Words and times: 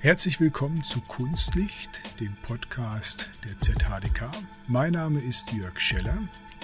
Herzlich 0.00 0.38
willkommen 0.38 0.84
zu 0.84 1.00
Kunstlicht, 1.00 2.20
dem 2.20 2.32
Podcast 2.42 3.30
der 3.44 3.58
ZHDK. 3.58 4.30
Mein 4.68 4.92
Name 4.92 5.18
ist 5.18 5.52
Jörg 5.52 5.80
Scheller. 5.80 6.16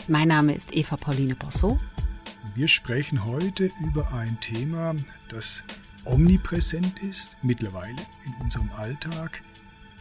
Mein 0.06 0.28
Name 0.28 0.54
ist 0.54 0.72
Eva 0.72 0.96
Pauline 0.96 1.34
Bosso. 1.34 1.76
Wir 2.54 2.68
sprechen 2.68 3.24
heute 3.24 3.72
über 3.82 4.12
ein 4.12 4.38
Thema, 4.40 4.94
das 5.28 5.64
omnipräsent 6.04 7.02
ist 7.02 7.36
mittlerweile 7.42 8.00
in 8.24 8.34
unserem 8.40 8.70
Alltag, 8.70 9.42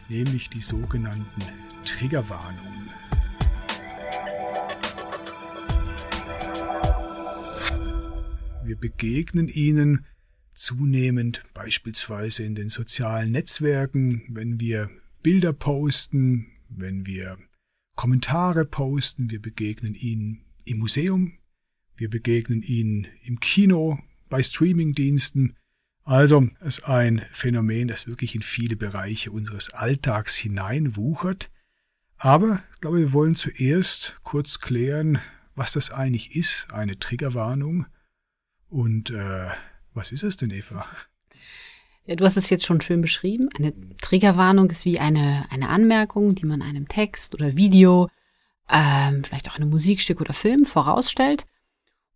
nämlich 0.08 0.48
die 0.48 0.62
sogenannten 0.62 1.42
Triggerwarnungen. 1.84 2.88
Wir 8.62 8.76
begegnen 8.76 9.48
ihnen 9.48 10.06
zunehmend 10.54 11.42
beispielsweise 11.52 12.44
in 12.44 12.54
den 12.54 12.68
sozialen 12.68 13.32
Netzwerken, 13.32 14.22
wenn 14.28 14.60
wir 14.60 14.90
Bilder 15.22 15.52
posten, 15.52 16.46
wenn 16.68 17.06
wir 17.06 17.38
Kommentare 17.96 18.64
posten, 18.64 19.30
wir 19.30 19.40
begegnen 19.40 19.94
ihnen 19.94 20.44
im 20.64 20.78
Museum, 20.78 21.38
wir 21.96 22.10
begegnen 22.10 22.62
ihnen 22.62 23.06
im 23.22 23.40
Kino, 23.40 23.98
bei 24.28 24.42
Streamingdiensten. 24.42 25.56
Also 26.02 26.48
es 26.60 26.78
ist 26.78 26.84
ein 26.84 27.24
Phänomen, 27.32 27.88
das 27.88 28.06
wirklich 28.06 28.34
in 28.34 28.42
viele 28.42 28.76
Bereiche 28.76 29.30
unseres 29.30 29.70
Alltags 29.70 30.34
hineinwuchert. 30.34 31.50
Aber 32.16 32.62
ich 32.74 32.80
glaube, 32.80 32.98
wir 32.98 33.12
wollen 33.12 33.36
zuerst 33.36 34.18
kurz 34.22 34.60
klären, 34.60 35.20
was 35.54 35.72
das 35.72 35.90
eigentlich 35.90 36.34
ist, 36.36 36.66
eine 36.72 36.98
Triggerwarnung 36.98 37.86
und 38.68 39.10
äh, 39.10 39.50
was 39.94 40.12
ist 40.12 40.22
es 40.22 40.36
denn, 40.36 40.50
Eva? 40.50 40.84
Ja, 42.06 42.16
du 42.16 42.24
hast 42.24 42.36
es 42.36 42.50
jetzt 42.50 42.66
schon 42.66 42.80
schön 42.80 43.00
beschrieben. 43.00 43.48
Eine 43.56 43.72
Triggerwarnung 44.02 44.68
ist 44.68 44.84
wie 44.84 44.98
eine, 44.98 45.46
eine 45.50 45.70
Anmerkung, 45.70 46.34
die 46.34 46.44
man 46.44 46.60
einem 46.60 46.86
Text 46.86 47.34
oder 47.34 47.56
Video, 47.56 48.10
ähm, 48.68 49.24
vielleicht 49.24 49.50
auch 49.50 49.56
einem 49.56 49.70
Musikstück 49.70 50.20
oder 50.20 50.34
Film 50.34 50.66
vorausstellt, 50.66 51.46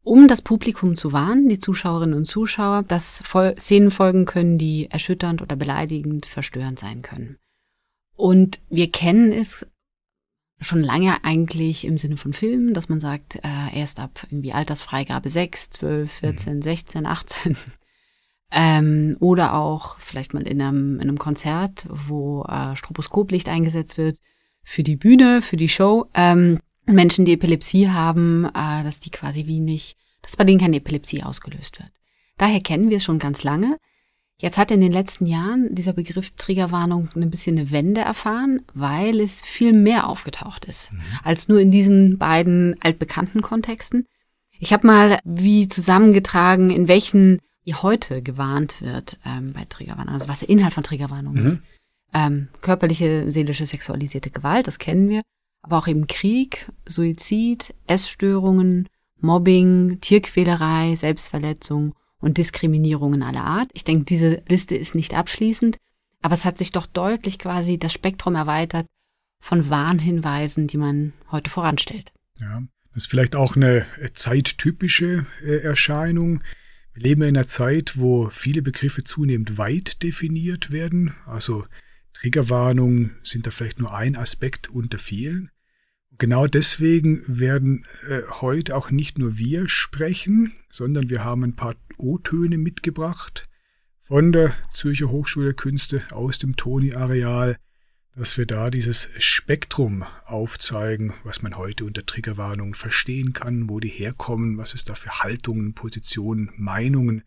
um 0.02 0.28
das 0.28 0.42
Publikum 0.42 0.94
zu 0.94 1.12
warnen, 1.12 1.48
die 1.48 1.58
Zuschauerinnen 1.58 2.14
und 2.14 2.26
Zuschauer, 2.26 2.82
dass 2.82 3.22
Szenen 3.58 3.90
folgen 3.90 4.26
können, 4.26 4.58
die 4.58 4.90
erschütternd 4.90 5.40
oder 5.40 5.56
beleidigend, 5.56 6.26
verstörend 6.26 6.78
sein 6.78 7.02
können. 7.02 7.38
Und 8.14 8.60
wir 8.68 8.90
kennen 8.90 9.32
es 9.32 9.66
schon 10.60 10.80
lange 10.80 11.24
eigentlich 11.24 11.84
im 11.84 11.98
Sinne 11.98 12.16
von 12.16 12.32
Filmen, 12.32 12.74
dass 12.74 12.88
man 12.88 13.00
sagt, 13.00 13.36
äh, 13.36 13.78
erst 13.78 14.00
ab 14.00 14.26
irgendwie 14.30 14.52
Altersfreigabe 14.52 15.28
6, 15.28 15.70
12, 15.70 16.10
14, 16.10 16.62
16, 16.62 17.06
18. 17.06 17.56
Ähm, 18.50 19.16
oder 19.20 19.54
auch 19.54 19.98
vielleicht 19.98 20.32
mal 20.32 20.46
in 20.46 20.62
einem, 20.62 20.94
in 20.96 21.02
einem 21.02 21.18
Konzert, 21.18 21.86
wo 21.90 22.44
äh, 22.44 22.74
Stroboskoplicht 22.76 23.48
eingesetzt 23.48 23.98
wird 23.98 24.18
für 24.64 24.82
die 24.82 24.96
Bühne, 24.96 25.42
für 25.42 25.56
die 25.56 25.68
Show. 25.68 26.06
Ähm, 26.14 26.58
Menschen, 26.86 27.26
die 27.26 27.34
Epilepsie 27.34 27.90
haben, 27.90 28.46
äh, 28.46 28.82
dass 28.82 29.00
die 29.00 29.10
quasi 29.10 29.46
wie 29.46 29.60
nicht, 29.60 29.98
dass 30.22 30.36
bei 30.36 30.44
denen 30.44 30.60
keine 30.60 30.78
Epilepsie 30.78 31.22
ausgelöst 31.22 31.78
wird. 31.78 31.90
Daher 32.38 32.60
kennen 32.60 32.88
wir 32.88 32.96
es 32.96 33.04
schon 33.04 33.18
ganz 33.18 33.42
lange. 33.42 33.76
Jetzt 34.40 34.56
hat 34.56 34.70
in 34.70 34.80
den 34.80 34.92
letzten 34.92 35.26
Jahren 35.26 35.74
dieser 35.74 35.92
Begriff 35.92 36.30
Triggerwarnung 36.36 37.08
ein 37.16 37.30
bisschen 37.30 37.58
eine 37.58 37.72
Wende 37.72 38.02
erfahren, 38.02 38.62
weil 38.72 39.20
es 39.20 39.42
viel 39.42 39.72
mehr 39.72 40.06
aufgetaucht 40.06 40.64
ist, 40.66 40.92
mhm. 40.92 41.00
als 41.24 41.48
nur 41.48 41.60
in 41.60 41.72
diesen 41.72 42.18
beiden 42.18 42.76
altbekannten 42.80 43.42
Kontexten. 43.42 44.06
Ich 44.60 44.72
habe 44.72 44.86
mal 44.86 45.18
wie 45.24 45.66
zusammengetragen, 45.66 46.70
in 46.70 46.86
welchen 46.86 47.40
wie 47.64 47.74
heute 47.74 48.22
gewarnt 48.22 48.80
wird 48.80 49.18
ähm, 49.26 49.52
bei 49.52 49.64
Triggerwarnung, 49.68 50.14
also 50.14 50.28
was 50.28 50.40
der 50.40 50.48
Inhalt 50.48 50.72
von 50.72 50.84
Triggerwarnung 50.84 51.34
mhm. 51.34 51.46
ist. 51.46 51.60
Ähm, 52.14 52.48
körperliche, 52.62 53.30
seelische, 53.30 53.66
sexualisierte 53.66 54.30
Gewalt, 54.30 54.66
das 54.66 54.78
kennen 54.78 55.08
wir, 55.10 55.20
aber 55.62 55.78
auch 55.78 55.88
eben 55.88 56.06
Krieg, 56.06 56.70
Suizid, 56.86 57.74
Essstörungen, 57.86 58.88
Mobbing, 59.20 59.98
Tierquälerei, 60.00 60.96
Selbstverletzung 60.96 61.94
und 62.20 62.38
Diskriminierungen 62.38 63.22
aller 63.22 63.44
Art. 63.44 63.68
Ich 63.74 63.84
denke, 63.84 64.04
diese 64.04 64.42
Liste 64.48 64.74
ist 64.74 64.94
nicht 64.94 65.14
abschließend, 65.14 65.78
aber 66.22 66.34
es 66.34 66.44
hat 66.44 66.58
sich 66.58 66.72
doch 66.72 66.86
deutlich 66.86 67.38
quasi 67.38 67.78
das 67.78 67.92
Spektrum 67.92 68.34
erweitert 68.34 68.86
von 69.40 69.70
Warnhinweisen, 69.70 70.66
die 70.66 70.78
man 70.78 71.12
heute 71.30 71.50
voranstellt. 71.50 72.12
Ja, 72.40 72.62
das 72.92 73.04
ist 73.04 73.10
vielleicht 73.10 73.36
auch 73.36 73.56
eine 73.56 73.86
zeittypische 74.14 75.26
äh, 75.42 75.58
Erscheinung. 75.58 76.42
Wir 76.92 77.02
leben 77.02 77.22
in 77.22 77.36
einer 77.36 77.46
Zeit, 77.46 77.96
wo 77.96 78.28
viele 78.30 78.62
Begriffe 78.62 79.04
zunehmend 79.04 79.58
weit 79.58 80.02
definiert 80.02 80.72
werden. 80.72 81.14
Also 81.26 81.64
Triggerwarnungen 82.14 83.16
sind 83.22 83.46
da 83.46 83.52
vielleicht 83.52 83.78
nur 83.78 83.94
ein 83.94 84.16
Aspekt 84.16 84.68
unter 84.68 84.98
vielen. 84.98 85.50
Genau 86.18 86.48
deswegen 86.48 87.22
werden 87.28 87.84
äh, 88.08 88.22
heute 88.40 88.76
auch 88.76 88.90
nicht 88.90 89.18
nur 89.18 89.38
wir 89.38 89.68
sprechen, 89.68 90.52
sondern 90.68 91.10
wir 91.10 91.22
haben 91.22 91.44
ein 91.44 91.54
paar 91.54 91.76
O-Töne 91.96 92.58
mitgebracht 92.58 93.48
von 94.00 94.32
der 94.32 94.52
Zürcher 94.72 95.10
Hochschule 95.10 95.46
der 95.46 95.54
Künste 95.54 96.02
aus 96.10 96.40
dem 96.40 96.56
Toni-Areal, 96.56 97.56
dass 98.16 98.36
wir 98.36 98.46
da 98.46 98.68
dieses 98.68 99.08
Spektrum 99.18 100.04
aufzeigen, 100.24 101.14
was 101.22 101.42
man 101.42 101.56
heute 101.56 101.84
unter 101.84 102.04
Triggerwarnungen 102.04 102.74
verstehen 102.74 103.32
kann, 103.32 103.70
wo 103.70 103.78
die 103.78 103.88
herkommen, 103.88 104.58
was 104.58 104.74
es 104.74 104.84
da 104.84 104.96
für 104.96 105.20
Haltungen, 105.22 105.74
Positionen, 105.74 106.50
Meinungen 106.56 107.22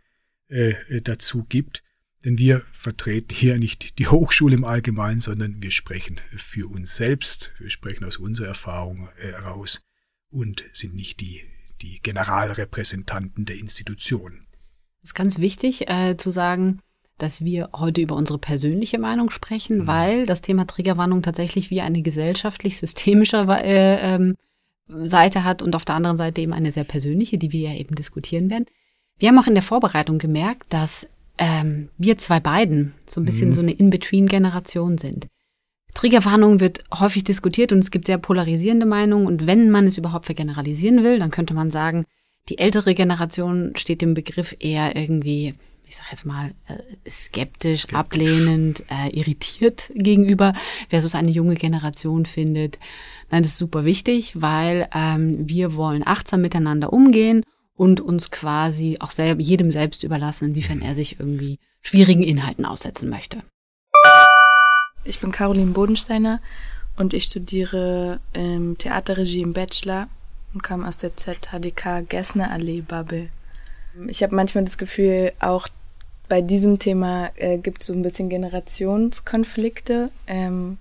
äh, 0.49 0.71
äh 0.89 1.01
dazu 1.01 1.45
gibt. 1.47 1.81
Denn 2.23 2.37
wir 2.37 2.61
vertreten 2.71 3.33
hier 3.33 3.57
nicht 3.57 3.97
die 3.97 4.07
Hochschule 4.07 4.55
im 4.55 4.63
Allgemeinen, 4.63 5.21
sondern 5.21 5.61
wir 5.61 5.71
sprechen 5.71 6.19
für 6.35 6.69
uns 6.69 6.95
selbst, 6.95 7.51
wir 7.57 7.71
sprechen 7.71 8.05
aus 8.05 8.17
unserer 8.17 8.49
Erfahrung 8.49 9.09
heraus 9.17 9.81
und 10.29 10.63
sind 10.71 10.93
nicht 10.93 11.19
die, 11.19 11.41
die 11.81 11.99
Generalrepräsentanten 12.03 13.45
der 13.45 13.57
Institution. 13.57 14.45
Es 15.01 15.09
ist 15.09 15.15
ganz 15.15 15.39
wichtig 15.39 15.89
äh, 15.89 16.15
zu 16.15 16.29
sagen, 16.29 16.79
dass 17.17 17.43
wir 17.43 17.69
heute 17.73 18.01
über 18.01 18.15
unsere 18.15 18.39
persönliche 18.39 18.99
Meinung 18.99 19.31
sprechen, 19.31 19.79
mhm. 19.79 19.87
weil 19.87 20.25
das 20.25 20.41
Thema 20.41 20.65
Triggerwarnung 20.65 21.23
tatsächlich 21.23 21.71
wie 21.71 21.81
eine 21.81 22.03
gesellschaftlich-systemische 22.03 23.47
äh, 23.63 24.15
ähm, 24.15 24.35
Seite 24.87 25.43
hat 25.43 25.61
und 25.61 25.75
auf 25.75 25.85
der 25.85 25.95
anderen 25.95 26.17
Seite 26.17 26.41
eben 26.41 26.53
eine 26.53 26.71
sehr 26.71 26.83
persönliche, 26.83 27.37
die 27.37 27.51
wir 27.51 27.71
ja 27.71 27.75
eben 27.75 27.95
diskutieren 27.95 28.49
werden. 28.49 28.65
Wir 29.17 29.29
haben 29.29 29.39
auch 29.39 29.47
in 29.47 29.55
der 29.55 29.63
Vorbereitung 29.63 30.17
gemerkt, 30.17 30.73
dass 30.73 31.07
ähm, 31.41 31.89
wir 31.97 32.19
zwei 32.19 32.39
beiden 32.39 32.93
so 33.07 33.19
ein 33.19 33.25
bisschen 33.25 33.49
mhm. 33.49 33.53
so 33.53 33.61
eine 33.61 33.71
In-Between-Generation 33.71 34.99
sind. 34.99 35.27
Triggerwarnung 35.95 36.59
wird 36.59 36.83
häufig 36.93 37.23
diskutiert 37.23 37.73
und 37.73 37.79
es 37.79 37.89
gibt 37.89 38.05
sehr 38.05 38.19
polarisierende 38.19 38.85
Meinungen. 38.85 39.25
Und 39.25 39.47
wenn 39.47 39.71
man 39.71 39.85
es 39.85 39.97
überhaupt 39.97 40.25
vergeneralisieren 40.25 41.03
will, 41.03 41.17
dann 41.17 41.31
könnte 41.31 41.55
man 41.55 41.71
sagen, 41.71 42.05
die 42.47 42.59
ältere 42.59 42.93
Generation 42.93 43.73
steht 43.75 44.01
dem 44.01 44.13
Begriff 44.13 44.55
eher 44.59 44.95
irgendwie, 44.95 45.55
ich 45.87 45.95
sag 45.95 46.11
jetzt 46.11 46.25
mal, 46.25 46.51
äh, 46.67 47.09
skeptisch, 47.09 47.81
skeptisch. 47.81 47.95
ablehnend, 47.95 48.83
äh, 48.91 49.09
irritiert 49.09 49.91
gegenüber, 49.95 50.53
versus 50.89 51.15
eine 51.15 51.31
junge 51.31 51.55
Generation 51.55 52.27
findet, 52.27 52.77
nein, 53.31 53.41
das 53.41 53.53
ist 53.53 53.57
super 53.57 53.83
wichtig, 53.83 54.39
weil 54.39 54.87
ähm, 54.93 55.49
wir 55.49 55.75
wollen 55.75 56.05
achtsam 56.05 56.41
miteinander 56.41 56.93
umgehen 56.93 57.43
und 57.81 57.99
uns 57.99 58.29
quasi 58.29 58.97
auch 58.99 59.09
selber, 59.09 59.41
jedem 59.41 59.71
selbst 59.71 60.03
überlassen, 60.03 60.49
inwiefern 60.49 60.83
er 60.83 60.93
sich 60.93 61.19
irgendwie 61.19 61.57
schwierigen 61.81 62.21
Inhalten 62.21 62.63
aussetzen 62.63 63.09
möchte. 63.09 63.41
Ich 65.03 65.19
bin 65.19 65.31
Caroline 65.31 65.71
Bodensteiner 65.71 66.41
und 66.95 67.15
ich 67.15 67.23
studiere 67.23 68.19
ähm, 68.35 68.77
Theaterregie 68.77 69.41
im 69.41 69.53
Bachelor 69.53 70.09
und 70.53 70.61
komme 70.61 70.87
aus 70.87 70.97
der 70.97 71.17
ZHDK 71.17 72.07
Gessner 72.07 72.51
Allee 72.51 72.81
Bubble. 72.81 73.29
Ich 74.07 74.21
habe 74.21 74.35
manchmal 74.35 74.63
das 74.63 74.77
Gefühl, 74.77 75.31
auch 75.39 75.67
bei 76.29 76.43
diesem 76.43 76.77
Thema 76.77 77.31
äh, 77.35 77.57
gibt 77.57 77.81
es 77.81 77.87
so 77.87 77.93
ein 77.93 78.03
bisschen 78.03 78.29
Generationskonflikte. 78.29 80.11
Ähm, 80.27 80.77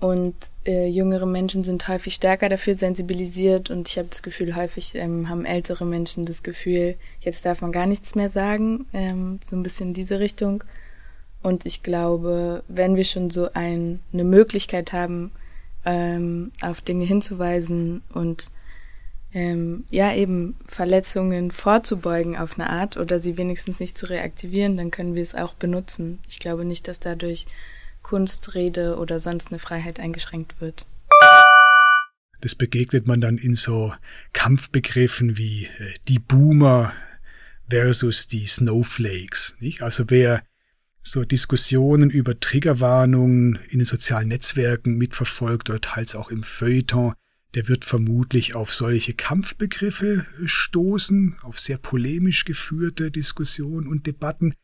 und 0.00 0.34
äh, 0.66 0.88
jüngere 0.88 1.26
Menschen 1.26 1.62
sind 1.62 1.86
häufig 1.86 2.14
stärker 2.14 2.48
dafür 2.48 2.74
sensibilisiert 2.74 3.70
und 3.70 3.88
ich 3.88 3.98
habe 3.98 4.08
das 4.08 4.22
Gefühl, 4.22 4.56
häufig 4.56 4.94
ähm, 4.94 5.28
haben 5.28 5.44
ältere 5.44 5.84
Menschen 5.84 6.24
das 6.24 6.42
Gefühl, 6.42 6.96
jetzt 7.20 7.44
darf 7.44 7.60
man 7.60 7.70
gar 7.70 7.86
nichts 7.86 8.14
mehr 8.14 8.30
sagen, 8.30 8.86
ähm, 8.94 9.40
so 9.44 9.56
ein 9.56 9.62
bisschen 9.62 9.88
in 9.88 9.94
diese 9.94 10.18
Richtung. 10.18 10.64
Und 11.42 11.66
ich 11.66 11.82
glaube, 11.82 12.64
wenn 12.68 12.96
wir 12.96 13.04
schon 13.04 13.30
so 13.30 13.50
ein, 13.52 14.00
eine 14.12 14.24
Möglichkeit 14.24 14.92
haben, 14.92 15.32
ähm, 15.84 16.52
auf 16.62 16.80
Dinge 16.80 17.04
hinzuweisen 17.04 18.02
und 18.12 18.50
ähm, 19.32 19.84
ja 19.90 20.14
eben 20.14 20.56
Verletzungen 20.66 21.50
vorzubeugen 21.50 22.36
auf 22.36 22.58
eine 22.58 22.68
Art 22.68 22.96
oder 22.96 23.20
sie 23.20 23.36
wenigstens 23.36 23.80
nicht 23.80 23.96
zu 23.96 24.06
reaktivieren, 24.06 24.76
dann 24.76 24.90
können 24.90 25.14
wir 25.14 25.22
es 25.22 25.34
auch 25.34 25.54
benutzen. 25.54 26.18
Ich 26.28 26.38
glaube 26.38 26.64
nicht, 26.64 26.88
dass 26.88 27.00
dadurch 27.00 27.46
Kunstrede 28.10 28.96
oder 28.96 29.20
sonst 29.20 29.52
eine 29.52 29.60
Freiheit 29.60 30.00
eingeschränkt 30.00 30.60
wird. 30.60 30.84
Das 32.40 32.56
begegnet 32.56 33.06
man 33.06 33.20
dann 33.20 33.38
in 33.38 33.54
so 33.54 33.94
Kampfbegriffen 34.32 35.38
wie 35.38 35.66
äh, 35.66 35.94
die 36.08 36.18
Boomer 36.18 36.92
versus 37.70 38.26
die 38.26 38.46
Snowflakes. 38.46 39.54
Nicht? 39.60 39.82
Also 39.82 40.06
wer 40.08 40.42
so 41.04 41.24
Diskussionen 41.24 42.10
über 42.10 42.40
Triggerwarnungen 42.40 43.60
in 43.68 43.78
den 43.78 43.86
sozialen 43.86 44.26
Netzwerken 44.26 44.98
mitverfolgt 44.98 45.70
oder 45.70 45.80
teils 45.80 46.16
auch 46.16 46.32
im 46.32 46.42
Feuilleton, 46.42 47.14
der 47.54 47.68
wird 47.68 47.84
vermutlich 47.84 48.56
auf 48.56 48.74
solche 48.74 49.14
Kampfbegriffe 49.14 50.26
stoßen, 50.44 51.36
auf 51.42 51.60
sehr 51.60 51.78
polemisch 51.78 52.44
geführte 52.44 53.12
Diskussionen 53.12 53.86
und 53.86 54.08
Debatten. 54.08 54.54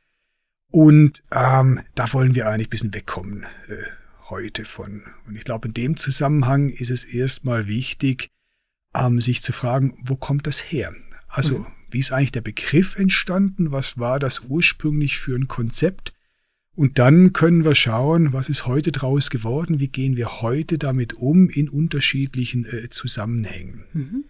Und 0.76 1.22
ähm, 1.32 1.80
da 1.94 2.12
wollen 2.12 2.34
wir 2.34 2.48
eigentlich 2.48 2.66
ein 2.66 2.70
bisschen 2.70 2.94
wegkommen 2.94 3.44
äh, 3.66 3.76
heute 4.28 4.66
von. 4.66 5.04
Und 5.26 5.34
ich 5.34 5.44
glaube, 5.44 5.68
in 5.68 5.72
dem 5.72 5.96
Zusammenhang 5.96 6.68
ist 6.68 6.90
es 6.90 7.04
erstmal 7.04 7.66
wichtig, 7.66 8.28
ähm, 8.94 9.22
sich 9.22 9.42
zu 9.42 9.54
fragen, 9.54 9.96
wo 10.04 10.16
kommt 10.16 10.46
das 10.46 10.58
her? 10.58 10.94
Also, 11.28 11.60
mhm. 11.60 11.66
wie 11.90 12.00
ist 12.00 12.12
eigentlich 12.12 12.32
der 12.32 12.42
Begriff 12.42 12.98
entstanden? 12.98 13.72
Was 13.72 13.96
war 13.96 14.18
das 14.18 14.40
ursprünglich 14.40 15.16
für 15.16 15.34
ein 15.34 15.48
Konzept? 15.48 16.12
Und 16.74 16.98
dann 16.98 17.32
können 17.32 17.64
wir 17.64 17.74
schauen, 17.74 18.34
was 18.34 18.50
ist 18.50 18.66
heute 18.66 18.92
draus 18.92 19.30
geworden, 19.30 19.80
wie 19.80 19.88
gehen 19.88 20.18
wir 20.18 20.42
heute 20.42 20.76
damit 20.76 21.14
um 21.14 21.48
in 21.48 21.70
unterschiedlichen 21.70 22.66
äh, 22.66 22.90
Zusammenhängen. 22.90 23.84
Mhm. 23.94 24.24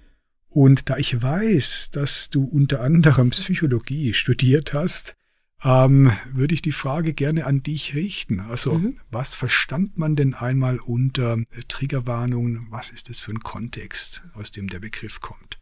Und 0.49 0.91
da 0.91 0.97
ich 0.97 1.21
weiß, 1.21 1.91
dass 1.91 2.31
du 2.31 2.45
unter 2.45 2.83
anderem 2.83 3.31
Psychologie 3.31 4.15
studiert 4.15 4.75
hast, 4.75 5.17
ähm, 5.65 6.13
würde 6.33 6.55
ich 6.55 6.63
die 6.63 6.73
Frage 6.73 7.15
gerne 7.15 7.47
an 7.47 7.63
dich 7.63 7.95
richten. 7.95 8.41
Also, 8.41 8.75
mhm. 8.75 8.99
was 9.11 9.35
verstand 9.35 9.97
man 9.97 10.17
denn 10.17 10.35
einmal 10.35 10.79
unter 10.79 11.39
äh, 11.39 11.63
Triggerwarnungen? 11.69 12.67
Was 12.71 12.91
ist 12.91 13.09
das 13.09 13.19
für 13.19 13.33
ein 13.33 13.41
Kontext, 13.41 14.25
aus 14.35 14.51
dem 14.51 14.69
der 14.69 14.81
Begriff 14.81 15.21
kommt? 15.21 15.59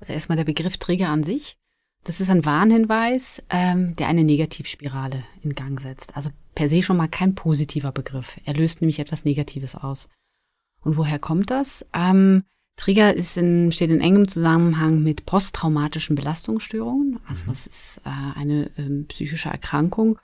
Also 0.00 0.12
erstmal 0.12 0.36
der 0.36 0.44
Begriff 0.44 0.76
Trigger 0.76 1.08
an 1.08 1.24
sich. 1.24 1.56
Das 2.04 2.20
ist 2.20 2.30
ein 2.30 2.44
Warnhinweis, 2.44 3.42
ähm, 3.50 3.96
der 3.96 4.08
eine 4.08 4.24
Negativspirale 4.24 5.24
in 5.42 5.54
Gang 5.54 5.80
setzt. 5.80 6.16
Also 6.16 6.30
per 6.54 6.68
se 6.68 6.82
schon 6.82 6.96
mal 6.96 7.08
kein 7.08 7.34
positiver 7.34 7.92
Begriff. 7.92 8.40
Er 8.44 8.54
löst 8.54 8.80
nämlich 8.80 8.98
etwas 8.98 9.24
Negatives 9.24 9.74
aus. 9.74 10.08
Und 10.80 10.96
woher 10.96 11.18
kommt 11.18 11.50
das? 11.50 11.86
Ähm, 11.92 12.44
Trigger 12.78 13.12
ist 13.14 13.36
in, 13.36 13.70
steht 13.72 13.90
in 13.90 14.00
engem 14.00 14.28
Zusammenhang 14.28 15.02
mit 15.02 15.26
posttraumatischen 15.26 16.16
Belastungsstörungen. 16.16 17.18
Also 17.28 17.44
mhm. 17.44 17.50
was 17.50 17.66
ist 17.66 18.00
äh, 18.04 18.38
eine 18.38 18.70
ähm, 18.78 19.04
psychische 19.08 19.50
Erkrankung, 19.50 20.18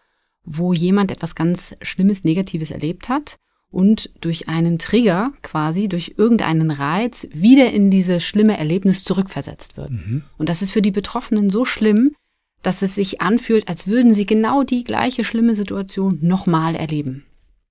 wo 0.44 0.72
jemand 0.72 1.10
etwas 1.10 1.34
ganz 1.34 1.76
Schlimmes, 1.82 2.24
Negatives 2.24 2.70
erlebt 2.70 3.08
hat 3.08 3.38
und 3.70 4.10
durch 4.20 4.48
einen 4.48 4.78
Trigger 4.78 5.32
quasi, 5.42 5.88
durch 5.88 6.14
irgendeinen 6.16 6.70
Reiz 6.70 7.26
wieder 7.32 7.72
in 7.72 7.90
diese 7.90 8.20
schlimme 8.20 8.56
Erlebnis 8.56 9.02
zurückversetzt 9.02 9.76
wird. 9.76 9.90
Mhm. 9.90 10.22
Und 10.38 10.48
das 10.48 10.62
ist 10.62 10.70
für 10.70 10.82
die 10.82 10.92
Betroffenen 10.92 11.50
so 11.50 11.64
schlimm, 11.64 12.14
dass 12.62 12.82
es 12.82 12.94
sich 12.94 13.20
anfühlt, 13.20 13.68
als 13.68 13.88
würden 13.88 14.14
sie 14.14 14.26
genau 14.26 14.62
die 14.62 14.84
gleiche 14.84 15.24
schlimme 15.24 15.56
Situation 15.56 16.20
nochmal 16.22 16.76
erleben. 16.76 17.24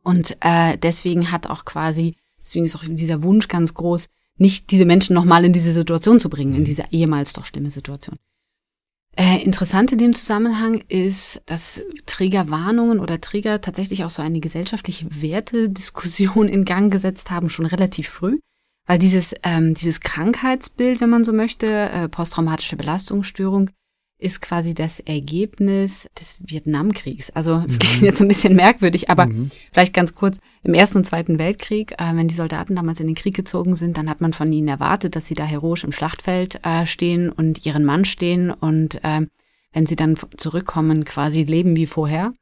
Und 0.04 0.36
äh, 0.42 0.78
deswegen 0.78 1.32
hat 1.32 1.48
auch 1.48 1.64
quasi, 1.64 2.16
deswegen 2.44 2.66
ist 2.66 2.76
auch 2.76 2.84
dieser 2.86 3.24
Wunsch 3.24 3.48
ganz 3.48 3.74
groß, 3.74 4.10
nicht 4.38 4.72
diese 4.72 4.86
Menschen 4.86 5.14
nochmal 5.14 5.46
in 5.46 5.54
diese 5.54 5.74
Situation 5.74 6.20
zu 6.20 6.30
bringen, 6.30 6.56
in 6.56 6.64
diese 6.64 6.84
ehemals 6.92 7.34
doch 7.34 7.46
schlimme 7.46 7.72
Situation. 7.72 8.16
Äh, 9.16 9.44
interessant 9.44 9.92
in 9.92 10.00
dem 10.00 10.14
Zusammenhang 10.16 10.84
ist, 10.88 11.42
dass 11.46 11.84
Trägerwarnungen 12.08 13.00
oder 13.00 13.22
Träger 13.22 13.62
tatsächlich 13.62 14.04
auch 14.04 14.10
so 14.10 14.24
eine 14.24 14.40
gesellschaftliche 14.40 15.06
Wertediskussion 15.22 16.48
in 16.48 16.66
Gang 16.66 16.92
gesetzt 16.92 17.30
haben, 17.30 17.52
schon 17.52 17.68
relativ 17.68 18.10
früh. 18.10 18.40
Weil 18.88 19.00
dieses, 19.00 19.34
ähm, 19.44 19.76
dieses 19.76 20.02
Krankheitsbild, 20.02 21.00
wenn 21.00 21.12
man 21.12 21.24
so 21.24 21.32
möchte, 21.32 21.68
äh, 21.68 22.10
posttraumatische 22.10 22.76
Belastungsstörung, 22.76 23.70
ist 24.24 24.42
quasi 24.42 24.74
das 24.74 25.00
Ergebnis 25.02 26.08
des 26.20 26.38
Vietnamkriegs. 26.40 27.30
Also 27.32 27.64
es 27.68 27.74
mhm. 27.74 27.80
klingt 27.80 28.02
jetzt 28.04 28.22
ein 28.22 28.28
bisschen 28.28 28.56
merkwürdig, 28.56 29.10
aber 29.10 29.26
mhm. 29.26 29.52
vielleicht 29.72 29.94
ganz 29.94 30.16
kurz. 30.16 30.40
Im 30.64 30.74
Ersten 30.74 31.00
und 31.00 31.04
Zweiten 31.04 31.40
Weltkrieg, 31.40 31.92
äh, 31.94 32.16
wenn 32.16 32.30
die 32.30 32.34
Soldaten 32.34 32.76
damals 32.76 33.02
in 33.02 33.08
den 33.08 33.16
Krieg 33.16 33.36
gezogen 33.36 33.76
sind, 33.76 33.98
dann 33.98 34.10
hat 34.10 34.22
man 34.22 34.32
von 34.32 34.52
ihnen 34.52 34.70
erwartet, 34.70 35.16
dass 35.16 35.28
sie 35.28 35.34
da 35.34 35.44
heroisch 35.44 35.84
im 35.84 35.92
Schlachtfeld 35.92 36.66
äh, 36.66 36.86
stehen 36.86 37.30
und 37.30 37.66
ihren 37.66 37.84
Mann 37.84 38.06
stehen 38.06 38.50
und 38.50 39.04
äh, 39.04 39.22
wenn 39.74 39.86
sie 39.86 39.96
dann 39.96 40.16
zurückkommen, 40.38 41.04
quasi 41.04 41.44
leben 41.44 41.76
wie 41.76 41.88
vorher. 41.88 42.34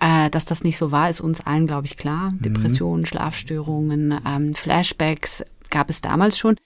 Äh, 0.00 0.30
dass 0.30 0.44
das 0.44 0.64
nicht 0.64 0.76
so 0.76 0.92
war, 0.92 1.10
ist 1.10 1.20
uns 1.20 1.40
allen, 1.40 1.66
glaube 1.66 1.86
ich, 1.86 1.96
klar. 1.96 2.30
Mhm. 2.30 2.42
Depressionen, 2.42 3.06
Schlafstörungen, 3.06 4.20
ähm, 4.26 4.54
Flashbacks 4.54 5.44
gab 5.70 5.90
es 5.90 6.00
damals 6.00 6.38
schon 6.38 6.56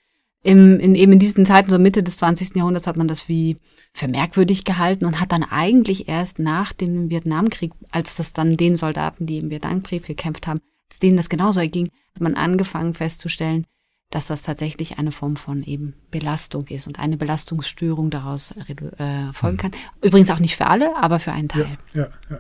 im, 0.43 0.79
in 0.79 0.95
eben 0.95 1.13
in 1.13 1.19
diesen 1.19 1.45
Zeiten, 1.47 1.71
so 1.71 1.79
Mitte 1.79 2.03
des 2.03 2.19
20. 2.19 2.57
Jahrhunderts, 2.57 2.87
hat 2.87 2.97
man 2.97 3.09
das 3.09 3.29
wie 3.29 3.57
für 3.93 4.09
merkwürdig 4.09 4.65
gehalten 4.65 5.05
und 5.05 5.21
hat 5.21 5.33
dann 5.33 5.43
eigentlich 5.43 6.09
erst 6.09 6.39
nach 6.39 6.73
dem 6.73 7.11
Vietnamkrieg, 7.11 7.73
als 7.91 8.17
das 8.17 8.33
dann 8.33 8.57
den 8.57 8.77
Soldaten, 8.77 9.27
die 9.27 9.39
im 9.39 9.51
Vietnamkrieg 9.51 10.05
gekämpft 10.05 10.47
haben, 10.47 10.61
als 10.89 10.99
denen 11.01 11.17
das 11.17 11.29
genauso 11.29 11.61
erging, 11.61 11.91
hat 12.15 12.23
man 12.23 12.35
angefangen 12.35 12.95
festzustellen, 12.95 13.67
dass 14.11 14.29
das 14.29 14.43
tatsächlich 14.43 14.99
eine 14.99 15.13
Form 15.13 15.37
von 15.37 15.63
eben 15.63 15.95
Belastung 16.11 16.67
ist 16.69 16.87
und 16.87 16.99
eine 16.99 17.17
Belastungsstörung 17.17 18.11
daraus 18.11 18.53
äh, 18.53 19.33
folgen 19.33 19.57
mhm. 19.57 19.61
kann. 19.61 19.71
Übrigens 20.03 20.31
auch 20.31 20.39
nicht 20.39 20.57
für 20.57 20.67
alle, 20.67 20.97
aber 20.97 21.19
für 21.19 21.33
einen 21.33 21.49
Teil. 21.49 21.79
Ja, 21.93 22.03
ja, 22.03 22.09
ja. 22.31 22.39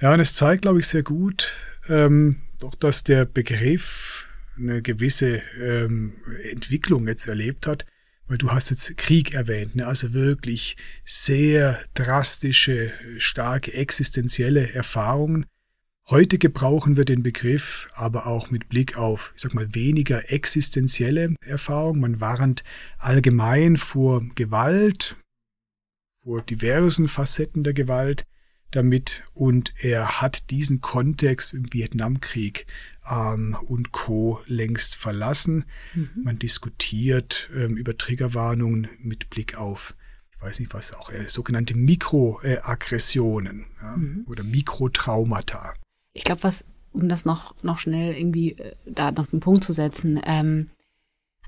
ja 0.00 0.14
und 0.14 0.20
es 0.20 0.34
zeigt, 0.34 0.62
glaube 0.62 0.80
ich, 0.80 0.86
sehr 0.86 1.02
gut, 1.02 1.52
ähm, 1.88 2.42
doch, 2.60 2.74
dass 2.74 3.04
der 3.04 3.24
Begriff 3.24 4.27
eine 4.58 4.82
gewisse 4.82 5.42
ähm, 5.60 6.14
Entwicklung 6.50 7.06
jetzt 7.06 7.26
erlebt 7.26 7.66
hat, 7.66 7.86
weil 8.26 8.38
du 8.38 8.50
hast 8.50 8.70
jetzt 8.70 8.96
Krieg 8.96 9.34
erwähnt, 9.34 9.76
ne? 9.76 9.86
also 9.86 10.12
wirklich 10.12 10.76
sehr 11.04 11.82
drastische, 11.94 12.92
starke 13.18 13.72
existenzielle 13.72 14.72
Erfahrungen. 14.72 15.46
Heute 16.10 16.38
gebrauchen 16.38 16.96
wir 16.96 17.04
den 17.04 17.22
Begriff 17.22 17.88
aber 17.94 18.26
auch 18.26 18.50
mit 18.50 18.68
Blick 18.68 18.96
auf, 18.96 19.32
ich 19.34 19.42
sag 19.42 19.54
mal, 19.54 19.74
weniger 19.74 20.32
existenzielle 20.32 21.34
Erfahrungen. 21.40 22.00
Man 22.00 22.20
warnt 22.20 22.64
allgemein 22.98 23.76
vor 23.76 24.26
Gewalt, 24.34 25.16
vor 26.22 26.42
diversen 26.42 27.08
Facetten 27.08 27.62
der 27.62 27.74
Gewalt 27.74 28.24
damit 28.70 29.22
und 29.34 29.72
er 29.78 30.20
hat 30.20 30.50
diesen 30.50 30.80
Kontext 30.80 31.54
im 31.54 31.72
Vietnamkrieg 31.72 32.66
ähm, 33.10 33.56
und 33.66 33.92
Co. 33.92 34.40
längst 34.46 34.94
verlassen. 34.94 35.64
Mhm. 35.94 36.10
Man 36.22 36.38
diskutiert 36.38 37.48
ähm, 37.56 37.76
über 37.76 37.96
Triggerwarnungen 37.96 38.88
mit 39.00 39.30
Blick 39.30 39.56
auf, 39.56 39.94
ich 40.36 40.42
weiß 40.42 40.60
nicht 40.60 40.74
was, 40.74 40.92
auch 40.94 41.10
äh, 41.10 41.28
sogenannte 41.28 41.76
Mikroaggressionen 41.76 43.66
ja, 43.80 43.96
mhm. 43.96 44.24
oder 44.28 44.44
Mikrotraumata. 44.44 45.74
Ich 46.12 46.24
glaube, 46.24 46.42
was, 46.42 46.64
um 46.92 47.08
das 47.08 47.24
noch, 47.24 47.54
noch 47.62 47.78
schnell 47.78 48.14
irgendwie 48.14 48.52
äh, 48.52 48.74
da 48.86 49.10
noch 49.12 49.32
einen 49.32 49.40
Punkt 49.40 49.64
zu 49.64 49.72
setzen, 49.72 50.20
ähm, 50.24 50.70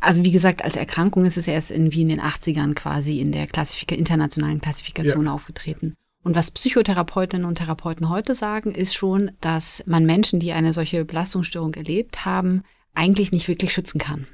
also 0.01 0.25
wie 0.25 0.31
gesagt, 0.31 0.65
als 0.65 0.77
Erkrankung 0.77 1.27
ist 1.27 1.37
es 1.37 1.47
erst 1.47 1.71
irgendwie 1.71 2.01
in 2.01 2.09
den 2.09 2.23
80ern 2.23 2.73
quasi 2.73 3.21
in 3.21 3.33
der 3.33 3.47
Klassifika 3.47 3.95
internationalen 3.95 4.61
Klassifikation 4.61 5.27
ja. 5.27 5.33
aufgetreten. 5.33 5.95
Und 6.23 6.37
was 6.37 6.51
Psychotherapeutinnen 6.51 7.47
und 7.47 7.57
Therapeuten 7.57 8.09
heute 8.11 8.35
sagen, 8.35 8.73
ist 8.73 8.95
schon, 8.95 9.31
dass 9.41 9.83
man 9.87 10.05
Menschen, 10.05 10.39
die 10.39 10.53
eine 10.53 10.73
solche 10.73 11.05
Belastungsstörung 11.05 11.75
erlebt 11.75 12.25
haben, 12.25 12.63
eigentlich 12.95 13.33
nicht 13.33 13.49
wirklich 13.49 13.73
schützen 13.73 13.99
kann. 13.99 14.27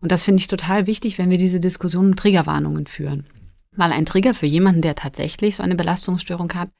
Und 0.00 0.12
das 0.12 0.24
finde 0.24 0.40
ich 0.40 0.46
total 0.46 0.86
wichtig, 0.86 1.18
wenn 1.18 1.30
wir 1.30 1.38
diese 1.38 1.60
Diskussion 1.60 2.06
um 2.06 2.16
Triggerwarnungen 2.16 2.86
führen. 2.86 3.26
Weil 3.72 3.92
ein 3.92 4.06
Trigger 4.06 4.34
für 4.34 4.46
jemanden, 4.46 4.80
der 4.80 4.94
tatsächlich 4.94 5.56
so 5.56 5.62
eine 5.62 5.74
Belastungsstörung 5.74 6.52
hat, 6.54 6.70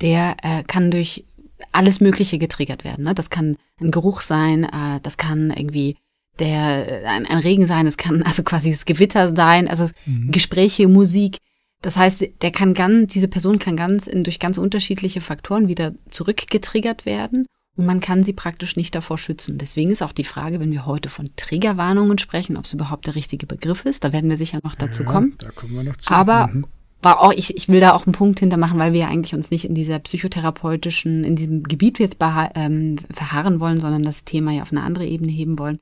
der 0.00 0.36
äh, 0.42 0.62
kann 0.64 0.90
durch 0.90 1.24
alles 1.70 2.00
Mögliche 2.00 2.38
getriggert 2.38 2.84
werden. 2.84 3.04
Ne? 3.04 3.14
Das 3.14 3.30
kann 3.30 3.56
ein 3.80 3.90
Geruch 3.90 4.20
sein, 4.20 4.64
äh, 4.64 5.00
das 5.02 5.16
kann 5.16 5.50
irgendwie 5.50 5.96
der 6.38 7.02
ein, 7.06 7.26
ein 7.26 7.38
Regen 7.38 7.66
sein, 7.66 7.86
es 7.86 7.96
kann 7.96 8.22
also 8.22 8.42
quasi 8.42 8.70
das 8.70 8.84
Gewitter 8.84 9.34
sein, 9.34 9.68
also 9.68 9.88
mhm. 10.06 10.30
Gespräche, 10.30 10.88
Musik. 10.88 11.38
Das 11.82 11.96
heißt, 11.96 12.26
der 12.40 12.50
kann 12.52 12.74
ganz, 12.74 13.12
diese 13.12 13.28
Person 13.28 13.58
kann 13.58 13.76
ganz 13.76 14.06
in, 14.06 14.24
durch 14.24 14.38
ganz 14.38 14.56
unterschiedliche 14.56 15.20
Faktoren 15.20 15.68
wieder 15.68 15.92
zurückgetriggert 16.10 17.04
werden 17.04 17.46
und 17.76 17.86
man 17.86 18.00
kann 18.00 18.22
sie 18.22 18.32
praktisch 18.32 18.76
nicht 18.76 18.94
davor 18.94 19.16
schützen. 19.16 19.56
Deswegen 19.56 19.90
ist 19.90 20.02
auch 20.02 20.12
die 20.12 20.24
Frage, 20.24 20.60
wenn 20.60 20.72
wir 20.72 20.84
heute 20.84 21.08
von 21.08 21.30
Triggerwarnungen 21.36 22.18
sprechen, 22.18 22.56
ob 22.56 22.66
es 22.66 22.72
überhaupt 22.72 23.06
der 23.06 23.14
richtige 23.14 23.46
Begriff 23.46 23.86
ist. 23.86 24.04
Da 24.04 24.12
werden 24.12 24.28
wir 24.28 24.36
sicher 24.36 24.60
noch 24.62 24.74
dazu 24.74 25.02
ja, 25.02 25.08
kommen. 25.08 25.34
Da 25.38 25.50
kommen 25.50 25.74
wir 25.74 25.82
noch 25.82 25.96
zu. 25.96 26.12
Aber 26.12 26.48
mhm. 26.48 26.66
war 27.00 27.20
auch, 27.20 27.32
ich, 27.32 27.56
ich 27.56 27.68
will 27.68 27.80
da 27.80 27.94
auch 27.94 28.06
einen 28.06 28.12
Punkt 28.12 28.40
hintermachen, 28.40 28.78
weil 28.78 28.92
wir 28.92 29.00
ja 29.00 29.08
eigentlich 29.08 29.34
uns 29.34 29.50
nicht 29.50 29.64
in 29.64 29.74
dieser 29.74 29.98
psychotherapeutischen, 30.00 31.24
in 31.24 31.34
diesem 31.34 31.62
Gebiet 31.62 31.98
jetzt 31.98 32.18
ähm, 32.20 32.96
verharren 33.10 33.58
wollen, 33.58 33.80
sondern 33.80 34.02
das 34.02 34.24
Thema 34.24 34.52
ja 34.52 34.62
auf 34.62 34.70
eine 34.70 34.82
andere 34.82 35.06
Ebene 35.06 35.32
heben 35.32 35.58
wollen. 35.58 35.78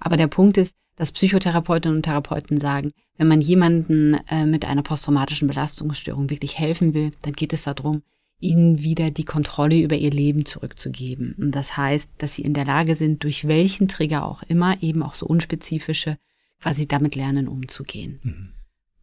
Aber 0.00 0.16
der 0.16 0.28
Punkt 0.28 0.58
ist, 0.58 0.74
dass 0.98 1.12
Psychotherapeutinnen 1.12 1.96
und 1.96 2.02
Therapeuten 2.02 2.58
sagen, 2.58 2.92
wenn 3.16 3.28
man 3.28 3.40
jemanden 3.40 4.18
äh, 4.28 4.44
mit 4.44 4.64
einer 4.64 4.82
posttraumatischen 4.82 5.46
Belastungsstörung 5.46 6.28
wirklich 6.28 6.58
helfen 6.58 6.92
will, 6.92 7.12
dann 7.22 7.32
geht 7.32 7.52
es 7.52 7.62
darum, 7.62 8.02
ihnen 8.40 8.82
wieder 8.82 9.10
die 9.10 9.24
Kontrolle 9.24 9.78
über 9.80 9.96
ihr 9.96 10.10
Leben 10.10 10.44
zurückzugeben. 10.44 11.34
Und 11.38 11.52
das 11.52 11.76
heißt, 11.76 12.12
dass 12.18 12.34
sie 12.34 12.42
in 12.42 12.52
der 12.52 12.64
Lage 12.64 12.96
sind, 12.96 13.22
durch 13.22 13.46
welchen 13.46 13.88
Trigger 13.88 14.24
auch 14.24 14.42
immer, 14.42 14.82
eben 14.82 15.02
auch 15.02 15.14
so 15.14 15.26
unspezifische, 15.26 16.18
quasi 16.60 16.86
damit 16.86 17.14
lernen 17.14 17.46
umzugehen. 17.46 18.18
Mhm. 18.22 18.48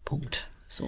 Punkt. 0.04 0.50
So. 0.68 0.86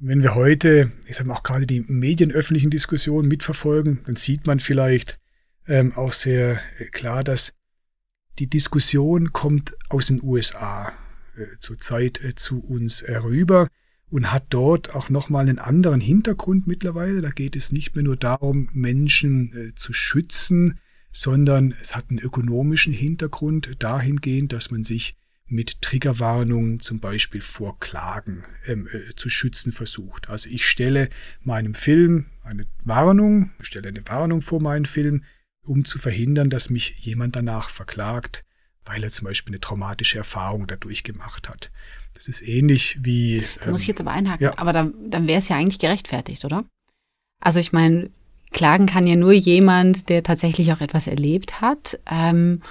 Und 0.00 0.08
wenn 0.08 0.22
wir 0.22 0.34
heute, 0.34 0.92
ich 1.06 1.16
sage 1.16 1.28
mal 1.28 1.36
auch 1.36 1.42
gerade 1.42 1.66
die 1.66 1.80
medienöffentlichen 1.80 2.70
Diskussionen 2.70 3.28
mitverfolgen, 3.28 4.00
dann 4.04 4.16
sieht 4.16 4.46
man 4.46 4.60
vielleicht 4.60 5.18
ähm, 5.66 5.92
auch 5.94 6.12
sehr 6.12 6.60
äh, 6.78 6.86
klar, 6.86 7.22
dass 7.22 7.52
die 8.38 8.48
Diskussion 8.48 9.32
kommt 9.32 9.76
aus 9.88 10.06
den 10.06 10.22
USA 10.22 10.92
äh, 11.36 11.58
zurzeit 11.58 12.22
äh, 12.22 12.34
zu 12.34 12.60
uns 12.60 13.02
herüber 13.02 13.68
und 14.08 14.32
hat 14.32 14.46
dort 14.50 14.94
auch 14.94 15.08
nochmal 15.08 15.48
einen 15.48 15.58
anderen 15.58 16.00
Hintergrund 16.00 16.66
mittlerweile. 16.66 17.22
Da 17.22 17.30
geht 17.30 17.56
es 17.56 17.72
nicht 17.72 17.94
mehr 17.94 18.04
nur 18.04 18.16
darum, 18.16 18.68
Menschen 18.72 19.52
äh, 19.54 19.74
zu 19.74 19.92
schützen, 19.92 20.78
sondern 21.10 21.74
es 21.80 21.96
hat 21.96 22.10
einen 22.10 22.18
ökonomischen 22.18 22.92
Hintergrund 22.92 23.76
dahingehend, 23.78 24.52
dass 24.52 24.70
man 24.70 24.84
sich 24.84 25.16
mit 25.48 25.80
Triggerwarnungen 25.80 26.80
zum 26.80 27.00
Beispiel 27.00 27.40
vor 27.40 27.78
Klagen 27.78 28.44
ähm, 28.66 28.88
äh, 28.92 29.14
zu 29.14 29.28
schützen 29.28 29.72
versucht. 29.72 30.28
Also 30.28 30.48
ich 30.50 30.66
stelle 30.66 31.08
meinem 31.40 31.74
Film 31.74 32.26
eine 32.42 32.66
Warnung, 32.84 33.50
stelle 33.60 33.88
eine 33.88 34.06
Warnung 34.06 34.42
vor 34.42 34.60
meinen 34.60 34.86
Film, 34.86 35.22
um 35.66 35.84
zu 35.84 35.98
verhindern, 35.98 36.50
dass 36.50 36.70
mich 36.70 36.98
jemand 37.00 37.36
danach 37.36 37.70
verklagt, 37.70 38.44
weil 38.84 39.02
er 39.02 39.10
zum 39.10 39.26
Beispiel 39.26 39.52
eine 39.52 39.60
traumatische 39.60 40.18
Erfahrung 40.18 40.66
dadurch 40.66 41.02
gemacht 41.02 41.48
hat. 41.48 41.70
Das 42.14 42.28
ist 42.28 42.40
ähnlich 42.42 42.98
wie. 43.02 43.44
Da 43.62 43.70
muss 43.70 43.82
ich 43.82 43.88
jetzt 43.88 44.00
aber 44.00 44.12
einhaken, 44.12 44.44
ja. 44.44 44.58
aber 44.58 44.72
dann, 44.72 44.94
dann 45.10 45.26
wäre 45.26 45.38
es 45.38 45.48
ja 45.48 45.56
eigentlich 45.56 45.78
gerechtfertigt, 45.78 46.44
oder? 46.44 46.64
Also 47.40 47.60
ich 47.60 47.72
meine, 47.72 48.10
klagen 48.52 48.86
kann 48.86 49.06
ja 49.06 49.16
nur 49.16 49.32
jemand, 49.32 50.08
der 50.08 50.22
tatsächlich 50.22 50.72
auch 50.72 50.80
etwas 50.80 51.06
erlebt 51.06 51.60
hat. 51.60 52.00
Ähm, 52.06 52.62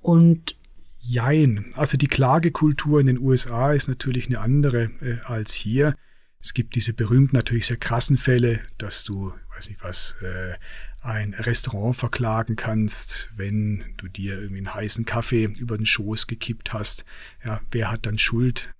und 0.00 0.56
Jein. 1.04 1.66
Also 1.74 1.96
die 1.96 2.06
Klagekultur 2.06 3.00
in 3.00 3.06
den 3.06 3.18
USA 3.18 3.72
ist 3.72 3.88
natürlich 3.88 4.28
eine 4.28 4.38
andere 4.38 4.84
äh, 5.00 5.18
als 5.24 5.52
hier. 5.52 5.96
Es 6.40 6.54
gibt 6.54 6.76
diese 6.76 6.92
berühmten, 6.92 7.34
natürlich 7.34 7.66
sehr 7.66 7.76
krassen 7.76 8.16
Fälle, 8.16 8.60
dass 8.78 9.02
du, 9.04 9.32
weiß 9.54 9.68
nicht 9.68 9.82
was, 9.82 10.14
äh, 10.22 10.54
ein 11.02 11.34
Restaurant 11.34 11.96
verklagen 11.96 12.56
kannst, 12.56 13.30
wenn 13.36 13.84
du 13.96 14.08
dir 14.08 14.38
irgendwie 14.38 14.58
einen 14.58 14.74
heißen 14.74 15.04
Kaffee 15.04 15.44
über 15.44 15.76
den 15.76 15.86
Schoß 15.86 16.28
gekippt 16.28 16.72
hast. 16.72 17.04
Ja, 17.44 17.60
wer 17.70 17.90
hat 17.90 18.06
dann 18.06 18.18
Schuld? 18.18 18.72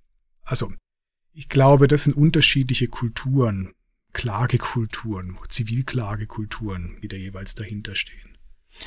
Also, 0.43 0.71
ich 1.33 1.49
glaube, 1.49 1.87
das 1.87 2.03
sind 2.03 2.15
unterschiedliche 2.15 2.87
Kulturen, 2.87 3.73
Klagekulturen, 4.13 5.37
Zivilklagekulturen, 5.49 6.97
die 7.01 7.07
da 7.07 7.17
jeweils 7.17 7.55
dahinter 7.55 7.95
stehen. 7.95 8.37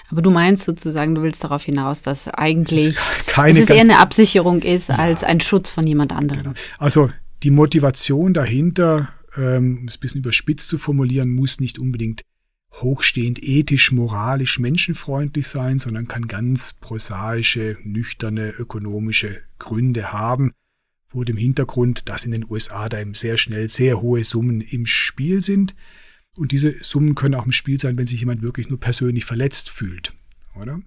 Aber 0.08 0.22
du 0.22 0.30
meinst 0.30 0.64
sozusagen, 0.64 1.14
du 1.14 1.22
willst 1.22 1.44
darauf 1.44 1.62
hinaus, 1.64 2.02
dass 2.02 2.28
eigentlich 2.28 2.96
keine 3.26 3.60
dass 3.60 3.70
es 3.70 3.74
eher 3.74 3.82
eine 3.82 3.98
Absicherung 3.98 4.62
ist 4.62 4.88
ja. 4.88 4.96
als 4.96 5.24
ein 5.24 5.40
Schutz 5.40 5.70
von 5.70 5.86
jemand 5.86 6.12
anderem. 6.12 6.42
Genau. 6.42 6.54
Also 6.78 7.10
die 7.42 7.50
Motivation 7.50 8.34
dahinter, 8.34 9.10
ähm, 9.36 9.78
um 9.80 9.88
es 9.88 9.96
ein 9.96 10.00
bisschen 10.00 10.20
überspitzt 10.20 10.68
zu 10.68 10.78
formulieren, 10.78 11.32
muss 11.32 11.60
nicht 11.60 11.78
unbedingt 11.78 12.22
hochstehend 12.72 13.42
ethisch, 13.42 13.92
moralisch, 13.92 14.58
menschenfreundlich 14.58 15.48
sein, 15.48 15.78
sondern 15.78 16.08
kann 16.08 16.28
ganz 16.28 16.74
prosaische, 16.80 17.78
nüchterne, 17.82 18.50
ökonomische 18.50 19.42
Gründe 19.58 20.12
haben, 20.12 20.52
vor 21.06 21.24
dem 21.24 21.36
Hintergrund, 21.36 22.08
dass 22.08 22.24
in 22.24 22.32
den 22.32 22.44
USA 22.50 22.88
da 22.88 23.00
eben 23.00 23.14
sehr 23.14 23.38
schnell 23.38 23.68
sehr 23.68 24.02
hohe 24.02 24.24
Summen 24.24 24.60
im 24.60 24.86
Spiel 24.86 25.42
sind. 25.42 25.74
Und 26.36 26.52
diese 26.52 26.74
Summen 26.82 27.14
können 27.14 27.34
auch 27.36 27.46
im 27.46 27.52
Spiel 27.52 27.80
sein, 27.80 27.96
wenn 27.96 28.06
sich 28.06 28.20
jemand 28.20 28.42
wirklich 28.42 28.68
nur 28.68 28.80
persönlich 28.80 29.24
verletzt 29.24 29.70
fühlt, 29.70 30.14
oder? 30.54 30.80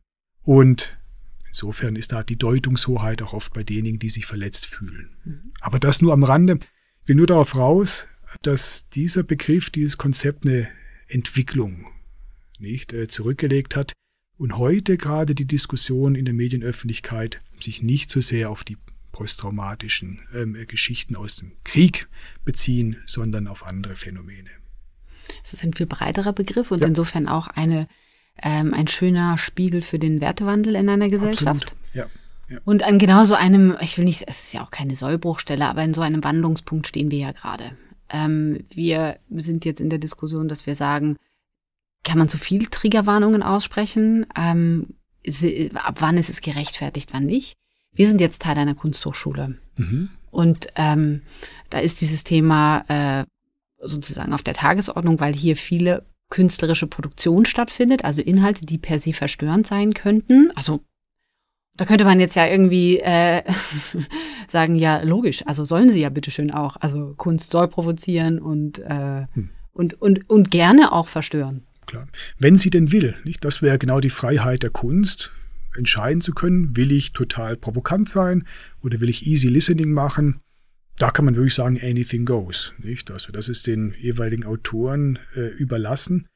Und 0.44 1.00
insofern 1.48 1.96
ist 1.96 2.12
da 2.12 2.22
die 2.22 2.38
Deutungshoheit 2.38 3.22
auch 3.22 3.34
oft 3.34 3.54
bei 3.54 3.64
denjenigen, 3.64 4.00
die 4.00 4.10
sich 4.10 4.26
verletzt 4.26 4.66
fühlen. 4.68 5.10
Mhm. 5.24 5.54
Aber 5.62 5.80
das 5.80 6.02
nur 6.02 6.14
am 6.14 6.24
Rande. 6.24 6.60
Ich 7.02 7.10
will 7.10 7.16
nur 7.16 7.28
darauf 7.28 7.56
raus, 7.56 8.08
dass 8.44 8.88
dieser 8.90 9.24
Begriff, 9.24 9.72
dieses 9.72 9.98
Konzept 9.98 10.46
eine 10.46 10.70
Entwicklung 11.10 11.88
nicht 12.60 12.94
äh, 12.94 13.08
zurückgelegt 13.08 13.76
hat 13.76 13.94
und 14.38 14.58
heute 14.58 14.98
gerade 14.98 15.36
die 15.36 15.46
Diskussion 15.46 16.16
in 16.16 16.26
der 16.26 16.34
Medienöffentlichkeit 16.34 17.40
sich 17.60 17.84
nicht 17.84 18.10
so 18.10 18.22
sehr 18.22 18.50
auf 18.50 18.64
die 18.64 18.78
posttraumatischen 19.12 20.22
ähm, 20.34 20.56
Geschichten 20.68 21.16
aus 21.16 21.38
dem 21.38 21.52
Krieg 21.64 22.08
beziehen, 22.46 22.98
sondern 23.06 23.48
auf 23.48 23.66
andere 23.66 23.96
Phänomene. 23.96 24.50
Es 25.44 25.54
ist 25.54 25.64
ein 25.64 25.74
viel 25.74 25.88
breiterer 25.88 26.34
Begriff 26.34 26.72
und 26.72 26.82
ja. 26.82 26.88
insofern 26.88 27.28
auch 27.28 27.48
eine, 27.48 27.88
ähm, 28.42 28.74
ein 28.74 28.88
schöner 28.88 29.38
Spiegel 29.38 29.82
für 29.82 30.00
den 30.00 30.22
Wertewandel 30.22 30.76
in 30.76 30.90
einer 30.90 31.10
Gesellschaft. 31.10 31.76
Ja. 31.94 32.06
Ja. 32.50 32.58
Und 32.66 32.84
an 32.84 32.98
genauso 32.98 33.36
einem, 33.36 33.78
ich 33.80 33.98
will 33.98 34.06
nicht, 34.06 34.24
es 34.28 34.46
ist 34.46 34.54
ja 34.54 34.64
auch 34.64 34.72
keine 34.72 34.96
Sollbruchstelle, 34.96 35.68
aber 35.68 35.84
in 35.84 35.94
so 35.94 36.02
einem 36.02 36.24
Wandlungspunkt 36.24 36.88
stehen 36.88 37.12
wir 37.12 37.20
ja 37.20 37.32
gerade. 37.32 37.78
Ähm, 38.10 38.66
wir 38.70 39.20
sind 39.36 39.66
jetzt 39.66 39.82
in 39.82 39.90
der 39.90 40.00
Diskussion, 40.00 40.48
dass 40.48 40.66
wir 40.66 40.76
sagen, 40.76 41.18
kann 42.04 42.18
man 42.18 42.30
zu 42.30 42.38
viel 42.38 42.68
Triggerwarnungen 42.68 43.44
aussprechen? 43.44 44.26
Ähm, 44.36 44.96
ab 45.76 45.98
wann 46.00 46.18
ist 46.18 46.30
es 46.30 46.42
gerechtfertigt, 46.42 47.10
wann 47.14 47.26
nicht? 47.26 47.58
Wir 47.92 48.08
sind 48.08 48.22
jetzt 48.22 48.42
Teil 48.42 48.58
einer 48.58 48.76
Kunsthochschule. 48.76 49.58
Mhm. 49.76 50.10
Und 50.32 50.68
ähm, 50.76 51.24
da 51.70 51.80
ist 51.80 52.02
dieses 52.02 52.24
Thema 52.24 52.86
äh, 52.88 53.26
sozusagen 53.82 54.34
auf 54.34 54.44
der 54.44 54.54
Tagesordnung, 54.54 55.20
weil 55.20 55.34
hier 55.34 55.56
viele 55.56 56.06
künstlerische 56.30 56.88
Produktion 56.88 57.46
stattfindet, 57.46 58.06
also 58.06 58.22
Inhalte, 58.22 58.66
die 58.66 58.78
per 58.78 59.00
se 59.00 59.14
verstörend 59.14 59.66
sein 59.66 59.94
könnten. 59.94 60.52
Also 60.56 60.82
da 61.80 61.86
könnte 61.86 62.04
man 62.04 62.20
jetzt 62.20 62.36
ja 62.36 62.46
irgendwie 62.46 63.00
äh, 63.00 63.44
sagen, 64.48 64.76
ja, 64.76 65.02
logisch, 65.02 65.46
also 65.48 65.66
sollen 65.66 65.90
sie 65.90 66.02
ja 66.02 66.10
bitteschön 66.10 66.52
auch. 66.52 66.78
Also 66.80 67.14
Kunst 67.18 67.52
soll 67.52 67.68
provozieren 67.68 68.40
und, 68.40 68.80
äh, 68.80 69.26
hm. 69.34 69.50
und, 69.74 70.02
und, 70.02 70.30
und 70.30 70.52
gerne 70.52 70.92
auch 70.92 71.08
verstören. 71.08 71.64
Klar. 71.86 72.08
Wenn 72.38 72.58
sie 72.58 72.70
denn 72.70 72.92
will, 72.92 73.16
nicht? 73.24 73.44
Das 73.44 73.62
wäre 73.62 73.80
genau 73.80 74.00
die 74.00 74.10
Freiheit 74.10 74.64
der 74.64 74.70
Kunst, 74.70 75.32
entscheiden 75.78 76.22
zu 76.22 76.34
können, 76.34 76.76
will 76.76 76.92
ich 76.92 77.14
total 77.14 77.56
provokant 77.56 78.10
sein 78.10 78.46
oder 78.84 79.00
will 79.00 79.10
ich 79.10 79.26
easy 79.26 79.48
listening 79.48 79.92
machen 79.92 80.42
da 81.00 81.12
kann 81.12 81.24
man 81.24 81.36
wirklich 81.36 81.56
sagen, 81.56 81.80
anything 81.82 82.26
goes. 82.26 82.74
Nicht? 82.78 83.10
Also 83.10 83.32
das 83.32 83.48
ist 83.48 83.66
den 83.68 83.96
jeweiligen 83.98 84.46
Autoren 84.46 85.18
äh, 85.34 85.48
überlassen. 85.48 86.28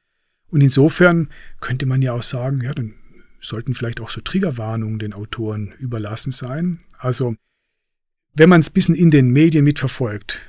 Und 0.48 0.62
insofern 0.62 1.28
könnte 1.60 1.84
man 1.84 2.00
ja 2.00 2.14
auch 2.14 2.22
sagen, 2.22 2.62
ja, 2.62 2.72
dann 2.72 2.94
sollten 3.44 3.74
vielleicht 3.74 4.00
auch 4.00 4.10
so 4.10 4.20
Triggerwarnungen 4.20 4.98
den 4.98 5.12
Autoren 5.12 5.72
überlassen 5.78 6.32
sein. 6.32 6.80
Also 6.98 7.36
wenn 8.34 8.48
man 8.48 8.60
es 8.60 8.70
ein 8.70 8.72
bisschen 8.72 8.94
in 8.94 9.10
den 9.10 9.30
Medien 9.30 9.64
mitverfolgt, 9.64 10.40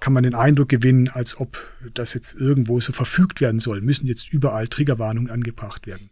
kann 0.00 0.12
man 0.12 0.24
den 0.24 0.34
Eindruck 0.34 0.68
gewinnen, 0.68 1.08
als 1.08 1.40
ob 1.40 1.58
das 1.94 2.12
jetzt 2.12 2.34
irgendwo 2.34 2.80
so 2.80 2.92
verfügt 2.92 3.40
werden 3.40 3.60
soll. 3.60 3.80
Müssen 3.80 4.06
jetzt 4.06 4.30
überall 4.32 4.68
Triggerwarnungen 4.68 5.30
angebracht 5.30 5.86
werden. 5.86 6.10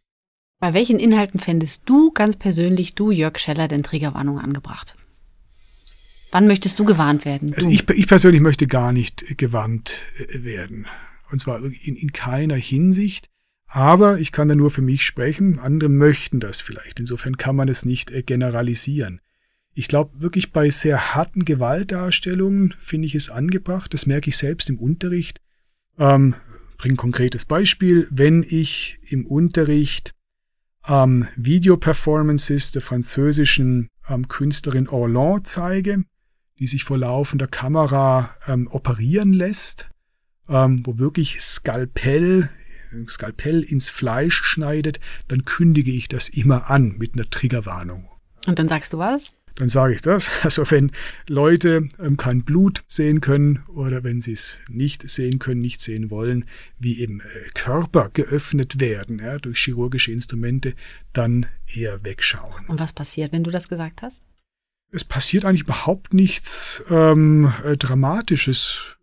Bei 0.61 0.73
welchen 0.73 0.99
Inhalten 0.99 1.41
fändest 1.41 1.83
du 1.87 2.13
ganz 2.13 2.37
persönlich, 2.37 2.95
du 2.95 3.11
Jörg 3.11 3.39
Scheller, 3.39 3.69
denn 3.69 3.83
Triggerwarnungen 3.83 4.43
angebracht? 4.43 4.97
Wann 6.31 6.47
möchtest 6.47 6.79
du 6.79 6.85
gewarnt 6.85 7.27
werden? 7.27 7.53
Also 7.53 7.69
ich, 7.69 7.87
ich, 7.91 8.07
persönlich 8.07 8.41
möchte 8.41 8.67
gar 8.67 8.93
nicht 8.93 9.37
gewarnt 9.37 9.95
äh, 10.19 10.45
werden. 10.45 10.87
Und 11.31 11.41
zwar 11.41 11.63
in, 11.63 11.97
in 11.97 12.13
keiner 12.13 12.55
Hinsicht. 12.55 13.29
Aber 13.75 14.19
ich 14.19 14.33
kann 14.33 14.49
da 14.49 14.55
nur 14.55 14.71
für 14.71 14.83
mich 14.83 15.03
sprechen. 15.03 15.59
Andere 15.59 15.89
möchten 15.89 16.41
das 16.41 16.61
vielleicht. 16.61 17.01
Insofern 17.01 17.39
kann 17.39 17.57
man 17.57 17.69
es 17.69 17.87
nicht 17.87 18.11
äh, 18.11 18.23
generalisieren. 18.23 19.23
Ich 19.73 19.89
glaube, 19.89 20.21
wirklich 20.21 20.53
bei 20.53 20.69
sehr 20.69 21.15
harten 21.15 21.47
Gewaltdarstellungen 21.47 22.75
finde 22.79 23.07
ich 23.07 23.15
es 23.15 23.31
angebracht. 23.31 23.95
Das 23.95 24.05
merke 24.05 24.29
ich 24.29 24.37
selbst 24.37 24.69
im 24.69 24.79
Unterricht. 24.79 25.41
Ähm, 25.99 26.35
bringe 26.77 26.95
ein 26.95 26.99
konkretes 26.99 27.47
Beispiel. 27.47 28.07
Wenn 28.11 28.43
ich 28.47 28.99
im 29.09 29.25
Unterricht 29.25 30.13
ähm, 30.87 31.27
Video-Performances 31.37 32.73
der 32.73 32.83
französischen 32.83 33.89
ähm, 34.07 34.29
Künstlerin 34.29 34.87
Orlan 34.87 35.47
zeige, 35.47 36.05
die 36.59 36.67
sich 36.67 36.85
vor 36.85 36.99
laufender 36.99 37.47
Kamera 37.47 38.37
ähm, 38.47 38.69
operieren 38.71 39.33
lässt, 39.33 39.89
ähm, 40.47 40.85
wo 40.85 40.99
wirklich 40.99 41.41
Skalpell, 41.41 42.51
Skalpell 43.09 43.63
ins 43.63 43.89
Fleisch 43.89 44.43
schneidet, 44.43 45.01
dann 45.29 45.45
kündige 45.45 45.93
ich 45.93 46.09
das 46.09 46.29
immer 46.29 46.71
an 46.71 46.97
mit 46.99 47.15
einer 47.15 47.29
Triggerwarnung. 47.29 48.09
Und 48.47 48.59
dann 48.59 48.69
sagst 48.69 48.93
du 48.93 48.99
was? 48.99 49.31
Dann 49.57 49.69
sage 49.69 49.95
ich 49.95 50.03
das. 50.03 50.29
Also 50.45 50.71
wenn 50.71 50.91
Leute 51.29 51.89
ähm, 51.99 52.17
kein 52.17 52.43
Blut 52.43 52.83
sehen 52.89 53.21
können 53.21 53.63
oder 53.69 54.03
wenn 54.03 54.21
sie 54.21 54.33
es 54.33 54.59
nicht 54.69 55.09
sehen 55.09 55.39
können, 55.39 55.61
nicht 55.61 55.81
sehen 55.81 56.11
wollen, 56.11 56.47
wie 56.79 57.01
eben 57.01 57.21
äh, 57.21 57.25
Körper 57.55 58.11
geöffnet 58.13 58.81
werden 58.81 59.19
ja, 59.19 59.39
durch 59.39 59.59
chirurgische 59.59 60.13
Instrumente, 60.13 60.75
dann 61.13 61.47
eher 61.73 62.05
wegschauen. 62.05 62.67
Und 62.67 62.79
was 62.79 62.93
passiert, 62.93 63.33
wenn 63.33 63.45
du 63.45 63.51
das 63.51 63.69
gesagt 63.69 64.03
hast? 64.03 64.23
es 64.93 65.05
passiert 65.05 65.45
eigentlich 65.45 65.63
überhaupt 65.63 66.15
nichts 66.15 66.85
ähm, 66.91 67.53
äh, 67.65 67.77
Dramatisches. 67.77 68.97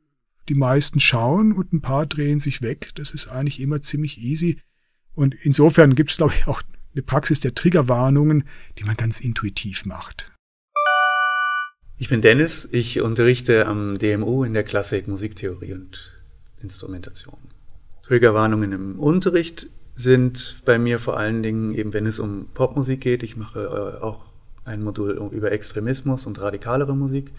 Die 0.49 0.55
meisten 0.55 0.99
schauen 0.99 1.53
und 1.53 1.73
ein 1.73 1.81
paar 1.81 2.07
drehen 2.07 2.39
sich 2.39 2.63
weg. 2.63 2.89
Das 2.95 3.11
ist 3.11 3.27
eigentlich 3.27 3.59
immer 3.59 3.83
ziemlich 3.83 4.17
easy. 4.17 4.59
Und 5.13 5.35
insofern 5.35 5.93
gibt 5.93 6.09
es, 6.09 6.17
glaube 6.17 6.33
ich, 6.33 6.47
auch 6.47 6.63
eine 6.93 7.03
Praxis 7.03 7.39
der 7.39 7.53
Triggerwarnungen, 7.53 8.45
die 8.79 8.83
man 8.83 8.95
ganz 8.95 9.19
intuitiv 9.19 9.85
macht. 9.85 10.31
Ich 11.97 12.09
bin 12.09 12.21
Dennis, 12.21 12.67
ich 12.71 12.99
unterrichte 12.99 13.67
am 13.67 13.99
DMU 13.99 14.43
in 14.43 14.55
der 14.55 14.63
Klassik 14.63 15.07
Musiktheorie 15.07 15.73
und 15.73 16.19
Instrumentation. 16.63 17.37
Triggerwarnungen 18.01 18.71
im 18.71 18.99
Unterricht 18.99 19.67
sind 19.93 20.63
bei 20.65 20.79
mir 20.79 20.97
vor 20.97 21.17
allen 21.17 21.43
Dingen 21.43 21.75
eben, 21.75 21.93
wenn 21.93 22.07
es 22.07 22.17
um 22.17 22.47
Popmusik 22.55 23.01
geht. 23.01 23.21
Ich 23.21 23.35
mache 23.37 23.99
äh, 23.99 24.03
auch 24.03 24.25
ein 24.65 24.81
Modul 24.81 25.11
über 25.31 25.51
Extremismus 25.51 26.25
und 26.25 26.41
radikalere 26.41 26.95
Musik. 26.95 27.31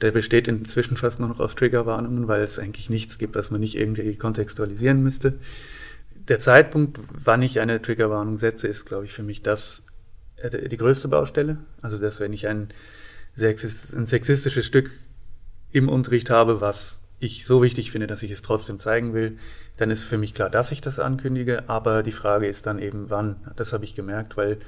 Der 0.00 0.10
besteht 0.10 0.46
inzwischen 0.48 0.96
fast 0.96 1.20
nur 1.20 1.28
noch 1.28 1.40
aus 1.40 1.54
Triggerwarnungen, 1.54 2.28
weil 2.28 2.42
es 2.42 2.58
eigentlich 2.58 2.90
nichts 2.90 3.18
gibt, 3.18 3.34
was 3.34 3.50
man 3.50 3.60
nicht 3.60 3.76
irgendwie 3.76 4.16
kontextualisieren 4.16 5.02
müsste. 5.02 5.34
Der 6.28 6.40
Zeitpunkt, 6.40 6.98
wann 7.12 7.42
ich 7.42 7.60
eine 7.60 7.80
Triggerwarnung 7.80 8.38
setze, 8.38 8.66
ist, 8.66 8.84
glaube 8.84 9.06
ich, 9.06 9.12
für 9.12 9.22
mich 9.22 9.42
das 9.42 9.84
äh, 10.36 10.68
die 10.68 10.76
größte 10.76 11.08
Baustelle. 11.08 11.58
Also, 11.80 11.98
dass 11.98 12.20
wenn 12.20 12.32
ich 12.32 12.46
ein, 12.46 12.68
ein 13.38 14.06
sexistisches 14.06 14.66
Stück 14.66 14.90
im 15.72 15.88
Unterricht 15.88 16.30
habe, 16.30 16.60
was 16.60 17.02
ich 17.18 17.46
so 17.46 17.62
wichtig 17.62 17.92
finde, 17.92 18.06
dass 18.06 18.22
ich 18.22 18.30
es 18.30 18.42
trotzdem 18.42 18.78
zeigen 18.78 19.14
will, 19.14 19.38
dann 19.76 19.90
ist 19.90 20.04
für 20.04 20.18
mich 20.18 20.34
klar, 20.34 20.50
dass 20.50 20.72
ich 20.72 20.80
das 20.80 20.98
ankündige. 20.98 21.68
Aber 21.68 22.02
die 22.02 22.12
Frage 22.12 22.46
ist 22.46 22.66
dann 22.66 22.78
eben, 22.78 23.10
wann. 23.10 23.36
Das 23.56 23.72
habe 23.72 23.84
ich 23.84 23.94
gemerkt, 23.94 24.36
weil 24.36 24.58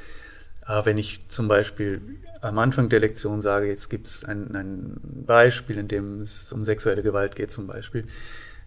äh, 0.68 0.84
wenn 0.84 0.98
ich 0.98 1.26
zum 1.28 1.48
Beispiel 1.48 2.00
am 2.40 2.58
Anfang 2.58 2.88
der 2.88 3.00
Lektion 3.00 3.42
sage, 3.42 3.66
jetzt 3.66 3.88
gibt 3.88 4.06
es 4.06 4.24
ein, 4.24 4.54
ein 4.54 5.24
Beispiel, 5.26 5.78
in 5.78 5.88
dem 5.88 6.20
es 6.20 6.52
um 6.52 6.64
sexuelle 6.64 7.02
Gewalt 7.02 7.34
geht 7.34 7.50
zum 7.50 7.66
Beispiel. 7.66 8.04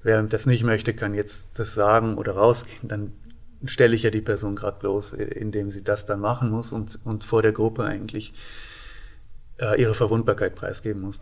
Wer 0.04 0.22
das 0.24 0.46
nicht 0.46 0.64
möchte, 0.64 0.94
kann 0.94 1.14
jetzt 1.14 1.60
das 1.60 1.74
sagen 1.74 2.18
oder 2.18 2.34
rausgehen. 2.34 2.90
Dann 2.90 3.14
stelle 3.66 3.96
ich 3.96 4.04
ja 4.04 4.10
die 4.10 4.22
Person 4.22 4.56
gerade 4.56 4.80
bloß, 4.80 5.14
indem 5.14 5.70
sie 5.70 5.84
das 5.84 6.06
dann 6.06 6.20
machen 6.20 6.50
muss 6.50 6.72
und, 6.74 7.00
und 7.06 7.24
vor 7.24 7.44
der 7.44 7.52
Gruppe 7.52 7.84
eigentlich 7.84 8.34
äh, 9.60 9.80
ihre 9.80 9.94
Verwundbarkeit 9.94 10.56
preisgeben 10.56 11.02
muss. 11.02 11.20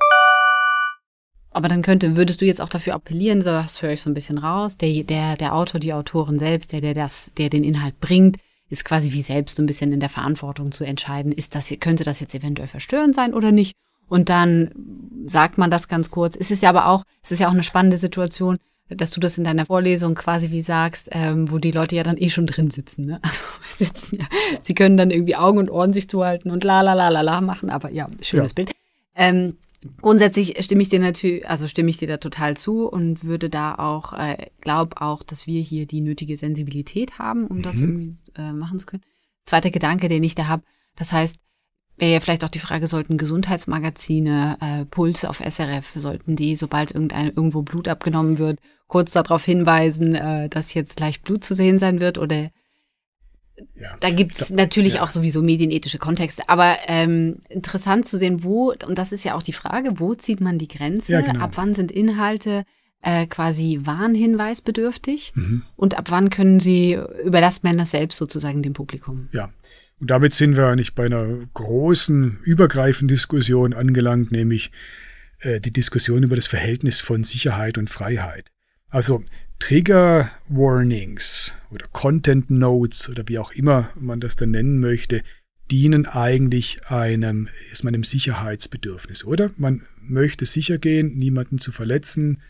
Aber 1.52 1.68
dann 1.68 1.82
könnte, 1.82 2.16
würdest 2.16 2.40
du 2.42 2.46
jetzt 2.46 2.62
auch 2.62 2.70
dafür 2.70 2.94
appellieren, 2.94 3.42
so 3.42 3.50
das 3.50 3.82
höre 3.82 3.92
ich 3.92 4.02
so 4.02 4.10
ein 4.10 4.14
bisschen 4.14 4.38
raus, 4.38 4.78
der, 4.78 5.04
der, 5.04 5.36
der 5.36 5.56
Autor, 5.56 5.80
die 5.80 5.94
Autorin 5.94 6.40
selbst, 6.40 6.72
der, 6.72 6.80
der 6.80 6.94
das, 6.94 7.34
der 7.38 7.50
den 7.50 7.64
Inhalt 7.64 8.00
bringt, 8.00 8.38
ist 8.70 8.86
quasi 8.86 9.14
wie 9.14 9.22
selbst 9.22 9.58
so 9.58 9.64
ein 9.64 9.66
bisschen 9.66 9.92
in 9.92 10.00
der 10.00 10.10
Verantwortung 10.10 10.72
zu 10.72 10.84
entscheiden, 10.84 11.32
ist 11.32 11.56
das, 11.56 11.74
könnte 11.80 12.04
das 12.04 12.20
jetzt 12.20 12.36
eventuell 12.36 12.68
verstörend 12.68 13.16
sein 13.16 13.34
oder 13.34 13.52
nicht? 13.52 13.76
Und 14.08 14.30
dann 14.30 14.72
sagt 15.26 15.58
man 15.58 15.70
das 15.70 15.88
ganz 15.88 16.10
kurz. 16.10 16.36
Es 16.36 16.52
ist 16.52 16.64
ja 16.64 16.70
aber 16.70 16.88
auch, 16.88 17.04
es 17.22 17.32
ist 17.32 17.40
ja 17.40 17.48
auch 17.48 17.54
eine 17.54 17.64
spannende 17.64 17.98
Situation, 17.98 18.58
dass 18.90 19.12
du 19.12 19.20
das 19.20 19.38
in 19.38 19.44
deiner 19.44 19.68
Vorlesung 19.68 20.16
quasi 20.16 20.50
wie 20.50 20.64
sagst, 20.64 21.10
ähm, 21.12 21.52
wo 21.52 21.60
die 21.60 21.72
Leute 21.72 21.96
ja 21.96 22.04
dann 22.04 22.18
eh 22.18 22.30
schon 22.30 22.48
drin 22.48 22.72
sitzen. 22.72 23.06
Ne? 23.06 23.20
Also 23.30 23.42
sitzen 23.70 24.18
ja, 24.18 24.26
sie 24.62 24.74
können 24.74 24.98
dann 24.98 25.12
irgendwie 25.12 25.36
Augen 25.36 25.60
und 25.60 25.70
Ohren 25.70 25.94
sich 25.94 26.10
zuhalten 26.10 26.52
und 26.52 26.64
la 26.64 26.82
la 26.82 26.94
la 26.94 27.10
la 27.10 27.22
la 27.22 27.40
machen, 27.40 27.70
aber 27.70 27.92
ja, 27.92 28.10
schönes 28.22 28.52
ja. 28.52 28.56
Bild. 28.56 28.72
Ähm, 29.16 29.58
Grundsätzlich 30.02 30.62
stimme 30.64 30.82
ich 30.82 30.90
dir 30.90 31.00
natürlich, 31.00 31.48
also 31.50 31.68
stimme 31.68 31.90
ich 31.90 31.98
dir 31.98 32.08
da 32.08 32.18
total 32.18 32.58
zu 32.58 32.88
und 32.88 33.24
würde 33.24 33.50
da 33.50 33.76
auch, 33.76 34.14
äh, 34.14 34.48
glaube 34.62 35.02
auch, 35.02 35.24
dass 35.24 35.48
wir 35.48 35.62
hier 35.62 35.86
die 35.86 36.02
nötige 36.02 36.36
Sensibilität 36.36 37.18
haben, 37.18 37.48
um 37.48 37.58
mhm. 37.58 37.62
das 37.62 37.80
irgendwie 37.80 38.16
äh, 38.36 38.52
machen 38.52 38.80
zu 38.80 38.86
können. 38.86 39.04
Zweiter 39.46 39.72
Gedanke, 39.72 40.10
den 40.10 40.24
ich 40.24 40.36
da 40.36 40.48
habe, 40.48 40.64
das 40.96 41.14
heißt, 41.14 41.40
wäre 42.00 42.14
ja 42.14 42.20
vielleicht 42.20 42.44
auch 42.44 42.50
die 42.50 42.60
Frage, 42.60 42.88
sollten 42.88 43.18
Gesundheitsmagazine, 43.18 44.58
äh, 44.62 44.86
Puls 44.86 45.26
auf 45.26 45.40
SRF, 45.40 45.94
sollten 45.96 46.36
die, 46.36 46.56
sobald 46.56 46.92
irgendein, 46.92 47.28
irgendwo 47.28 47.62
Blut 47.62 47.88
abgenommen 47.88 48.38
wird, 48.38 48.60
kurz 48.88 49.14
darauf 49.14 49.46
hinweisen, 49.46 50.16
äh, 50.16 50.50
dass 50.50 50.74
jetzt 50.74 50.98
gleich 50.98 51.22
Blut 51.22 51.44
zu 51.44 51.56
sehen 51.56 51.80
sein 51.80 52.02
wird 52.02 52.18
oder 52.18 52.52
ja. 53.76 53.96
Da 54.00 54.10
gibt's 54.10 54.50
natürlich 54.50 54.96
ja. 54.96 55.04
auch 55.04 55.10
sowieso 55.10 55.42
medienethische 55.42 55.98
Kontexte. 55.98 56.48
Aber 56.48 56.78
ähm, 56.88 57.38
interessant 57.50 58.06
zu 58.06 58.18
sehen, 58.18 58.44
wo, 58.44 58.72
und 58.72 58.98
das 58.98 59.12
ist 59.12 59.24
ja 59.24 59.36
auch 59.36 59.44
die 59.44 59.54
Frage, 59.54 60.00
wo 60.00 60.16
zieht 60.16 60.42
man 60.42 60.58
die 60.58 60.68
Grenze? 60.68 61.14
Ja, 61.14 61.22
genau. 61.22 61.40
Ab 61.40 61.52
wann 61.56 61.74
sind 61.74 61.92
Inhalte 61.92 62.64
äh, 63.02 63.28
quasi 63.28 63.80
warnhinweisbedürftig? 63.84 65.34
Mhm. 65.36 65.64
Und 65.76 65.98
ab 65.98 66.12
wann 66.12 66.30
können 66.30 66.60
sie, 66.60 67.00
überlässt 67.24 67.64
man 67.64 67.78
das 67.78 67.92
selbst 67.92 68.18
sozusagen 68.18 68.62
dem 68.64 68.74
Publikum? 68.74 69.30
Ja. 69.32 69.50
Und 70.00 70.10
damit 70.10 70.34
sind 70.34 70.56
wir 70.56 70.76
nicht 70.76 70.96
bei 70.96 71.06
einer 71.06 71.28
großen, 71.54 72.40
übergreifenden 72.44 73.14
Diskussion 73.14 73.74
angelangt, 73.74 74.32
nämlich 74.32 74.72
äh, 75.40 75.60
die 75.60 75.72
Diskussion 75.72 76.24
über 76.24 76.36
das 76.36 76.48
Verhältnis 76.48 77.02
von 77.02 77.24
Sicherheit 77.24 77.78
und 77.78 77.90
Freiheit. 77.90 78.52
Also 78.90 79.24
Trigger 79.60 80.32
Warnings 80.48 81.54
oder 81.70 81.86
Content 81.92 82.50
Notes 82.50 83.10
oder 83.10 83.28
wie 83.28 83.40
auch 83.40 83.52
immer 83.52 83.92
man 83.96 84.20
das 84.20 84.36
dann 84.36 84.52
nennen 84.52 84.80
möchte, 84.80 85.22
dienen 85.70 86.06
eigentlich 86.08 86.86
einem, 86.88 87.48
ist 87.72 87.84
man 87.84 87.94
einem 87.94 88.04
Sicherheitsbedürfnis, 88.04 89.24
oder? 89.24 89.52
Man 89.58 89.86
möchte 90.02 90.46
sicher 90.46 90.80
gehen, 90.80 91.18
niemanden 91.18 91.60
zu 91.60 91.72
verletzen, 91.72 92.42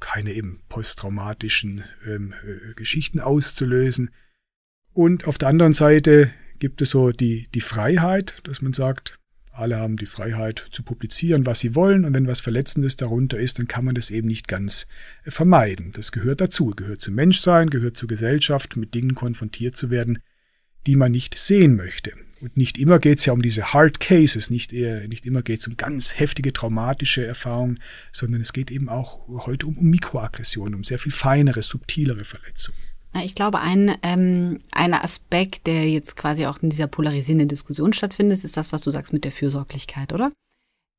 keine 0.00 0.32
eben 0.32 0.60
posttraumatischen 0.68 1.84
ähm, 2.06 2.34
äh, 2.44 2.74
Geschichten 2.74 3.20
auszulösen. 3.20 4.10
Und 4.92 5.26
auf 5.26 5.36
der 5.36 5.48
anderen 5.48 5.74
Seite 5.74 6.30
gibt 6.58 6.80
es 6.80 6.90
so 6.90 7.12
die, 7.12 7.48
die 7.54 7.60
Freiheit, 7.60 8.40
dass 8.44 8.62
man 8.62 8.72
sagt, 8.72 9.18
alle 9.58 9.78
haben 9.78 9.96
die 9.96 10.06
Freiheit 10.06 10.68
zu 10.70 10.82
publizieren, 10.82 11.46
was 11.46 11.60
sie 11.60 11.74
wollen. 11.74 12.04
Und 12.04 12.14
wenn 12.14 12.26
was 12.26 12.40
Verletzendes 12.40 12.96
darunter 12.96 13.38
ist, 13.38 13.58
dann 13.58 13.68
kann 13.68 13.84
man 13.84 13.94
das 13.94 14.10
eben 14.10 14.28
nicht 14.28 14.48
ganz 14.48 14.86
äh, 15.24 15.30
vermeiden. 15.30 15.92
Das 15.94 16.12
gehört 16.12 16.40
dazu, 16.40 16.66
gehört 16.70 17.00
zum 17.00 17.14
Menschsein, 17.14 17.70
gehört 17.70 17.96
zur 17.96 18.08
Gesellschaft, 18.08 18.76
mit 18.76 18.94
Dingen 18.94 19.14
konfrontiert 19.14 19.76
zu 19.76 19.90
werden, 19.90 20.18
die 20.86 20.96
man 20.96 21.12
nicht 21.12 21.36
sehen 21.36 21.76
möchte. 21.76 22.12
Und 22.40 22.56
nicht 22.56 22.78
immer 22.78 22.98
geht 22.98 23.18
es 23.18 23.26
ja 23.26 23.32
um 23.32 23.40
diese 23.40 23.72
Hard 23.72 23.98
Cases, 23.98 24.50
nicht, 24.50 24.72
eher, 24.72 25.08
nicht 25.08 25.24
immer 25.24 25.42
geht 25.42 25.60
es 25.60 25.66
um 25.66 25.76
ganz 25.76 26.18
heftige 26.18 26.52
traumatische 26.52 27.24
Erfahrungen, 27.24 27.80
sondern 28.12 28.42
es 28.42 28.52
geht 28.52 28.70
eben 28.70 28.88
auch 28.90 29.26
heute 29.46 29.66
um, 29.66 29.78
um 29.78 29.88
Mikroaggressionen, 29.88 30.74
um 30.74 30.84
sehr 30.84 30.98
viel 30.98 31.12
feinere, 31.12 31.62
subtilere 31.62 32.24
Verletzungen. 32.24 32.78
Ich 33.24 33.34
glaube, 33.34 33.60
ein, 33.60 33.96
ähm, 34.02 34.60
ein 34.72 34.94
Aspekt, 34.94 35.66
der 35.66 35.88
jetzt 35.88 36.16
quasi 36.16 36.46
auch 36.46 36.62
in 36.62 36.70
dieser 36.70 36.86
polarisierenden 36.86 37.48
Diskussion 37.48 37.92
stattfindet, 37.92 38.42
ist 38.42 38.56
das, 38.56 38.72
was 38.72 38.82
du 38.82 38.90
sagst 38.90 39.12
mit 39.12 39.24
der 39.24 39.32
Fürsorglichkeit, 39.32 40.12
oder? 40.12 40.32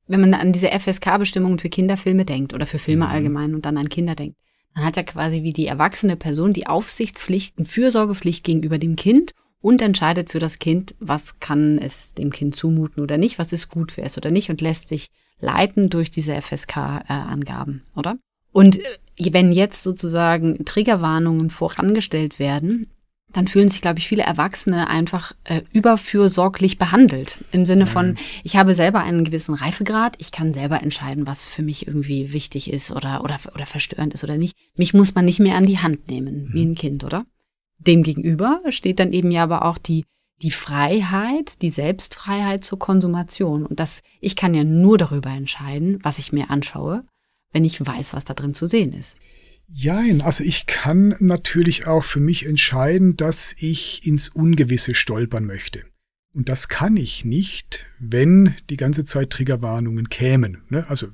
Wenn 0.07 0.21
man 0.21 0.33
an 0.33 0.53
diese 0.53 0.69
FSK-Bestimmungen 0.69 1.59
für 1.59 1.69
Kinderfilme 1.69 2.25
denkt 2.25 2.53
oder 2.53 2.65
für 2.65 2.79
Filme 2.79 3.05
mhm. 3.05 3.11
allgemein 3.11 3.55
und 3.55 3.65
dann 3.65 3.77
an 3.77 3.89
Kinder 3.89 4.15
denkt, 4.15 4.37
dann 4.73 4.85
hat 4.85 4.95
ja 4.95 5.03
quasi 5.03 5.43
wie 5.43 5.53
die 5.53 5.67
erwachsene 5.67 6.15
Person 6.15 6.53
die 6.53 6.67
Aufsichtspflicht, 6.67 7.55
Fürsorgepflicht 7.63 8.43
gegenüber 8.43 8.77
dem 8.77 8.95
Kind 8.95 9.33
und 9.59 9.81
entscheidet 9.81 10.31
für 10.31 10.39
das 10.39 10.59
Kind, 10.59 10.95
was 10.99 11.39
kann 11.39 11.77
es 11.79 12.13
dem 12.13 12.31
Kind 12.31 12.55
zumuten 12.55 13.01
oder 13.01 13.17
nicht, 13.17 13.39
was 13.39 13.53
ist 13.53 13.69
gut 13.69 13.91
für 13.91 14.03
es 14.03 14.17
oder 14.17 14.31
nicht 14.31 14.49
und 14.49 14.61
lässt 14.61 14.87
sich 14.87 15.07
leiten 15.39 15.89
durch 15.89 16.11
diese 16.11 16.39
FSK-Angaben, 16.41 17.83
äh, 17.95 17.99
oder? 17.99 18.17
Und 18.51 18.79
äh, 18.79 18.83
wenn 19.19 19.51
jetzt 19.51 19.83
sozusagen 19.83 20.63
Triggerwarnungen 20.65 21.49
vorangestellt 21.49 22.39
werden, 22.39 22.87
dann 23.33 23.47
fühlen 23.47 23.69
sich, 23.69 23.81
glaube 23.81 23.99
ich, 23.99 24.07
viele 24.07 24.23
Erwachsene 24.23 24.87
einfach 24.87 25.33
äh, 25.43 25.61
überfürsorglich 25.73 26.77
behandelt. 26.77 27.43
Im 27.51 27.65
Sinne 27.65 27.85
von, 27.85 28.11
mhm. 28.11 28.17
ich 28.43 28.55
habe 28.55 28.73
selber 28.73 29.01
einen 29.01 29.25
gewissen 29.25 29.53
Reifegrad, 29.53 30.15
ich 30.17 30.31
kann 30.31 30.53
selber 30.53 30.81
entscheiden, 30.81 31.27
was 31.27 31.45
für 31.45 31.61
mich 31.61 31.87
irgendwie 31.87 32.31
wichtig 32.31 32.71
ist 32.71 32.91
oder, 32.91 33.23
oder, 33.23 33.37
oder 33.53 33.65
verstörend 33.65 34.13
ist 34.13 34.23
oder 34.23 34.37
nicht. 34.37 34.55
Mich 34.77 34.93
muss 34.93 35.13
man 35.13 35.25
nicht 35.25 35.39
mehr 35.39 35.55
an 35.55 35.65
die 35.65 35.79
Hand 35.79 36.07
nehmen, 36.07 36.45
mhm. 36.45 36.53
wie 36.53 36.65
ein 36.65 36.75
Kind, 36.75 37.03
oder? 37.03 37.25
Demgegenüber 37.79 38.61
steht 38.69 38.99
dann 38.99 39.11
eben 39.11 39.29
ja 39.29 39.43
aber 39.43 39.65
auch 39.65 39.77
die, 39.77 40.05
die 40.41 40.51
Freiheit, 40.51 41.61
die 41.61 41.69
Selbstfreiheit 41.69 42.63
zur 42.63 42.79
Konsumation. 42.79 43.65
Und 43.65 43.79
das, 43.79 44.01
ich 44.21 44.35
kann 44.35 44.53
ja 44.53 44.63
nur 44.63 44.97
darüber 44.97 45.29
entscheiden, 45.29 45.99
was 46.01 46.17
ich 46.17 46.31
mir 46.31 46.49
anschaue 46.49 47.03
wenn 47.51 47.65
ich 47.65 47.85
weiß, 47.85 48.13
was 48.13 48.25
da 48.25 48.33
drin 48.33 48.53
zu 48.53 48.67
sehen 48.67 48.93
ist. 48.93 49.17
Jein, 49.69 50.21
also 50.21 50.43
ich 50.43 50.65
kann 50.65 51.15
natürlich 51.19 51.87
auch 51.87 52.03
für 52.03 52.21
mich 52.21 52.45
entscheiden, 52.45 53.17
dass 53.17 53.53
ich 53.57 54.05
ins 54.05 54.29
Ungewisse 54.29 54.95
stolpern 54.95 55.45
möchte. 55.45 55.83
Und 56.33 56.49
das 56.49 56.69
kann 56.69 56.95
ich 56.95 57.25
nicht, 57.25 57.85
wenn 57.99 58.55
die 58.69 58.77
ganze 58.77 59.03
Zeit 59.03 59.31
Triggerwarnungen 59.31 60.07
kämen. 60.07 60.61
Ne? 60.69 60.87
Also 60.87 61.07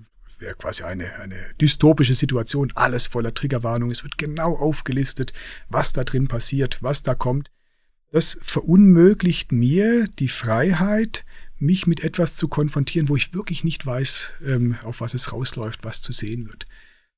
wäre 0.43 0.55
quasi 0.55 0.83
eine, 0.83 1.15
eine 1.15 1.37
dystopische 1.59 2.13
Situation, 2.13 2.71
alles 2.75 3.07
voller 3.07 3.33
Triggerwarnungen, 3.33 3.91
es 3.91 4.03
wird 4.03 4.17
genau 4.17 4.55
aufgelistet, 4.55 5.33
was 5.69 5.93
da 5.93 6.03
drin 6.03 6.27
passiert, 6.27 6.77
was 6.81 7.01
da 7.01 7.15
kommt. 7.15 7.49
Das 8.11 8.37
verunmöglicht 8.41 9.51
mir 9.51 10.07
die 10.07 10.27
Freiheit, 10.27 11.25
mich 11.63 11.87
mit 11.87 12.03
etwas 12.03 12.35
zu 12.35 12.47
konfrontieren, 12.47 13.09
wo 13.09 13.15
ich 13.15 13.33
wirklich 13.33 13.63
nicht 13.63 13.85
weiß, 13.85 14.33
ähm, 14.45 14.77
auf 14.83 15.01
was 15.01 15.13
es 15.13 15.31
rausläuft, 15.31 15.83
was 15.83 16.01
zu 16.01 16.11
sehen 16.11 16.47
wird. 16.47 16.65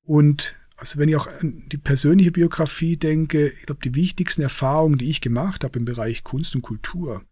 Und 0.02 0.56
also 0.76 0.98
wenn 0.98 1.08
ich 1.08 1.16
auch 1.16 1.26
an 1.26 1.64
die 1.72 1.78
persönliche 1.78 2.32
Biografie 2.32 2.96
denke, 2.96 3.48
ich 3.48 3.66
glaube, 3.66 3.80
die 3.82 3.94
wichtigsten 3.94 4.42
Erfahrungen, 4.42 4.98
die 4.98 5.10
ich 5.10 5.20
gemacht 5.20 5.64
habe 5.64 5.78
im 5.78 5.84
Bereich 5.84 6.22
Kunst 6.22 6.54
und 6.54 6.62
Kultur, 6.62 7.24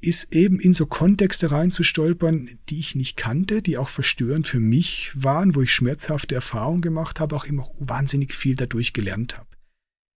ist 0.00 0.32
eben 0.32 0.60
in 0.60 0.74
so 0.74 0.86
Kontexte 0.86 1.50
reinzustolpern, 1.50 2.58
die 2.68 2.78
ich 2.78 2.94
nicht 2.94 3.16
kannte, 3.16 3.62
die 3.62 3.78
auch 3.78 3.88
verstörend 3.88 4.46
für 4.46 4.60
mich 4.60 5.10
waren, 5.14 5.56
wo 5.56 5.62
ich 5.62 5.72
schmerzhafte 5.72 6.36
Erfahrungen 6.36 6.82
gemacht 6.82 7.18
habe, 7.18 7.34
auch 7.34 7.44
immer 7.44 7.68
wahnsinnig 7.80 8.34
viel 8.34 8.54
dadurch 8.54 8.92
gelernt 8.92 9.36
habe. 9.36 9.48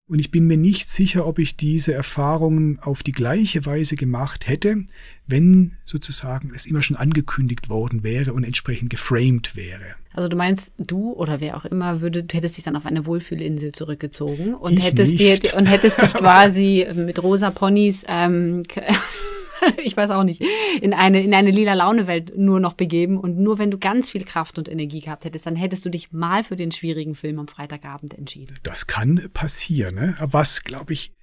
Und 0.10 0.18
ich 0.18 0.32
bin 0.32 0.48
mir 0.48 0.58
nicht 0.58 0.90
sicher, 0.90 1.28
ob 1.28 1.38
ich 1.38 1.56
diese 1.56 1.94
Erfahrungen 1.94 2.80
auf 2.80 3.04
die 3.04 3.12
gleiche 3.12 3.68
Weise 3.68 3.96
gemacht 3.96 4.48
hätte, 4.48 4.86
wenn 5.28 5.74
sozusagen 5.86 6.52
es 6.56 6.66
immer 6.66 6.82
schon 6.82 6.98
angekündigt 6.98 7.70
worden 7.70 8.04
wäre 8.04 8.34
und 8.34 8.44
entsprechend 8.44 8.90
geframed 8.90 9.56
wäre. 9.56 9.96
Also 10.14 10.28
du 10.28 10.36
meinst, 10.36 10.72
du 10.80 11.14
oder 11.14 11.40
wer 11.42 11.56
auch 11.56 11.66
immer 11.66 12.02
würde, 12.02 12.24
du 12.24 12.36
hättest 12.36 12.58
dich 12.58 12.64
dann 12.64 12.76
auf 12.76 12.88
eine 12.88 13.06
Wohlfühlinsel 13.06 13.72
zurückgezogen 13.72 14.56
und 14.56 14.80
Ich 14.80 14.84
hättest 14.84 15.20
nicht. 15.20 15.44
dir 15.44 15.56
und 15.56 15.68
hättest 15.68 16.02
dich 16.02 16.14
quasi 16.16 16.88
mit 16.96 17.22
rosa 17.22 17.52
Ponys 17.52 18.04
ähm, 18.08 18.64
ich 19.84 19.96
weiß 19.96 20.12
auch 20.12 20.24
nicht, 20.24 20.42
in 20.82 20.94
eine, 20.94 21.22
in 21.22 21.34
eine 21.34 21.52
lila 21.52 21.74
Laune-Welt 21.74 22.38
nur 22.38 22.60
noch 22.60 22.74
begeben. 22.74 23.18
Und 23.18 23.38
nur 23.38 23.60
wenn 23.60 23.72
du 23.72 23.78
ganz 23.78 24.10
viel 24.10 24.24
Kraft 24.24 24.58
und 24.58 24.70
Energie 24.70 25.02
gehabt 25.02 25.26
hättest, 25.26 25.46
dann 25.46 25.56
hättest 25.56 25.86
du 25.86 25.90
dich 25.90 26.12
mal 26.12 26.44
für 26.44 26.56
den 26.56 26.72
schwierigen 26.72 27.16
Film 27.16 27.40
am 27.40 27.48
Freitagabend 27.48 28.14
entschieden. 28.14 28.56
Das 28.64 28.88
kann 28.88 29.30
passieren. 29.34 29.96
Ne? 29.96 30.16
Was, 30.20 30.64
glaube 30.64 30.94
ich, 30.94 31.14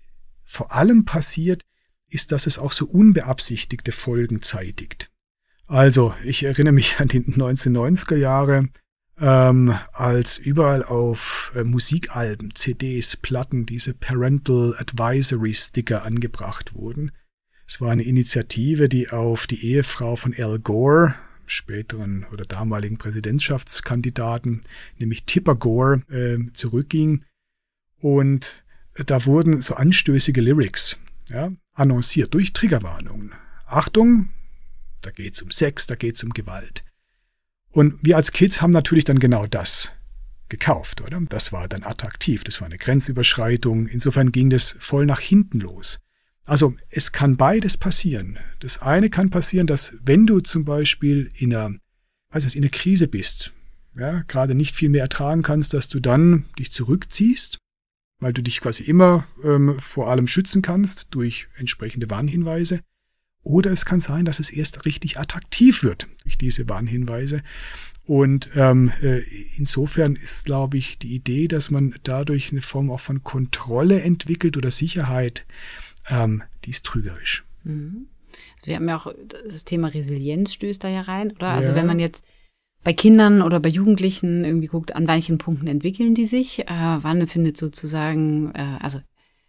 vor 0.44 0.72
allem 0.72 1.04
passiert, 1.04 1.62
ist, 2.08 2.32
dass 2.32 2.46
es 2.46 2.58
auch 2.58 2.72
so 2.72 2.86
unbeabsichtigte 2.86 3.92
Folgen 3.92 4.42
zeitigt. 4.42 5.10
Also, 5.66 6.14
ich 6.22 6.44
erinnere 6.44 6.72
mich 6.72 7.00
an 7.00 7.08
die 7.08 7.20
1990er 7.20 8.16
Jahre, 8.16 8.68
ähm, 9.18 9.76
als 9.92 10.38
überall 10.38 10.84
auf 10.84 11.52
äh, 11.56 11.64
Musikalben, 11.64 12.54
CDs, 12.54 13.16
Platten 13.16 13.66
diese 13.66 13.94
Parental 13.94 14.74
Advisory 14.78 15.54
Sticker 15.54 16.04
angebracht 16.04 16.74
wurden. 16.74 17.10
Es 17.66 17.80
war 17.80 17.90
eine 17.90 18.04
Initiative, 18.04 18.88
die 18.88 19.10
auf 19.10 19.46
die 19.46 19.64
Ehefrau 19.66 20.16
von 20.16 20.34
Al 20.38 20.58
Gore, 20.58 21.14
späteren 21.46 22.24
oder 22.32 22.44
damaligen 22.44 22.98
Präsidentschaftskandidaten, 22.98 24.62
nämlich 24.98 25.24
Tipper 25.24 25.56
Gore, 25.56 26.02
äh, 26.10 26.38
zurückging. 26.52 27.24
Und 27.98 28.64
da 28.94 29.24
wurden 29.26 29.60
so 29.60 29.74
anstößige 29.74 30.40
Lyrics 30.40 30.98
ja, 31.28 31.52
annonciert 31.74 32.34
durch 32.34 32.52
Triggerwarnungen. 32.52 33.32
Achtung, 33.66 34.30
da 35.00 35.10
geht's 35.10 35.42
um 35.42 35.50
Sex, 35.50 35.86
da 35.86 35.96
geht's 35.96 36.22
um 36.22 36.30
Gewalt. 36.30 36.84
Und 37.70 37.98
wir 38.02 38.16
als 38.16 38.32
Kids 38.32 38.62
haben 38.62 38.70
natürlich 38.70 39.04
dann 39.04 39.18
genau 39.18 39.46
das 39.46 39.92
gekauft, 40.48 41.00
oder? 41.00 41.20
Das 41.28 41.52
war 41.52 41.68
dann 41.68 41.82
attraktiv, 41.82 42.44
das 42.44 42.60
war 42.60 42.66
eine 42.66 42.78
Grenzüberschreitung. 42.78 43.86
Insofern 43.86 44.32
ging 44.32 44.50
das 44.50 44.76
voll 44.78 45.04
nach 45.04 45.20
hinten 45.20 45.60
los. 45.60 45.98
Also 46.46 46.74
es 46.88 47.10
kann 47.10 47.36
beides 47.36 47.76
passieren. 47.76 48.38
Das 48.60 48.80
eine 48.80 49.10
kann 49.10 49.30
passieren, 49.30 49.66
dass 49.66 49.94
wenn 50.04 50.26
du 50.26 50.40
zum 50.40 50.64
Beispiel 50.64 51.28
in 51.34 51.54
einer, 51.54 51.76
weiß 52.30 52.46
was, 52.46 52.54
in 52.54 52.62
einer 52.62 52.70
Krise 52.70 53.08
bist, 53.08 53.52
ja, 53.96 54.22
gerade 54.28 54.54
nicht 54.54 54.74
viel 54.74 54.88
mehr 54.88 55.02
ertragen 55.02 55.42
kannst, 55.42 55.74
dass 55.74 55.88
du 55.88 55.98
dann 56.00 56.44
dich 56.58 56.70
zurückziehst, 56.70 57.58
weil 58.20 58.32
du 58.32 58.42
dich 58.42 58.60
quasi 58.60 58.84
immer 58.84 59.26
ähm, 59.42 59.78
vor 59.80 60.08
allem 60.08 60.28
schützen 60.28 60.62
kannst 60.62 61.08
durch 61.14 61.48
entsprechende 61.56 62.08
Warnhinweise. 62.10 62.80
Oder 63.42 63.72
es 63.72 63.84
kann 63.84 64.00
sein, 64.00 64.24
dass 64.24 64.38
es 64.38 64.50
erst 64.50 64.86
richtig 64.86 65.18
attraktiv 65.18 65.82
wird 65.82 66.06
durch 66.24 66.38
diese 66.38 66.68
Warnhinweise. 66.68 67.42
Und 68.04 68.50
ähm, 68.54 68.92
äh, 69.02 69.20
insofern 69.56 70.14
ist, 70.14 70.44
glaube 70.44 70.78
ich, 70.78 70.98
die 70.98 71.14
Idee, 71.14 71.48
dass 71.48 71.70
man 71.70 71.96
dadurch 72.04 72.52
eine 72.52 72.62
Form 72.62 72.90
auch 72.90 73.00
von 73.00 73.24
Kontrolle 73.24 74.00
entwickelt 74.00 74.56
oder 74.56 74.70
Sicherheit, 74.70 75.44
ähm, 76.08 76.42
die 76.64 76.70
ist 76.70 76.84
trügerisch. 76.84 77.44
Mhm. 77.64 78.06
Also 78.56 78.66
wir 78.66 78.76
haben 78.76 78.88
ja 78.88 78.96
auch 78.96 79.12
das 79.48 79.64
Thema 79.64 79.88
Resilienz 79.88 80.52
stößt 80.52 80.82
da 80.84 80.88
ja 80.88 81.02
rein, 81.02 81.32
oder? 81.32 81.48
Also 81.48 81.70
Ja. 81.70 81.76
wenn 81.76 81.86
man 81.86 81.98
jetzt 81.98 82.24
bei 82.84 82.92
Kindern 82.92 83.42
oder 83.42 83.58
bei 83.60 83.68
Jugendlichen 83.68 84.44
irgendwie 84.44 84.68
guckt, 84.68 84.94
an 84.94 85.08
welchen 85.08 85.38
Punkten 85.38 85.66
entwickeln 85.66 86.14
die 86.14 86.26
sich, 86.26 86.60
äh, 86.60 86.64
wann 86.68 87.26
findet 87.26 87.56
sozusagen, 87.56 88.52
äh, 88.54 88.78
also 88.80 89.00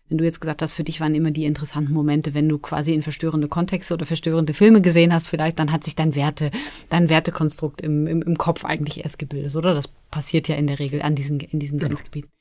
wenn 0.10 0.18
du 0.18 0.24
jetzt 0.24 0.40
gesagt 0.40 0.62
hast, 0.62 0.72
für 0.74 0.86
dich 0.86 1.02
waren 1.02 1.14
immer 1.16 1.32
die 1.32 1.44
interessanten 1.44 1.92
Momente, 1.94 2.34
wenn 2.34 2.48
du 2.48 2.58
quasi 2.60 2.94
in 2.94 3.02
verstörende 3.02 3.50
Kontexte 3.50 3.94
oder 3.94 4.06
verstörende 4.06 4.54
Filme 4.54 4.82
gesehen 4.82 5.12
hast, 5.14 5.28
vielleicht, 5.28 5.60
dann 5.60 5.72
hat 5.74 5.84
sich 5.84 5.96
dein 5.96 6.16
Werte, 6.16 6.50
dein 6.90 7.10
Wertekonstrukt 7.10 7.82
im, 7.82 8.08
im, 8.08 8.22
im 8.22 8.38
Kopf 8.38 8.64
eigentlich 8.64 9.04
erst 9.04 9.20
gebildet, 9.20 9.54
oder? 9.58 9.74
Das 9.74 9.90
passiert 9.90 10.48
ja 10.48 10.56
in 10.56 10.66
der 10.68 10.80
Regel 10.80 11.02
an 11.02 11.14
diesen, 11.16 11.42
in 11.42 11.60
diesen 11.60 11.78
Genau. 11.78 11.90
Grenzgebieten. 11.90 12.32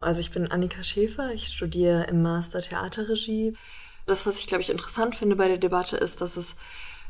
Also 0.00 0.20
ich 0.20 0.30
bin 0.30 0.50
Annika 0.50 0.82
Schäfer, 0.82 1.32
ich 1.32 1.48
studiere 1.48 2.04
im 2.04 2.22
Master 2.22 2.60
Theaterregie. 2.60 3.54
Das, 4.04 4.26
was 4.26 4.38
ich, 4.38 4.46
glaube 4.46 4.62
ich, 4.62 4.70
interessant 4.70 5.14
finde 5.14 5.36
bei 5.36 5.48
der 5.48 5.58
Debatte, 5.58 5.96
ist, 5.96 6.20
dass 6.20 6.36
es 6.36 6.54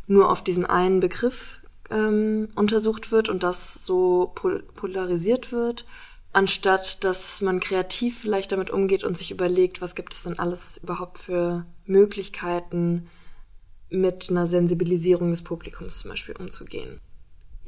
nur 0.07 0.31
auf 0.31 0.43
diesen 0.43 0.65
einen 0.65 1.01
Begriff 1.01 1.61
ähm, 1.91 2.49
untersucht 2.55 3.11
wird 3.11 3.29
und 3.29 3.43
das 3.43 3.85
so 3.85 4.33
pol 4.35 4.63
polarisiert 4.63 5.53
wird, 5.53 5.85
anstatt 6.33 7.03
dass 7.03 7.41
man 7.41 7.61
kreativ 7.61 8.21
vielleicht 8.21 8.53
damit 8.53 8.71
umgeht 8.71 9.05
und 9.05 9.17
sich 9.19 9.31
überlegt, 9.31 9.81
was 9.81 9.95
gibt 9.95 10.15
es 10.15 10.23
denn 10.23 10.39
alles 10.39 10.79
überhaupt 10.79 11.19
für 11.19 11.67
Möglichkeiten, 11.87 13.09
mit 13.89 14.31
einer 14.31 14.47
Sensibilisierung 14.47 15.31
des 15.31 15.43
Publikums 15.43 15.99
zum 15.99 16.11
Beispiel 16.11 16.37
umzugehen. 16.37 17.01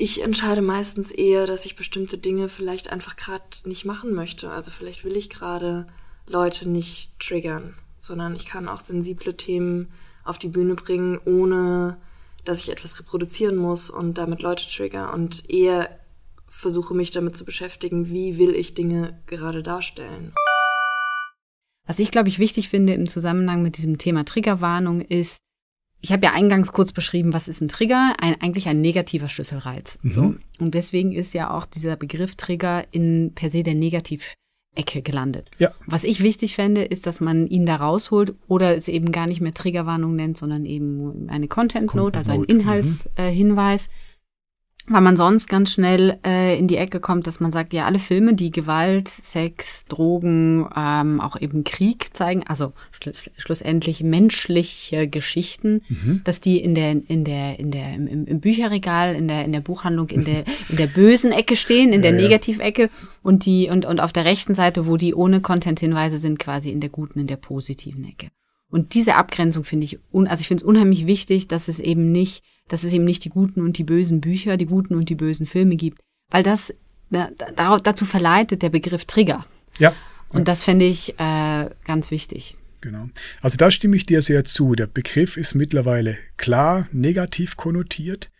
Ich 0.00 0.22
entscheide 0.22 0.62
meistens 0.62 1.10
eher, 1.10 1.48
dass 1.48 1.66
ich 1.66 1.74
bestimmte 1.74 2.18
Dinge 2.18 2.48
vielleicht 2.48 2.88
einfach 2.88 3.16
gerade 3.16 3.42
nicht 3.64 3.84
machen 3.84 4.14
möchte. 4.14 4.48
Also 4.48 4.70
vielleicht 4.70 5.04
will 5.04 5.16
ich 5.16 5.28
gerade 5.28 5.88
Leute 6.28 6.68
nicht 6.68 7.10
triggern, 7.18 7.74
sondern 8.00 8.36
ich 8.36 8.46
kann 8.46 8.68
auch 8.68 8.78
sensible 8.78 9.36
Themen 9.36 9.88
auf 10.22 10.38
die 10.38 10.46
Bühne 10.46 10.76
bringen, 10.76 11.18
ohne 11.24 11.96
dass 12.44 12.60
ich 12.60 12.70
etwas 12.70 13.00
reproduzieren 13.00 13.56
muss 13.56 13.90
und 13.90 14.18
damit 14.18 14.40
Leute 14.40 14.68
trigger 14.68 15.12
und 15.12 15.50
eher 15.50 15.90
versuche 16.48 16.94
mich 16.94 17.10
damit 17.10 17.34
zu 17.34 17.44
beschäftigen, 17.44 18.08
wie 18.08 18.38
will 18.38 18.54
ich 18.54 18.74
Dinge 18.74 19.18
gerade 19.26 19.64
darstellen. 19.64 20.32
Was 21.86 21.98
ich, 21.98 22.12
glaube 22.12 22.28
ich, 22.28 22.38
wichtig 22.38 22.68
finde 22.68 22.92
im 22.94 23.08
Zusammenhang 23.08 23.62
mit 23.62 23.76
diesem 23.76 23.98
Thema 23.98 24.24
Triggerwarnung 24.24 25.00
ist, 25.00 25.40
ich 26.00 26.12
habe 26.12 26.24
ja 26.24 26.32
eingangs 26.32 26.72
kurz 26.72 26.92
beschrieben, 26.92 27.32
was 27.32 27.48
ist 27.48 27.60
ein 27.60 27.68
Trigger? 27.68 28.14
Ein, 28.18 28.40
eigentlich 28.40 28.68
ein 28.68 28.80
negativer 28.80 29.28
Schlüsselreiz. 29.28 29.98
Mhm. 30.02 30.10
So. 30.10 30.34
Und 30.60 30.74
deswegen 30.74 31.12
ist 31.12 31.34
ja 31.34 31.50
auch 31.50 31.66
dieser 31.66 31.96
Begriff 31.96 32.36
Trigger 32.36 32.84
in 32.92 33.32
per 33.34 33.50
se 33.50 33.62
der 33.62 33.74
Negativecke 33.74 35.02
gelandet. 35.02 35.50
Ja. 35.58 35.72
Was 35.86 36.04
ich 36.04 36.22
wichtig 36.22 36.54
fände, 36.54 36.84
ist, 36.84 37.06
dass 37.06 37.20
man 37.20 37.46
ihn 37.48 37.66
da 37.66 37.76
rausholt 37.76 38.34
oder 38.46 38.76
es 38.76 38.86
eben 38.86 39.10
gar 39.10 39.26
nicht 39.26 39.40
mehr 39.40 39.54
Triggerwarnung 39.54 40.14
nennt, 40.14 40.36
sondern 40.36 40.64
eben 40.64 41.28
eine 41.28 41.48
Content 41.48 41.92
Note, 41.94 42.18
also 42.18 42.30
ein 42.32 42.38
Content 42.38 42.64
Note, 42.64 42.72
mhm. 42.72 42.80
Inhaltshinweis. 43.16 43.88
Weil 44.90 45.00
man 45.02 45.16
sonst 45.16 45.48
ganz 45.48 45.72
schnell 45.72 46.18
äh, 46.26 46.58
in 46.58 46.66
die 46.66 46.76
Ecke 46.76 47.00
kommt, 47.00 47.26
dass 47.26 47.40
man 47.40 47.52
sagt, 47.52 47.72
ja, 47.72 47.84
alle 47.84 47.98
Filme, 47.98 48.34
die 48.34 48.50
Gewalt, 48.50 49.08
Sex, 49.08 49.84
Drogen, 49.86 50.66
ähm, 50.76 51.20
auch 51.20 51.40
eben 51.40 51.64
Krieg 51.64 52.14
zeigen, 52.16 52.42
also 52.46 52.72
schluss, 52.90 53.30
schlussendlich 53.36 54.02
menschliche 54.02 55.08
Geschichten, 55.08 55.82
Mhm. 55.88 56.22
dass 56.24 56.40
die 56.40 56.58
in 56.58 56.74
der, 56.74 56.92
in 56.92 57.24
der, 57.24 57.58
in 57.58 57.70
der, 57.70 57.94
im, 57.94 58.26
im 58.26 58.40
Bücherregal, 58.40 59.14
in 59.14 59.28
der, 59.28 59.44
in 59.44 59.52
der 59.52 59.60
Buchhandlung, 59.60 60.08
in 60.08 60.24
der, 60.24 60.44
in 60.68 60.76
der 60.76 60.86
bösen 60.86 61.32
Ecke 61.32 61.56
stehen, 61.56 61.92
in 61.92 62.02
der 62.02 62.12
Ja, 62.12 62.16
ja. 62.18 62.22
Negativecke 62.22 62.90
und 63.22 63.44
die, 63.44 63.68
und, 63.70 63.84
und 63.86 64.00
auf 64.00 64.12
der 64.12 64.24
rechten 64.24 64.54
Seite, 64.54 64.86
wo 64.86 64.96
die 64.96 65.14
ohne 65.14 65.40
Content-Hinweise 65.40 66.18
sind, 66.18 66.38
quasi 66.38 66.70
in 66.70 66.80
der 66.80 66.90
guten, 66.90 67.20
in 67.20 67.26
der 67.26 67.36
positiven 67.36 68.04
Ecke. 68.04 68.28
Und 68.70 68.94
diese 68.94 69.14
Abgrenzung 69.14 69.64
finde 69.64 69.84
ich, 69.84 69.98
un, 70.12 70.26
also 70.26 70.40
ich 70.40 70.48
finde 70.48 70.64
es 70.64 70.68
unheimlich 70.68 71.06
wichtig, 71.06 71.48
dass 71.48 71.68
es 71.68 71.80
eben 71.80 72.06
nicht, 72.06 72.44
dass 72.68 72.84
es 72.84 72.92
eben 72.92 73.04
nicht 73.04 73.24
die 73.24 73.30
guten 73.30 73.62
und 73.62 73.78
die 73.78 73.84
bösen 73.84 74.20
Bücher, 74.20 74.56
die 74.56 74.66
guten 74.66 74.94
und 74.94 75.08
die 75.08 75.14
bösen 75.14 75.46
Filme 75.46 75.76
gibt, 75.76 76.00
weil 76.30 76.42
das 76.42 76.74
na, 77.10 77.30
da, 77.56 77.78
dazu 77.78 78.04
verleitet 78.04 78.62
der 78.62 78.68
Begriff 78.68 79.06
Trigger. 79.06 79.46
Ja, 79.78 79.94
Und 80.30 80.48
das 80.48 80.64
finde 80.64 80.84
ich 80.84 81.18
äh, 81.18 81.70
ganz 81.84 82.10
wichtig. 82.10 82.56
Genau. 82.80 83.08
Also 83.40 83.56
da 83.56 83.70
stimme 83.70 83.96
ich 83.96 84.06
dir 84.06 84.22
sehr 84.22 84.44
zu. 84.44 84.74
Der 84.74 84.86
Begriff 84.86 85.36
ist 85.36 85.54
mittlerweile 85.54 86.16
klar 86.36 86.86
negativ 86.92 87.56
konnotiert, 87.56 88.30